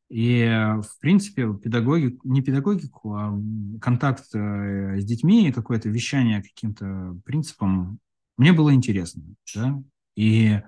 [0.08, 0.46] И,
[0.82, 3.40] в принципе, педагогику, не педагогику, а
[3.80, 7.98] контакт э, с детьми и какое-то вещание каким-то принципам
[8.36, 9.82] мне было интересно, да,
[10.14, 10.60] и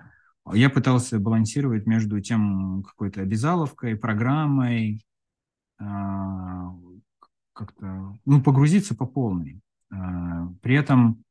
[0.53, 5.05] я пытался балансировать между тем какой-то обязаловкой, программой,
[7.59, 9.61] как-то, ну, погрузиться по полной.
[9.91, 11.25] А, при этом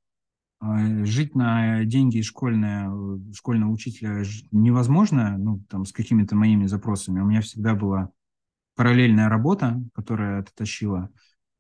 [0.60, 7.22] а, жить на деньги школьного, школьного учителя невозможно, ну, там, с какими-то моими запросами.
[7.22, 8.12] У меня всегда была
[8.76, 11.10] параллельная работа, которая это тащила.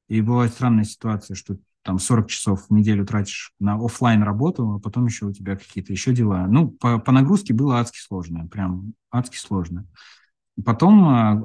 [0.09, 4.79] И бывает странная ситуация, что там 40 часов в неделю тратишь на офлайн работу, а
[4.79, 6.45] потом еще у тебя какие-то еще дела.
[6.47, 9.87] Ну, по, по нагрузке было адски сложно, прям адски сложно.
[10.65, 11.41] Потом а,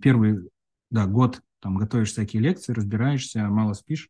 [0.00, 0.48] первый
[0.94, 4.08] да, год там готовишь всякие лекции, разбираешься, мало спишь,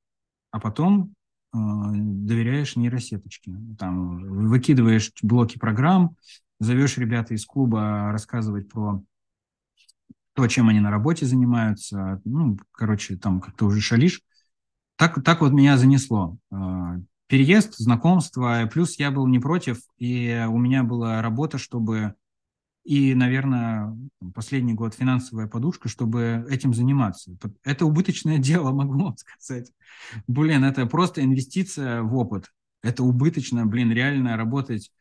[0.51, 1.15] а потом
[1.52, 3.56] э, доверяешь нейросеточке.
[3.78, 6.16] Там выкидываешь блоки программ,
[6.61, 9.02] зовешь ребята из клуба рассказывать про
[10.35, 12.20] то, чем они на работе занимаются.
[12.24, 14.20] Ну, короче, там как-то уже шалишь
[14.97, 16.36] так, так вот меня занесло.
[16.51, 16.97] А,
[17.28, 22.15] переезд, знакомство, плюс я был не против, и у меня была работа, чтобы
[22.85, 23.97] и, наверное,
[24.35, 27.36] последний год финансовая подушка, чтобы этим заниматься.
[27.65, 29.73] Это убыточное дело, могу вам сказать.
[30.27, 32.52] Блин, это просто инвестиция в опыт.
[32.82, 34.93] Это убыточно, блин, реально работать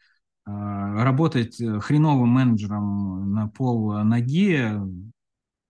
[0.45, 4.71] а, работать хреновым менеджером на пол ноги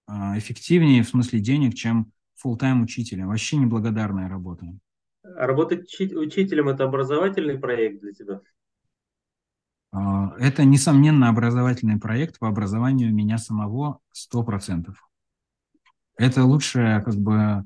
[0.08, 2.12] а, эффективнее в смысле денег, чем
[2.44, 3.28] full-time учителем.
[3.28, 4.68] Вообще неблагодарная работа.
[5.24, 8.42] А работать учителем– это образовательный проект для тебя?
[9.94, 14.94] А, это, несомненно, образовательный проект по образованию меня самого 100%.
[16.18, 17.66] Это лучшее, как бы,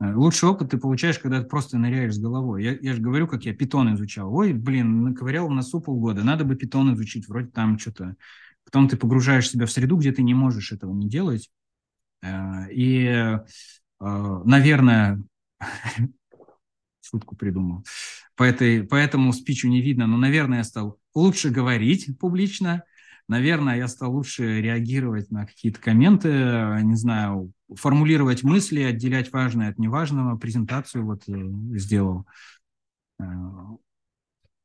[0.00, 2.62] э, лучший опыт ты получаешь, когда ты просто ныряешь с головой.
[2.62, 4.34] Я, я же говорю, как я питон изучал.
[4.34, 8.16] Ой, блин, наковырял в носу полгода, надо бы питон изучить, вроде там что-то.
[8.64, 11.50] Потом ты погружаешь себя в среду, где ты не можешь этого не делать.
[12.22, 13.38] Э, и
[14.00, 15.22] Э, наверное,
[17.00, 17.84] шутку придумал,
[18.34, 22.84] по, этой, по этому спичу не видно, но, наверное, я стал лучше говорить публично,
[23.28, 26.28] наверное, я стал лучше реагировать на какие-то комменты,
[26.82, 31.32] не знаю, формулировать мысли, отделять важное от неважного, презентацию вот э,
[31.78, 32.26] сделал.
[33.20, 33.24] Э,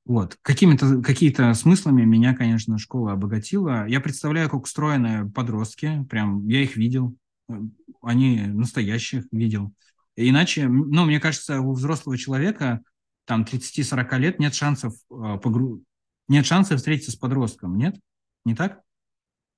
[0.05, 0.37] вот.
[0.41, 3.87] Какими-то, какие-то смыслами меня, конечно, школа обогатила.
[3.87, 7.15] Я представляю, как устроены подростки, прям я их видел,
[8.01, 9.73] они настоящих видел.
[10.15, 12.81] Иначе, ну, мне кажется, у взрослого человека,
[13.25, 15.81] там, 30-40 лет, нет шансов, э, погру...
[16.27, 17.95] нет шансов встретиться с подростком, нет?
[18.45, 18.81] Не так?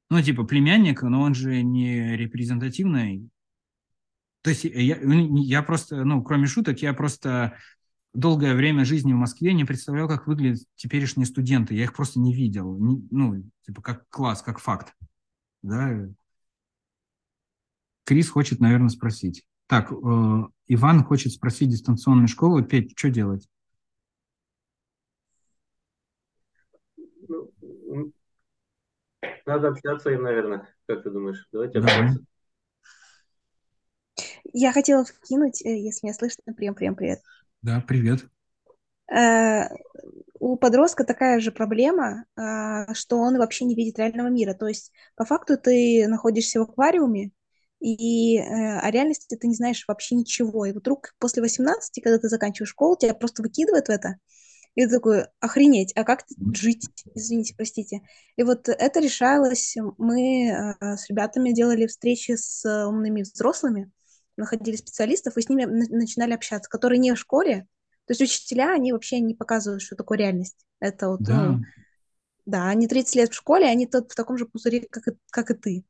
[0.10, 3.30] Ну, типа, племянник, но он же не репрезентативный.
[4.42, 7.58] То есть я, я просто, ну, кроме шуток, я просто
[8.14, 11.76] долгое время жизни в Москве не представлял, как выглядят теперешние студенты.
[11.76, 12.78] Я их просто не видел.
[12.78, 14.94] ну, типа, как класс, как факт.
[15.62, 16.08] Да,
[18.06, 19.44] Крис хочет, наверное, спросить.
[19.68, 22.64] Так, э, Иван хочет спросить дистанционную школу.
[22.64, 23.46] Петь, что делать?
[29.48, 30.68] Надо общаться им, наверное.
[30.86, 31.48] Как ты думаешь?
[31.52, 32.20] Давайте общаться.
[34.54, 37.22] Я хотела вкинуть, э, если меня слышно, прием, прием, привет.
[37.62, 38.26] Да, привет.
[39.12, 39.70] Э,
[40.40, 44.54] у подростка такая же проблема, э, что он вообще не видит реального мира.
[44.54, 47.32] То есть, по факту, ты находишься в аквариуме,
[47.80, 50.66] и э, о реальности ты не знаешь вообще ничего.
[50.66, 54.16] И вдруг после 18, когда ты заканчиваешь школу, тебя просто выкидывают в это,
[54.78, 56.24] И ты такой, охренеть, а как
[56.54, 56.88] жить?
[57.16, 58.02] Извините, простите.
[58.36, 59.76] И вот это решалось.
[59.98, 63.90] Мы э, с ребятами делали встречи с умными взрослыми,
[64.38, 67.66] находили специалистов и с ними начинали общаться, которые не в школе.
[68.06, 70.64] То есть учителя, они вообще не показывают, что такое реальность.
[70.80, 71.44] Это вот, да.
[71.44, 71.62] ну,
[72.46, 75.50] да, они 30 лет в школе, они тут в таком же пузыре, как и, как
[75.50, 75.86] и ты.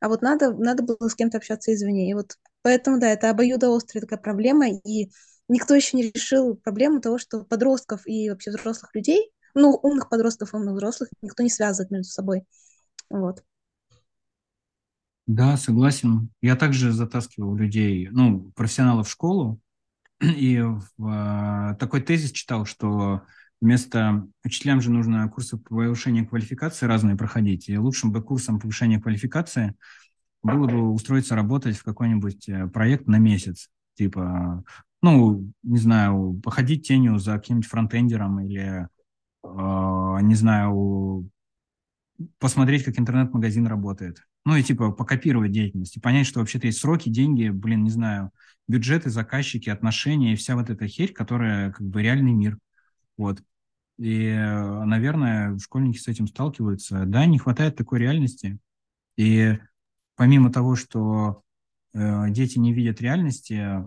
[0.00, 2.08] А вот надо, надо было с кем-то общаться извне.
[2.08, 5.10] И вот поэтому, да, это обоюдоострая такая проблема, и
[5.48, 10.52] никто еще не решил проблему того, что подростков и вообще взрослых людей, ну, умных подростков
[10.52, 12.44] и умных взрослых, никто не связывает между собой.
[13.10, 13.42] Вот.
[15.26, 16.30] Да, согласен.
[16.40, 19.60] Я также затаскивал людей, ну, профессионалов в школу,
[20.20, 23.22] и в, э, такой тезис читал, что
[23.60, 29.76] вместо учителям же нужно курсы повышения квалификации разные проходить, и лучшим бы курсом повышения квалификации
[30.42, 34.64] было бы устроиться работать в какой-нибудь э, проект на месяц, типа
[35.02, 38.88] ну, не знаю, походить тенью за каким-нибудь фронтендером или,
[39.44, 41.28] э, не знаю,
[42.38, 44.22] посмотреть, как интернет-магазин работает.
[44.44, 48.30] Ну и типа покопировать деятельность и понять, что вообще-то есть сроки, деньги, блин, не знаю,
[48.68, 52.58] бюджеты, заказчики, отношения и вся вот эта херь, которая как бы реальный мир.
[53.16, 53.42] Вот.
[53.98, 57.04] И, наверное, школьники с этим сталкиваются.
[57.06, 58.58] Да, не хватает такой реальности.
[59.16, 59.58] И
[60.16, 61.42] помимо того, что
[61.94, 63.84] э, дети не видят реальности,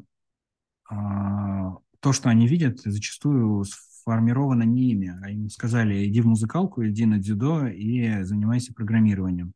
[0.88, 7.06] то, что они видят, зачастую сформировано не ими, а им сказали, иди в музыкалку, иди
[7.06, 9.54] на дзюдо и занимайся программированием.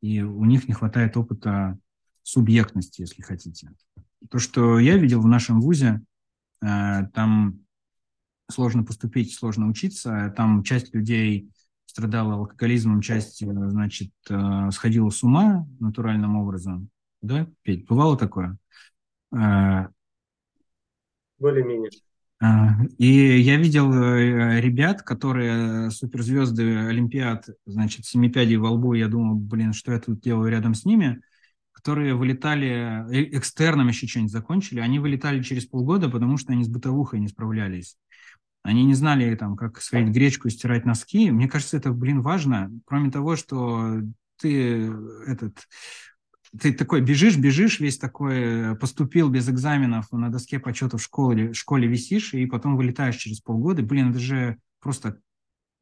[0.00, 1.78] И у них не хватает опыта
[2.24, 3.70] субъектности, если хотите.
[4.28, 6.02] То, что я видел в нашем ВУЗе,
[6.60, 7.60] э, там
[8.50, 11.50] сложно поступить, сложно учиться, там часть людей
[11.86, 16.88] страдала алкоголизмом, часть, э, значит, э, сходила с ума натуральным образом.
[17.22, 18.58] Да, Петь, бывало такое?
[21.38, 21.90] Более-менее.
[22.40, 29.36] А, и я видел э, ребят, которые суперзвезды Олимпиад, значит, семипядей во лбу, я думал,
[29.36, 31.22] блин, что я тут делаю рядом с ними,
[31.72, 36.68] которые вылетали, э, экстерном еще что-нибудь закончили, они вылетали через полгода, потому что они с
[36.68, 37.96] бытовухой не справлялись.
[38.62, 41.30] Они не знали, там, как сварить гречку и стирать носки.
[41.30, 42.70] Мне кажется, это, блин, важно.
[42.86, 44.00] Кроме того, что
[44.40, 44.90] ты
[45.26, 45.68] этот
[46.60, 51.52] ты такой бежишь, бежишь, весь такой э, поступил без экзаменов, на доске почета в школе,
[51.52, 53.82] в школе висишь, и потом вылетаешь через полгода.
[53.82, 55.18] Блин, это же просто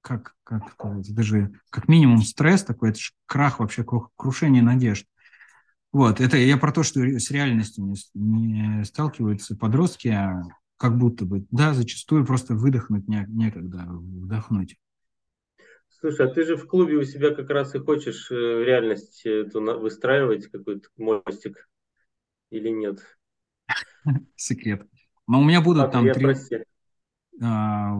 [0.00, 3.84] как, как это же как минимум стресс такой, это же крах вообще,
[4.16, 5.06] крушение надежд.
[5.92, 10.42] Вот, это я про то, что с реальностью не, не сталкиваются подростки, а
[10.78, 14.76] как будто бы, да, зачастую просто выдохнуть не, некогда, вдохнуть.
[16.02, 19.60] Слушай, а ты же в клубе у себя как раз и хочешь э, реальность эту
[19.78, 21.68] выстраивать, какой-то мостик,
[22.50, 22.98] или нет?
[24.34, 24.84] Секрет.
[25.28, 26.26] Но у меня будут а, там три...
[27.40, 27.98] А,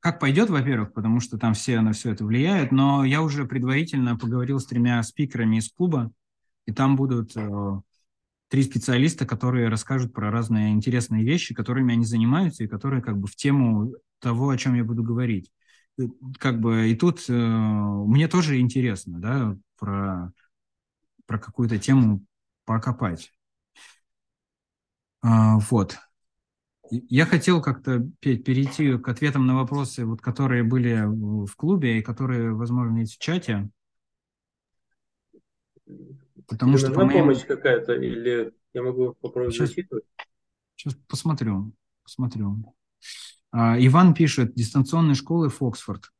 [0.00, 4.16] как пойдет, во-первых, потому что там все на все это влияет, но я уже предварительно
[4.16, 6.10] поговорил с тремя спикерами из клуба,
[6.64, 7.80] и там будут э,
[8.48, 13.26] три специалиста, которые расскажут про разные интересные вещи, которыми они занимаются и которые как бы
[13.26, 15.52] в тему того, о чем я буду говорить.
[16.38, 20.32] Как бы и тут э, мне тоже интересно, да, про,
[21.26, 22.24] про какую-то тему
[22.64, 23.32] покопать.
[25.22, 25.96] А, вот.
[26.90, 32.52] Я хотел как-то перейти к ответам на вопросы, вот, которые были в клубе и которые,
[32.52, 33.70] возможно, есть в чате.
[36.46, 40.04] Потому Тебе что, нужна помощь какая-то или я могу попробовать сейчас, зачитывать?
[40.76, 41.72] Сейчас посмотрю,
[42.02, 42.74] посмотрю.
[43.56, 46.10] А, Иван пишет, дистанционной школы Фоксфорд.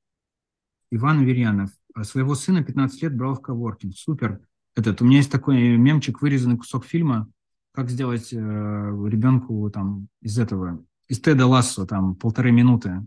[0.92, 1.70] Иван Верьянов.
[1.92, 3.96] А своего сына 15 лет брал в коворкинг.
[3.96, 4.40] Супер.
[4.76, 7.28] Этот, у меня есть такой мемчик, вырезанный кусок фильма,
[7.72, 13.04] как сделать э, ребенку там из этого, из Теда Лассо, там полторы минуты,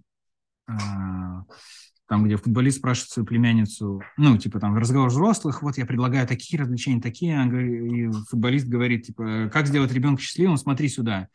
[0.68, 0.74] э,
[2.08, 6.62] там, где футболист спрашивает свою племянницу, ну, типа там разговор взрослых, вот я предлагаю такие
[6.62, 11.28] развлечения, такие, и футболист говорит, типа, как сделать ребенка счастливым, смотри сюда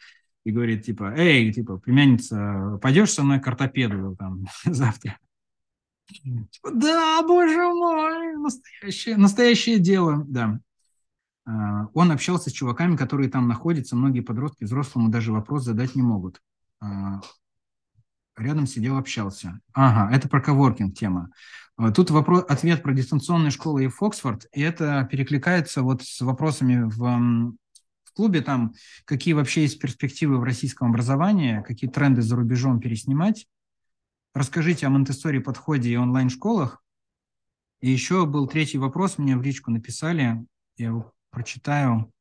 [0.44, 5.18] и говорит, типа, эй, типа, племянница, пойдешь со мной к ортопеду там завтра?
[6.06, 10.58] Типа, да, боже мой, настоящее, настоящее дело, да.
[11.44, 16.02] А, он общался с чуваками, которые там находятся, многие подростки взрослому даже вопрос задать не
[16.02, 16.40] могут.
[16.80, 17.20] А,
[18.36, 19.60] рядом сидел, общался.
[19.72, 21.30] Ага, это про коворкинг тема.
[21.76, 26.82] А, тут вопрос, ответ про дистанционные школы и Фоксфорд, и это перекликается вот с вопросами
[26.84, 27.54] в
[28.12, 28.74] в клубе, там
[29.06, 33.48] какие вообще есть перспективы в российском образовании, какие тренды за рубежом переснимать.
[34.34, 36.82] Расскажите о Монтессори подходе и онлайн-школах.
[37.80, 42.12] И еще был третий вопрос, мне в личку написали, я его прочитаю,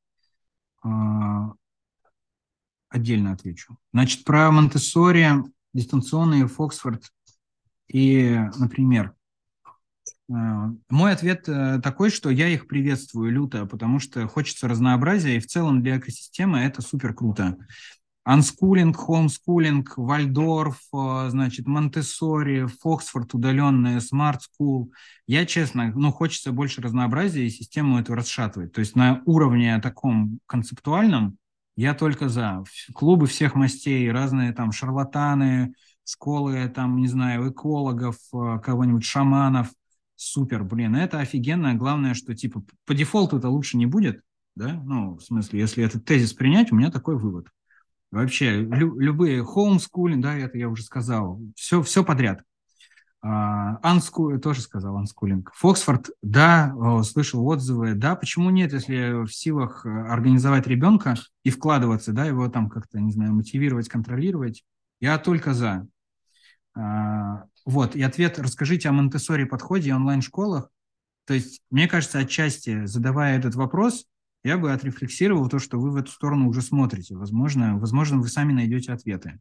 [0.82, 1.54] а,
[2.90, 3.78] отдельно отвечу.
[3.94, 5.44] Значит, про Монтессори
[5.74, 7.12] дистанционные в Оксфорд
[7.88, 9.14] и, например,
[10.90, 15.48] мой ответ э, такой, что я их приветствую люто, потому что хочется разнообразия, и в
[15.48, 17.58] целом для экосистемы это супер круто.
[18.24, 24.92] Анскулинг, хомскулинг, Вальдорф, э, значит, Монтессори, Фоксфорд, удаленная, Smart School.
[25.28, 28.72] Я, честно, ну, хочется больше разнообразия и систему эту расшатывать.
[28.74, 31.38] То есть на уровне таком концептуальном
[31.76, 32.64] я только за.
[32.94, 35.74] Клубы всех мастей, разные там шарлатаны,
[36.06, 39.68] школы, там, не знаю, экологов, э, кого-нибудь шаманов.
[40.24, 41.74] Супер, блин, это офигенно.
[41.74, 44.22] Главное, что типа по дефолту это лучше не будет,
[44.56, 44.80] да?
[44.86, 47.48] Ну, в смысле, если этот тезис принять, у меня такой вывод.
[48.12, 52.44] Вообще, лю- любые homeschooling, да, это я уже сказал, все, все подряд.
[53.24, 55.52] Анскул, uh, тоже сказал анскулинг.
[55.56, 62.14] Фоксфорд, да, слышал отзывы, да, почему нет, если в силах э, организовать ребенка и вкладываться,
[62.14, 64.64] да, его там как-то, не знаю, мотивировать, контролировать,
[65.00, 65.88] я только за.
[66.78, 70.70] Uh, вот, и ответ, расскажите о Монтессори подходе и онлайн-школах.
[71.26, 74.06] То есть, мне кажется, отчасти, задавая этот вопрос,
[74.44, 77.16] я бы отрефлексировал то, что вы в эту сторону уже смотрите.
[77.16, 79.40] Возможно, возможно вы сами найдете ответы.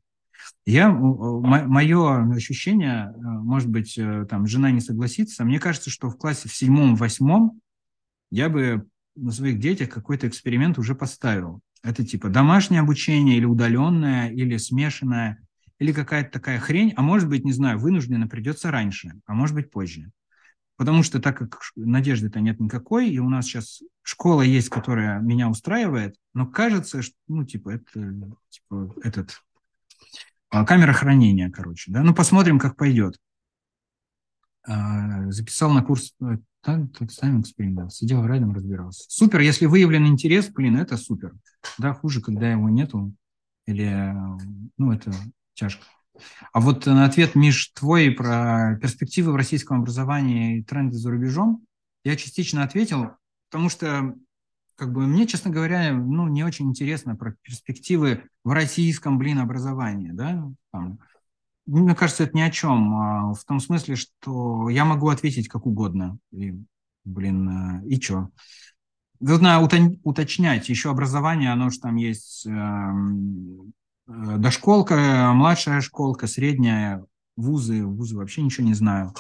[0.66, 6.16] Я, мое ощущение, э, может быть, э, там жена не согласится, мне кажется, что в
[6.16, 7.60] классе в седьмом-восьмом
[8.30, 8.86] я бы
[9.16, 11.60] на своих детях какой-то эксперимент уже поставил.
[11.82, 15.38] Это типа домашнее обучение или удаленное, или смешанное,
[15.80, 19.70] или какая-то такая хрень, а может быть, не знаю, вынужденно придется раньше, а может быть
[19.70, 20.12] позже.
[20.76, 25.48] Потому что так как надежды-то нет никакой, и у нас сейчас школа есть, которая меня
[25.48, 28.14] устраивает, но кажется, что, ну, типа, это,
[28.50, 29.42] типа, этот,
[30.50, 33.18] а, камера хранения, короче, да, ну, посмотрим, как пойдет.
[34.66, 39.04] А, записал на курс э, тайминг эксперимент, сидел рядом, разбирался.
[39.08, 41.32] Супер, если выявлен интерес, блин, это супер.
[41.78, 43.14] Да, хуже, когда его нету,
[43.66, 44.14] или,
[44.76, 45.12] ну, это
[45.54, 45.84] тяжко.
[46.52, 51.64] А вот на ответ, Миш, твой про перспективы в российском образовании и тренды за рубежом,
[52.04, 53.12] я частично ответил,
[53.50, 54.14] потому что
[54.76, 60.10] как бы мне, честно говоря, ну, не очень интересно про перспективы в российском, блин, образовании,
[60.12, 60.98] да, там,
[61.66, 65.66] мне кажется, это ни о чем, а в том смысле, что я могу ответить как
[65.66, 66.54] угодно, и,
[67.04, 68.30] блин, и что?
[69.20, 73.74] Нужно уточнять, еще образование, оно же там есть эм,
[74.10, 77.04] дошколка, младшая школка, средняя,
[77.36, 79.14] вузы, вузы вообще ничего не знаю.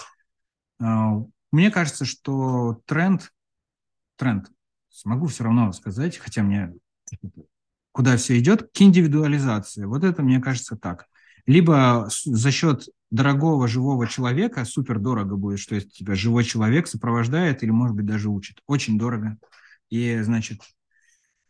[0.80, 1.22] Э,
[1.52, 3.32] мне кажется, что тренд,
[4.16, 4.50] тренд,
[4.88, 6.72] смогу все равно сказать, хотя мне
[7.92, 9.84] куда все идет, к индивидуализации.
[9.84, 11.06] Вот это, мне кажется, так.
[11.46, 17.62] Либо за счет дорогого живого человека, супер дорого будет, что если тебя живой человек сопровождает
[17.62, 18.60] или, может быть, даже учит.
[18.66, 19.36] Очень дорого.
[19.88, 20.60] И, значит,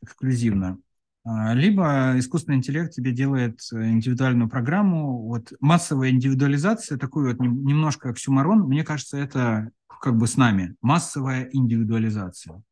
[0.02, 0.78] эксклюзивно.
[1.22, 5.26] А, либо искусственный интеллект тебе делает э, индивидуальную программу.
[5.26, 10.76] Вот массовая индивидуализация, такой вот немножко оксюмарон, мне кажется, это как бы с нами.
[10.80, 12.62] Массовая индивидуализация.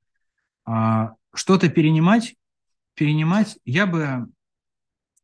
[0.65, 2.37] А, что-то перенимать,
[2.95, 4.29] перенимать, я бы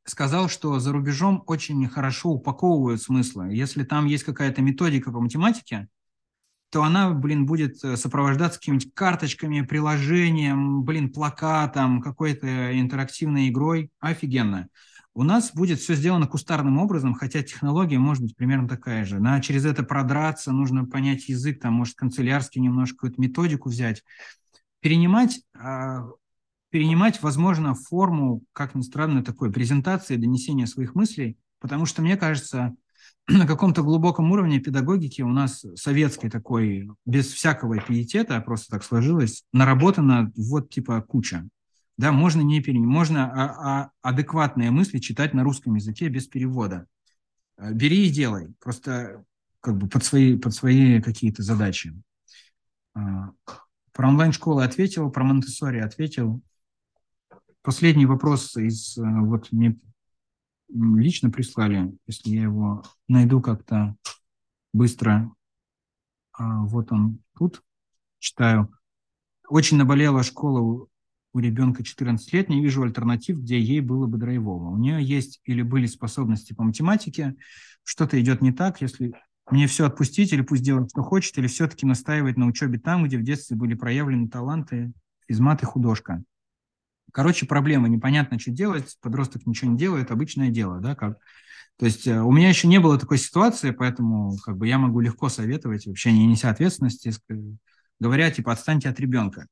[0.04, 3.54] сказал, что за рубежом очень хорошо упаковывают смыслы.
[3.54, 5.88] Если там есть какая-то методика по математике,
[6.74, 13.92] то она, блин, будет э, сопровождаться какими-нибудь карточками, приложением, блин, плакатом, какой-то интерактивной игрой.
[14.00, 14.66] Офигенно.
[15.14, 19.20] У нас будет все сделано кустарным образом, хотя технология может быть примерно такая же.
[19.20, 24.02] Надо через это продраться, нужно понять язык, там, может, канцелярский немножко какую-то методику взять.
[24.80, 26.08] Перенимать, а,
[26.70, 32.74] перенимать, возможно, форму, как ни странно, такой презентации, донесения своих мыслей, потому что, мне кажется,
[33.28, 39.44] на каком-то глубоком уровне педагогики у нас советской такой, без всякого пиетета, просто так сложилось,
[39.52, 41.48] наработано вот типа куча.
[41.96, 46.86] Да, можно не перенимать, можно а, а, адекватные мысли читать на русском языке без перевода.
[47.56, 49.24] Э, бери и делай, просто
[49.60, 51.94] как бы под свои, под свои какие-то задачи.
[52.94, 53.30] А,
[53.92, 56.42] про онлайн-школы ответил, про Монтессори ответил.
[57.62, 59.76] Последний вопрос из, э, вот мне
[60.68, 63.96] лично прислали, если я его найду как-то
[64.72, 65.32] быстро.
[66.32, 67.62] А, вот он тут,
[68.18, 68.70] читаю.
[69.48, 70.88] Очень наболела школа
[71.32, 74.70] у ребенка 14 лет, не вижу альтернатив, где ей было бы драйвово.
[74.70, 77.36] У нее есть или были способности по математике,
[77.82, 79.14] что-то идет не так, если
[79.50, 83.18] мне все отпустить, или пусть делает, что хочет, или все-таки настаивать на учебе там, где
[83.18, 84.92] в детстве были проявлены таланты,
[85.26, 86.22] физмат и художка.
[87.14, 91.18] Короче, проблема, непонятно, что делать, подросток ничего не делает, обычное дело, да, как.
[91.76, 94.98] То есть э, у меня еще не было такой ситуации, поэтому как бы я могу
[94.98, 97.12] легко советовать, вообще не неся ответственности,
[98.00, 99.46] говоря, типа, отстаньте от ребенка.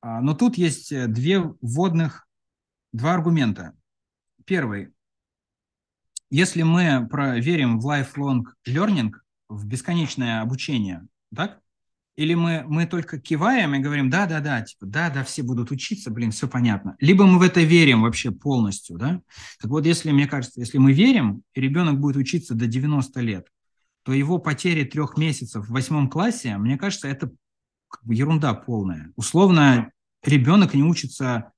[0.00, 2.26] А, но тут есть э, две вводных,
[2.92, 3.74] два аргумента.
[4.46, 4.94] Первый.
[6.30, 9.12] если мы проверим в lifelong learning,
[9.50, 11.60] в бесконечное обучение, так?
[12.18, 16.48] Или мы, мы только киваем и говорим, да-да-да, типа, да-да, все будут учиться, блин, все
[16.48, 16.96] понятно.
[16.98, 19.22] Либо мы в это верим вообще полностью, да?
[19.60, 23.46] Так вот, если, мне кажется, если мы верим, и ребенок будет учиться до 90 лет,
[24.02, 27.30] то его потери трех месяцев в восьмом классе, мне кажется, это
[27.86, 29.12] как бы ерунда полная.
[29.14, 29.92] Условно,
[30.24, 31.52] ребенок не учится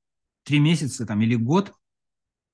[0.44, 1.72] три месяца там, или год,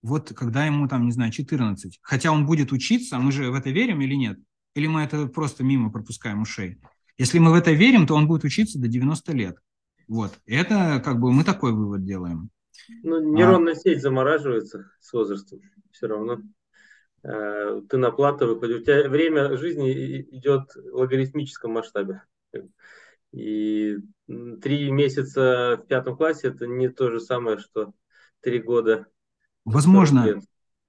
[0.02, 1.98] вот когда ему там, не знаю, 14.
[2.02, 4.38] Хотя он будет учиться, мы же в это верим или нет?
[4.76, 6.78] Или мы это просто мимо пропускаем ушей?
[7.18, 9.56] Если мы в это верим, то он будет учиться до 90 лет.
[10.09, 10.32] Вот.
[10.47, 12.51] Это как бы мы такой вывод делаем.
[13.02, 13.76] Ну, нейронная а...
[13.76, 15.60] сеть замораживается с возрастом
[15.97, 16.40] все равно.
[17.22, 18.80] Э, ты на плату выходишь.
[18.80, 22.22] У тебя время жизни идет в логарифмическом масштабе.
[23.32, 23.97] И
[24.62, 27.93] три месяца в пятом классе это не то же самое, что
[28.40, 29.06] три года.
[29.64, 30.40] Возможно,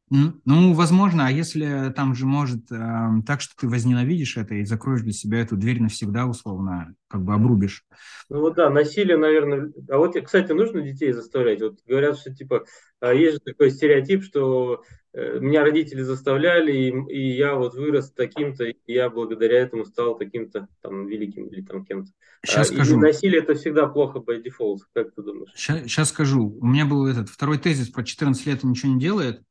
[0.10, 5.02] ну, возможно, а если там же может э, так, что ты возненавидишь это и закроешь
[5.02, 7.84] для себя эту дверь навсегда, условно, как бы обрубишь.
[8.30, 9.72] Ну вот да, насилие, наверное.
[9.90, 11.62] А вот, кстати, нужно детей заставлять.
[11.62, 12.64] Вот говорят, что типа
[13.00, 18.12] а есть же такой стереотип, что э, меня родители заставляли, и, и я вот вырос
[18.12, 22.10] таким-то, и я благодаря этому стал таким-то там великим или там кем-то.
[22.44, 22.96] Сейчас а, скажу.
[22.96, 25.52] И насилие это всегда плохо by default, как ты думаешь?
[25.56, 26.58] Сейчас, сейчас скажу.
[26.60, 29.42] У меня был этот второй тезис про 14 лет и ничего не делает.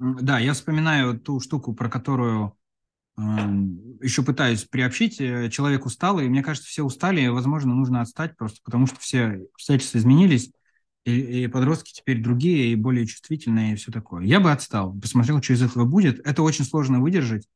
[0.00, 2.56] Да, я вспоминаю ту штуку, про которую
[3.18, 3.22] э,
[4.02, 5.20] еще пытаюсь приобщить.
[5.20, 8.98] Э, человек устал, и мне кажется, все устали, и, возможно, нужно отстать просто потому, что
[8.98, 10.52] все обстоятельства изменились,
[11.04, 14.24] и, и подростки теперь другие, и более чувствительные, и все такое.
[14.24, 16.26] Я бы отстал, посмотрел, что из этого будет.
[16.26, 17.46] Это очень сложно выдержать,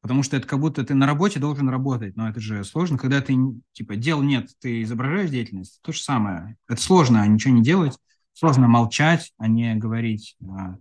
[0.00, 3.20] потому что это как будто ты на работе должен работать, но это же сложно, когда
[3.20, 3.36] ты,
[3.72, 6.56] типа, дел нет, ты изображаешь деятельность, то же самое.
[6.66, 7.98] Это сложно, а ничего не делать,
[8.32, 10.76] сложно молчать, а не говорить а,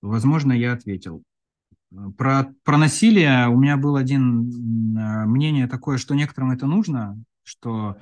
[0.00, 1.22] Возможно, я ответил.
[2.16, 7.96] Про, про насилие у меня был один э, мнение такое, что некоторым это нужно, что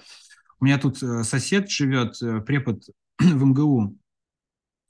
[0.59, 2.83] у меня тут э, сосед живет, э, препод
[3.19, 3.97] в МГУ,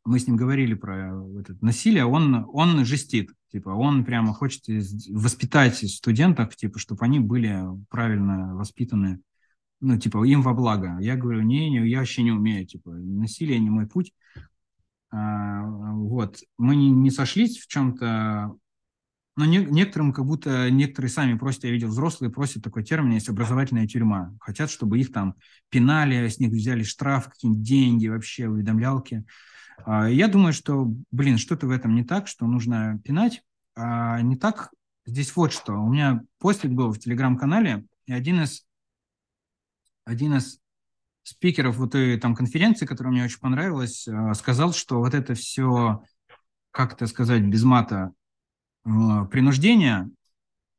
[0.07, 4.63] мы с ним говорили про это насилие, он, он жестит, типа, он прямо хочет
[5.11, 9.21] воспитать студентов, типа, чтобы они были правильно воспитаны,
[9.81, 10.97] ну, типа, им во благо.
[11.01, 14.15] Я говорю, не, не, я вообще не умею, типа, насилие не мой путь.
[15.11, 16.39] А, вот.
[16.59, 18.57] Мы не, не сошлись в чем-то,
[19.37, 23.29] но не, некоторым как будто некоторые сами просят, я видел, взрослые просят такой термин, есть
[23.29, 24.35] образовательная тюрьма.
[24.41, 25.35] Хотят, чтобы их там
[25.69, 29.25] пинали, с них взяли штраф, какие-нибудь деньги, вообще уведомлялки.
[29.85, 33.43] А, я думаю, что, блин, что-то в этом не так, что нужно пинать.
[33.75, 34.71] А не так,
[35.05, 35.75] здесь вот что.
[35.75, 38.67] У меня постик был в телеграм-канале, и один из,
[40.05, 40.61] один из
[41.27, 46.05] спикеров вот этой там конференции, которая мне очень понравилась, э, сказал, что вот это все,
[46.71, 48.13] как это сказать, без мата,
[48.85, 48.89] э,
[49.31, 50.09] принуждение,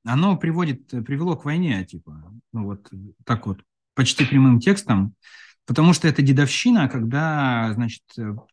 [0.06, 2.90] оно приводит, привело к войне, типа, ну вот
[3.26, 3.62] так вот,
[3.94, 5.16] почти прямым текстом,
[5.66, 8.04] потому что это дедовщина, когда, значит,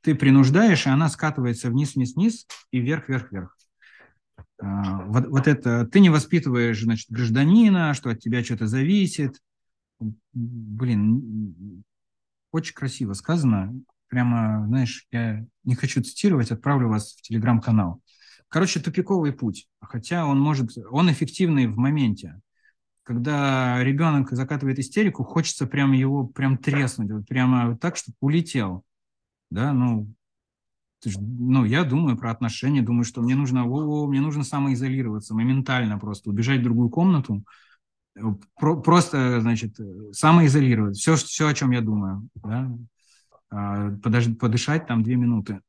[0.00, 3.56] ты принуждаешь, и она скатывается вниз, вниз, вниз и вверх, вверх, вверх.
[4.60, 9.38] Э, вот, вот это ты не воспитываешь, значит, гражданина, что от тебя что-то зависит,
[10.32, 11.84] блин,
[12.50, 13.74] очень красиво сказано.
[14.08, 18.00] Прямо, знаешь, я не хочу цитировать, отправлю вас в телеграм-канал.
[18.48, 22.40] Короче, тупиковый путь, хотя он может, он эффективный в моменте.
[23.02, 28.84] Когда ребенок закатывает истерику, хочется прям его прям треснуть, вот прямо так, чтобы улетел.
[29.50, 30.14] Да, ну,
[31.16, 36.30] ну, я думаю про отношения, думаю, что мне нужно, о, мне нужно самоизолироваться, моментально просто
[36.30, 37.44] убежать в другую комнату,
[38.56, 39.78] про, просто, значит,
[40.12, 40.96] самоизолировать.
[40.96, 42.70] Все, все, о чем я думаю, да?
[43.50, 45.60] А, подож, подышать там две минуты.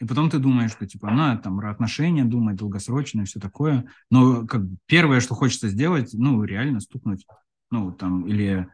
[0.00, 3.86] И потом ты думаешь, что типа, ну, там, отношения, думать долгосрочное, все такое.
[4.10, 7.26] Но как первое, что хочется сделать, ну, реально стукнуть,
[7.70, 8.66] ну, там, или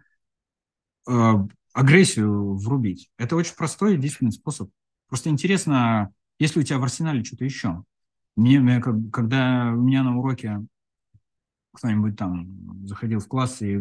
[1.06, 1.32] э,
[1.74, 3.10] агрессию врубить.
[3.18, 4.70] Это очень простой и действенный способ.
[5.08, 7.84] Просто интересно, если у тебя в арсенале что-то еще.
[8.36, 8.80] Мне,
[9.12, 10.66] когда у меня на уроке
[11.76, 13.80] кто-нибудь там заходил в класс, и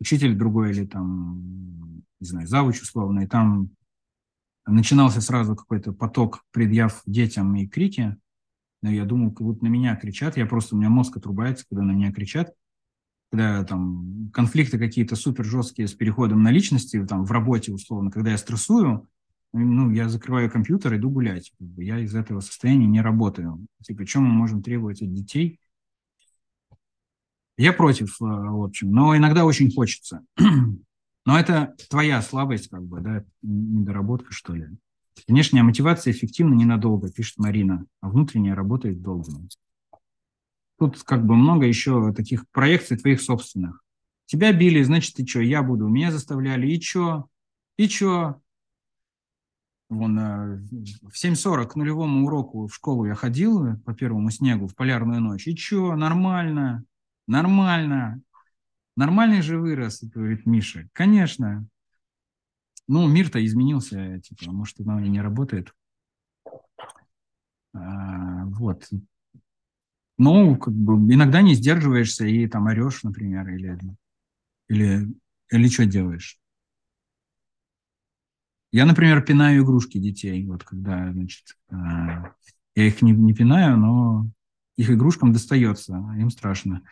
[0.00, 3.70] учитель другой или там, не знаю, завуч условно, и там
[4.66, 8.16] начинался сразу какой-то поток предъяв детям и крики.
[8.82, 10.36] Но я думал, как будто на меня кричат.
[10.36, 12.52] Я просто, у меня мозг отрубается, когда на меня кричат.
[13.30, 18.30] Когда там конфликты какие-то супер жесткие с переходом на личности, там в работе условно, когда
[18.30, 19.08] я стрессую,
[19.52, 21.52] ну, я закрываю компьютер, иду гулять.
[21.76, 23.66] Я из этого состояния не работаю.
[23.82, 25.60] Типа, чем мы можем требовать от детей,
[27.56, 30.24] я против, э, в общем, но иногда очень хочется.
[31.26, 34.68] Но это твоя слабость, как бы, да, недоработка, что ли.
[35.26, 39.32] Внешняя мотивация эффективна ненадолго, пишет Марина, а внутренняя работает долго.
[40.78, 43.82] Тут как бы много еще таких проекций твоих собственных.
[44.26, 45.88] Тебя били, значит, ты что, я буду.
[45.88, 47.26] Меня заставляли, и что?
[47.76, 48.40] И что?
[49.88, 50.56] Вон, э,
[51.02, 55.46] в 7.40 к нулевому уроку в школу я ходил по первому снегу в полярную ночь.
[55.46, 56.84] И что, нормально,
[57.26, 58.20] нормально.
[58.96, 60.88] Нормальный же вырос, говорит Миша.
[60.92, 61.66] Конечно.
[62.88, 65.74] Ну, мир-то изменился, типа, может, оно и не работает.
[67.74, 68.88] А, вот.
[70.18, 73.78] Ну, как бы иногда не сдерживаешься и там орешь, например, или,
[74.68, 75.14] или,
[75.50, 76.40] или что делаешь.
[78.72, 80.46] Я, например, пинаю игрушки детей.
[80.46, 82.32] Вот когда, значит, а,
[82.74, 84.26] я их не, не пинаю, но
[84.76, 86.82] их игрушкам достается, им страшно.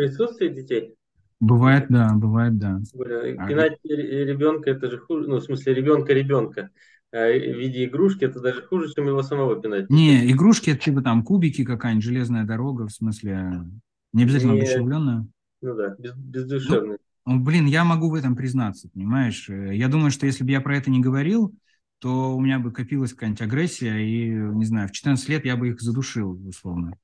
[0.00, 0.94] Присутствие детей?
[1.40, 2.80] Бывает, да, бывает, да.
[2.94, 6.70] А пинать а, ребенка это же хуже, ну, в смысле, ребенка ребенка
[7.12, 9.90] в виде игрушки, это даже хуже, чем его самого пинать.
[9.90, 13.66] Не, игрушки это типа там кубики какая-нибудь, железная дорога, в смысле,
[14.14, 15.26] не обязательно не, одушевленная.
[15.60, 16.98] Ну да, без, бездушевная.
[17.26, 19.50] Ну, блин, я могу в этом признаться, понимаешь?
[19.50, 21.54] Я думаю, что если бы я про это не говорил,
[21.98, 25.68] то у меня бы копилась какая-нибудь агрессия, и, не знаю, в 14 лет я бы
[25.68, 26.96] их задушил, условно.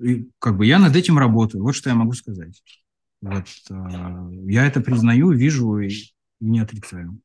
[0.00, 2.62] И как бы я над этим работаю, вот что я могу сказать.
[3.20, 3.74] Вот, э,
[4.46, 5.90] я это признаю, вижу и
[6.40, 7.18] не отрицаю.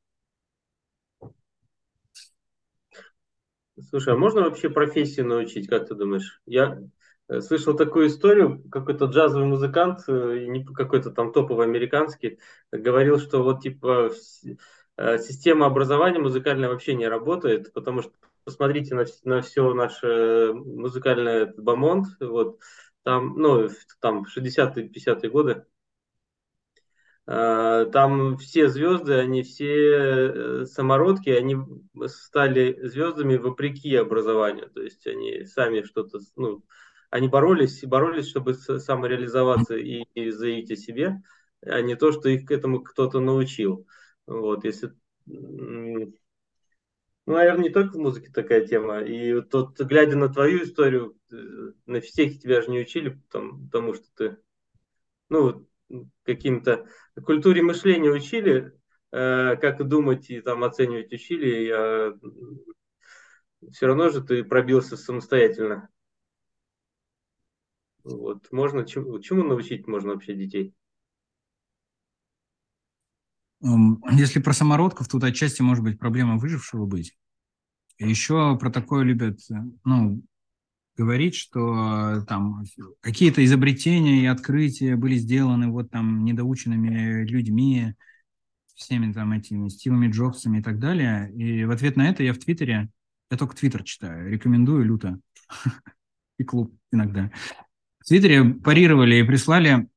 [3.89, 6.41] Слушай, а можно вообще профессию научить, как ты думаешь?
[6.45, 6.79] Я
[7.27, 12.39] э, слышал такую историю, какой-то джазовый музыкант, э, какой-то там топовый американский,
[12.71, 14.11] говорил, что вот типа
[14.97, 18.13] э, система образования музыкальная вообще не работает, потому что
[18.43, 22.59] посмотрите на, на все наше музыкальное бомонд, вот
[23.03, 25.65] там, ну, там 60-е, 50-е годы,
[27.25, 31.55] Э, там все звезды, они все э, самородки, они
[32.07, 34.69] стали звездами вопреки образованию.
[34.69, 36.63] То есть они сами что-то, ну,
[37.09, 41.21] они боролись и боролись, чтобы самореализоваться и, и заявить о себе,
[41.61, 43.87] а не то, что их к этому кто-то научил.
[44.25, 44.91] Вот, если
[47.25, 49.01] ну, наверное, не только в музыке такая тема.
[49.01, 51.35] И тут, глядя на твою историю, э,
[51.85, 54.37] на всех тебя же не учили, там, потому что ты,
[55.29, 55.65] ну,
[56.23, 56.87] каким-то
[57.23, 58.73] культуре мышления учили,
[59.11, 62.19] э, как думать и там оценивать учили, а
[63.71, 65.89] все равно же ты пробился самостоятельно.
[68.03, 68.51] Вот.
[68.51, 70.73] Можно, чему, чему научить можно вообще детей?
[74.11, 77.17] Если про самородков, тут отчасти может быть проблема выжившего быть.
[77.97, 79.39] еще про такое любят,
[79.85, 80.21] ну,
[80.97, 82.63] говорить, что э, там
[83.01, 87.95] какие-то изобретения и открытия были сделаны вот там недоученными людьми,
[88.75, 91.31] всеми там этими Стивами Джобсами и так далее.
[91.33, 92.89] И в ответ на это я в Твиттере,
[93.31, 95.19] я только Твиттер читаю, рекомендую люто.
[96.37, 97.31] И клуб иногда.
[97.99, 99.87] В Твиттере парировали и прислали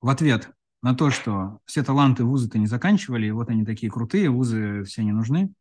[0.00, 0.55] в ответ
[0.86, 5.02] на то, что все таланты вузы-то не заканчивали, и вот они такие крутые, вузы все
[5.02, 5.52] не нужны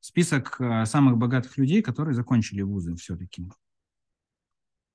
[0.00, 3.48] список э, самых богатых людей, которые закончили вузы все-таки.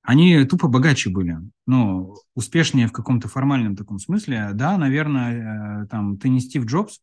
[0.03, 4.51] Они тупо богаче были, ну, успешнее в каком-то формальном таком смысле.
[4.53, 7.01] Да, наверное, э, там, ты не Стив Джобс,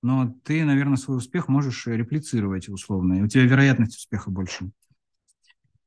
[0.00, 4.70] но ты, наверное, свой успех можешь реплицировать условно, и у тебя вероятность успеха больше.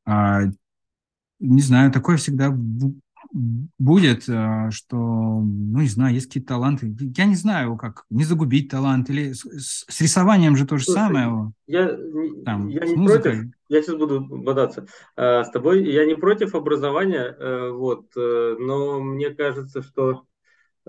[0.03, 0.41] А,
[1.39, 2.53] не знаю, такое всегда
[3.31, 6.95] будет, э, что, ну, не знаю, есть какие-то таланты.
[7.15, 9.09] Я не знаю, как не загубить талант.
[9.09, 11.51] Или с, с рисованием же то же Слушай, самое.
[11.67, 11.97] Я,
[12.45, 13.31] там, я не музыкой.
[13.31, 15.83] против, я сейчас буду бодаться э, с тобой.
[15.83, 20.23] Я не против образования, э, вот, э, но мне кажется, что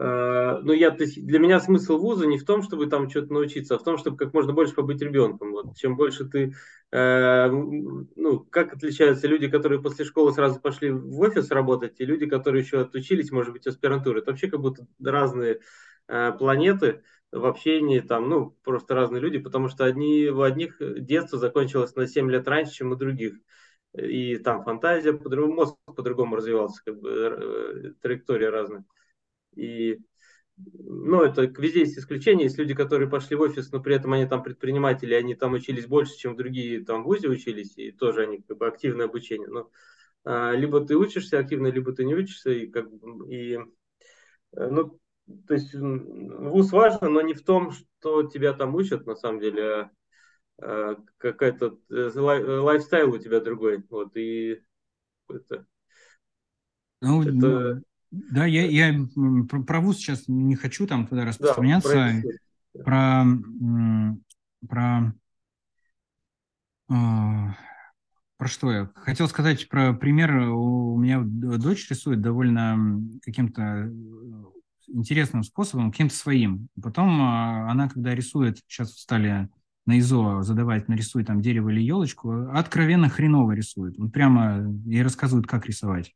[0.01, 3.75] ну, я, то есть для меня смысл вуза не в том, чтобы там что-то научиться,
[3.75, 5.51] а в том, чтобы как можно больше побыть ребенком.
[5.51, 5.77] Вот.
[5.77, 6.55] Чем больше ты,
[6.93, 12.27] э, ну, как отличаются люди, которые после школы сразу пошли в офис работать, и люди,
[12.27, 14.21] которые еще отучились, может быть, аспирантуры.
[14.21, 15.61] Это вообще как будто разные
[16.07, 17.03] э, планеты
[17.33, 22.07] в общении, там, ну, просто разные люди, потому что одни, у одних детство закончилось на
[22.07, 23.35] 7 лет раньше, чем у других.
[23.95, 28.85] И там фантазия, по-другому, мозг по-другому развивался, как бы э, траектория разная.
[29.55, 29.99] И
[30.57, 32.45] ну, это везде есть исключения.
[32.45, 35.87] Есть люди, которые пошли в офис, но при этом они там предприниматели, они там учились
[35.87, 39.49] больше, чем другие там в ВУЗе учились, и тоже они как бы активное обучение.
[39.49, 39.71] Но
[40.25, 42.87] а, либо ты учишься активно, либо ты не учишься, и как
[43.29, 43.59] и
[44.53, 44.99] э, ну,
[45.47, 49.65] то есть ВУЗ важно, но не в том, что тебя там учат, на самом деле,
[49.65, 49.91] а,
[50.61, 53.85] а какая-то э, лай, лайфстайл у тебя другой.
[53.91, 54.63] Вот, и
[55.29, 55.67] это,
[57.01, 59.07] ну, это, ну, да, я, я
[59.49, 62.23] про, про ВУЗ сейчас не хочу там туда распространяться.
[62.75, 63.27] Да, про, про,
[64.69, 65.13] про
[66.91, 67.55] А,
[68.39, 68.91] про что я?
[68.95, 70.35] Хотел сказать про пример.
[70.51, 73.91] У меня дочь рисует довольно каким-то э,
[74.89, 76.69] интересным способом, каким-то своим.
[76.83, 79.49] Потом а, она, когда рисует, сейчас стали
[79.87, 83.99] на ИЗО задавать, нарисуй там дерево или елочку, откровенно хреново рисует.
[83.99, 86.15] Вот прямо ей рассказывают, как рисовать.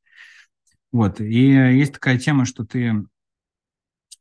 [0.92, 1.20] Вот.
[1.20, 3.04] И есть такая тема, что ты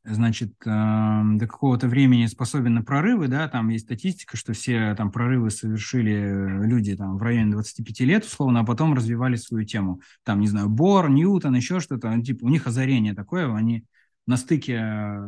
[0.04, 5.52] значит, до какого-то времени способен на прорывы, да, там есть статистика, что все там прорывы
[5.52, 10.02] совершили люди там в районе 25 лет, условно, а потом развивали свою тему.
[10.24, 13.86] Там, не знаю, Бор, Ньютон, еще что-то, ну, типа, у них озарение такое, они
[14.26, 15.22] на стыке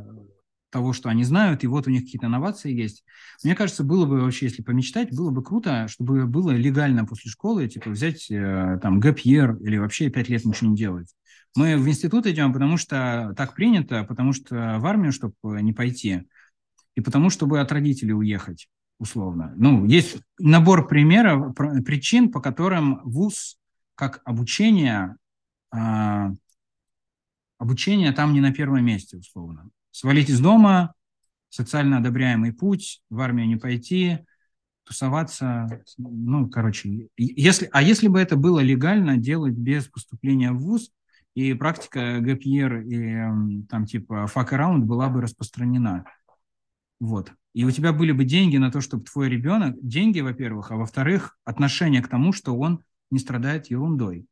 [0.72, 3.06] того, что они знают, и вот у них какие-то инновации есть.
[3.44, 7.68] Мне кажется, было бы вообще, если помечтать, было бы круто, чтобы было легально после школы,
[7.68, 11.14] типа, взять э, там гэп или вообще 5 лет ничего не делать.
[11.56, 16.24] Мы в институт идем, потому что так принято, потому что в армию, чтобы не пойти,
[16.96, 18.68] и потому, чтобы от родителей уехать,
[19.00, 19.54] условно.
[19.56, 23.58] Ну, есть набор примеров, причин, по которым ВУЗ
[23.96, 25.16] как обучение,
[25.72, 26.32] а,
[27.60, 29.70] обучение там не на первом месте, условно.
[29.92, 30.96] Свалить из дома,
[31.50, 34.20] социально одобряемый путь, в армию не пойти,
[34.86, 40.92] тусоваться, ну, короче, если, а если бы это было легально делать без поступления в ВУЗ,
[41.36, 46.06] и практика ГПР и там типа fuck around была бы распространена.
[47.00, 47.32] Вот.
[47.54, 51.38] И у тебя были бы деньги на то, чтобы твой ребенок, деньги, во-первых, а во-вторых,
[51.44, 54.26] отношение к тому, что он не страдает ерундой.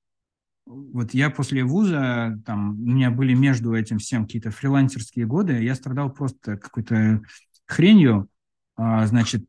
[0.66, 5.76] Вот я после вуза, там, у меня были между этим всем какие-то фрилансерские годы, я
[5.76, 7.22] страдал просто какой-то
[7.66, 8.30] хренью,
[8.76, 9.46] а, значит,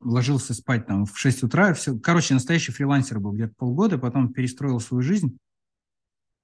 [0.00, 1.74] ложился спать там в 6 утра.
[1.74, 1.98] Все.
[1.98, 5.38] Короче, настоящий фрилансер был где-то полгода, потом перестроил свою жизнь.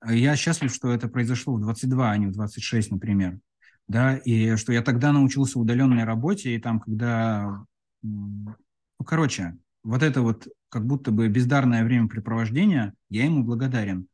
[0.09, 3.39] Я счастлив, что это произошло в 22, а не в 26, например.
[3.89, 7.65] Да, и что я тогда научился удаленной работе, и там, когда...
[8.03, 8.55] Ну,
[9.05, 14.09] короче, вот это вот как будто бы бездарное времяпрепровождение, я ему благодарен.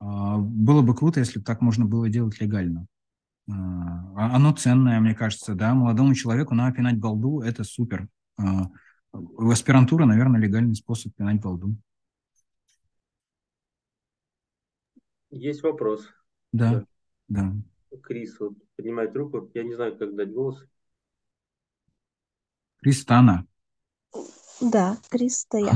[0.00, 2.86] А, было бы круто, если бы так можно было делать легально.
[3.48, 8.08] А, оно ценное, мне кажется, да, молодому человеку надо пинать голду, это супер.
[8.36, 11.74] В аспирантура, наверное, легальный способ пинать балду.
[15.30, 16.06] Есть вопрос.
[16.52, 16.84] Да,
[17.28, 17.52] да.
[18.02, 19.50] Крис вот, поднимает руку.
[19.54, 20.64] Я не знаю, как дать голос.
[22.82, 23.46] Крис, это она.
[24.60, 25.72] Да, Крис, это я.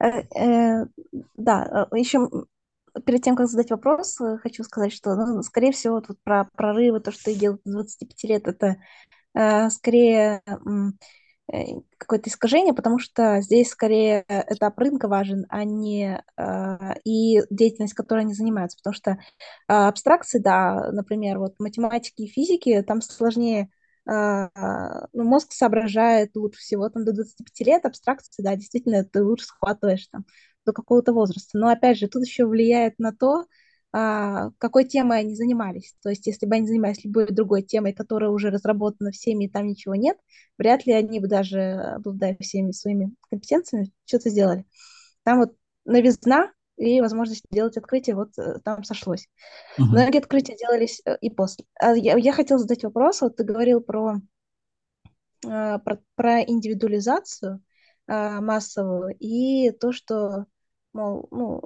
[0.00, 0.86] Э, э,
[1.36, 2.28] да, э, еще
[3.06, 7.12] перед тем, как задать вопрос, хочу сказать, что, ну, скорее всего, вот про прорывы, то,
[7.12, 8.80] что я делаю с 25 лет, это Э,
[9.70, 10.42] скорее
[11.52, 11.58] э,
[11.98, 18.20] какое-то искажение, потому что здесь скорее этап рынка важен, а не э, и деятельность, которой
[18.20, 18.78] они занимаются.
[18.78, 19.18] Потому что
[19.66, 23.68] абстракции, да, например, вот математики и физики, там сложнее
[24.06, 30.06] ну, мозг соображает лучше всего там до 25 лет, абстракции, да, действительно, ты лучше схватываешь
[30.08, 30.26] там
[30.66, 31.58] до какого-то возраста.
[31.58, 33.44] Но опять же, тут еще влияет на то, а,
[33.94, 35.94] какой темой они занимались.
[36.02, 39.68] То есть, если бы они занимались любой другой темой, которая уже разработана всеми, и там
[39.68, 40.18] ничего нет,
[40.58, 41.60] вряд ли они бы даже,
[41.96, 44.64] обладая всеми своими компетенциями, что-то сделали.
[45.22, 45.54] Там вот
[45.84, 49.28] новизна и возможность делать открытие вот э, там сошлось.
[49.78, 49.84] Uh-huh.
[49.84, 51.64] Многие открытия делались э, и после.
[51.78, 53.20] А я, я хотела задать вопрос.
[53.20, 54.16] Вот ты говорил про,
[55.46, 57.62] а, про, про индивидуализацию
[58.06, 60.44] массовую и то, что
[60.92, 61.62] мол, ну,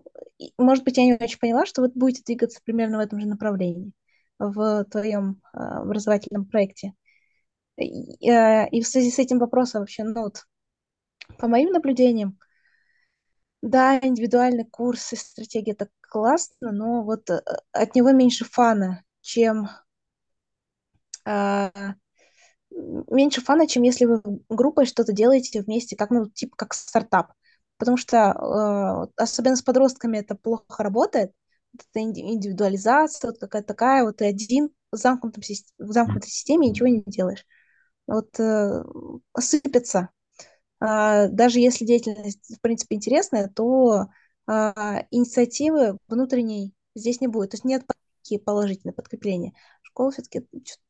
[0.59, 3.93] может быть, я не очень поняла, что вы будете двигаться примерно в этом же направлении
[4.39, 6.95] в твоем э, образовательном проекте.
[7.77, 10.45] И, э, и в связи с этим вопросом вообще, ну вот,
[11.39, 12.39] по моим наблюдениям,
[13.63, 17.43] да, индивидуальный курс и стратегия это классно, но вот э,
[17.73, 19.69] от него меньше фана, чем
[21.25, 21.71] э,
[22.71, 27.33] меньше фана, чем если вы группой что-то делаете вместе, как ну типа как стартап
[27.79, 31.33] потому что э, особенно с подростками это плохо работает,
[31.75, 35.43] это индивидуализация, вот какая-то такая, вот ты один в, замкнутом,
[35.79, 37.45] в замкнутой системе ничего не делаешь.
[38.07, 38.85] Вот э,
[39.39, 40.11] сыпется.
[40.81, 44.07] Э, даже если деятельность, в принципе, интересная, то
[44.49, 44.53] э,
[45.11, 47.51] инициативы внутренней здесь не будет.
[47.51, 47.85] То есть нет
[48.23, 49.53] такие положительные подкрепления.
[49.83, 50.47] Школа все-таки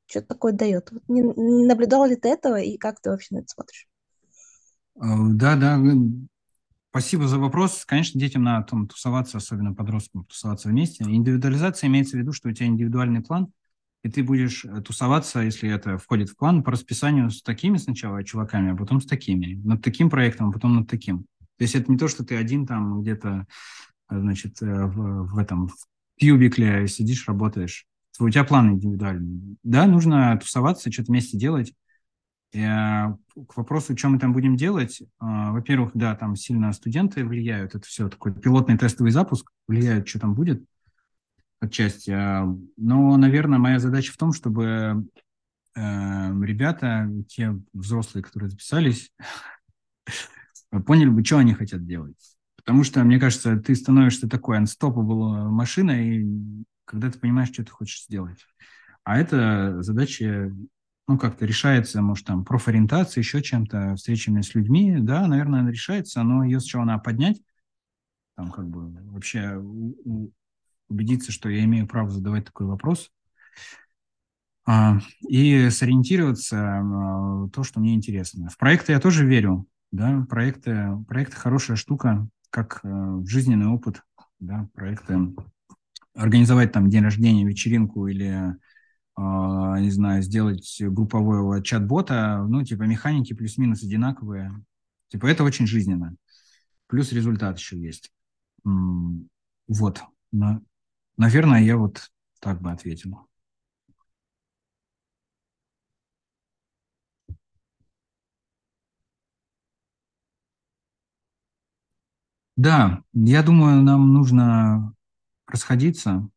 [0.07, 0.91] что-то такое дает.
[0.91, 3.89] Вот не, не наблюдал ли ты этого и как ты вообще на это смотришь?
[4.97, 5.01] Э,
[5.35, 5.77] да, да,
[6.99, 7.85] Спасибо за вопрос.
[7.87, 11.05] Конечно, детям надо там тусоваться, особенно подросткам, тусоваться вместе.
[11.05, 13.53] Индивидуализация имеется в виду, что у тебя индивидуальный план,
[14.03, 18.25] и ты будешь э, тусоваться, если это входит в план, по расписанию с такими сначала
[18.25, 19.55] чуваками, а потом с такими.
[19.65, 21.19] Над таким проектом, а потом над таким.
[21.57, 23.47] То есть это не то, что ты один там где-то,
[24.11, 25.77] э, значит, э, в, в этом в
[26.19, 27.87] кьюбикле сидишь, работаешь.
[28.19, 29.57] У тебя план индивидуальный.
[29.63, 31.75] Да, нужно тусоваться, что-то вместе делать.
[32.55, 33.15] Э,
[33.47, 37.87] к вопросу, что мы там будем делать, а, во-первых, да, там сильно студенты влияют, это
[37.87, 40.65] все такой пилотный тестовый запуск, влияет, что там будет
[41.61, 42.11] отчасти.
[42.11, 42.47] А,
[42.77, 45.07] но, наверное, моя задача в том, чтобы
[45.75, 45.81] э,
[46.43, 49.13] ребята, те взрослые, которые записались,
[50.87, 52.17] поняли бы, что они хотят делать.
[52.57, 56.27] Потому что, мне кажется, ты становишься такой unstoppable машиной,
[56.87, 58.39] когда ты понимаешь, что ты хочешь сделать.
[59.05, 60.51] А это задача
[61.09, 66.23] ну, как-то решается, может, там, профориентация, еще чем-то, встречами с людьми, да, наверное, она решается,
[66.23, 67.41] но ее сначала надо поднять,
[68.37, 69.57] там, как бы, вообще
[70.89, 73.11] убедиться, что я имею право задавать такой вопрос,
[74.67, 78.51] а, и сориентироваться а, то, что мне интересно.
[78.51, 84.03] В проекты я тоже верю, да, проекты, проекты хорошая штука, как э, жизненный опыт,
[84.41, 85.35] да, проекты,
[86.15, 88.55] организовать там день рождения, вечеринку или
[89.21, 94.53] не знаю, сделать группового чат-бота, ну, типа механики плюс-минус одинаковые.
[95.09, 96.15] Типа это очень жизненно.
[96.87, 98.13] Плюс результат еще есть.
[98.65, 100.03] Вот.
[101.17, 103.27] Наверное, я вот так бы ответил.
[112.57, 114.93] Да, я думаю, нам нужно
[115.47, 116.29] расходиться.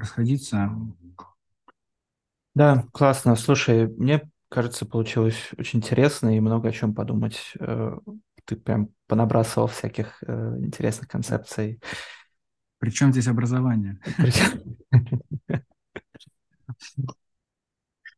[0.00, 0.70] Расходиться.
[2.54, 3.36] Да, классно.
[3.36, 7.52] Слушай, мне кажется, получилось очень интересно и много о чем подумать.
[7.60, 7.96] Э,
[8.44, 11.80] ты прям понабрасывал всяких э, интересных концепций.
[12.78, 13.98] Причем здесь образование?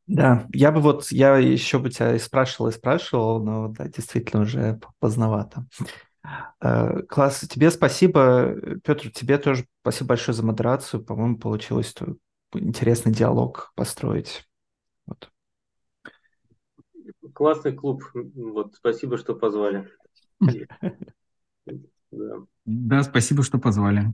[0.07, 4.43] Да, я бы вот, я еще бы тебя и спрашивал, и спрашивал, но да, действительно
[4.43, 5.67] уже поздновато.
[6.61, 8.55] Э, класс, тебе спасибо.
[8.85, 11.05] Петр, тебе тоже спасибо большое за модерацию.
[11.05, 11.95] По-моему, получилось
[12.55, 14.49] интересный диалог построить.
[15.07, 15.31] Вот.
[17.35, 18.03] Классный клуб.
[18.15, 19.89] Вот, спасибо, что позвали.
[22.65, 24.13] Да, спасибо, что позвали.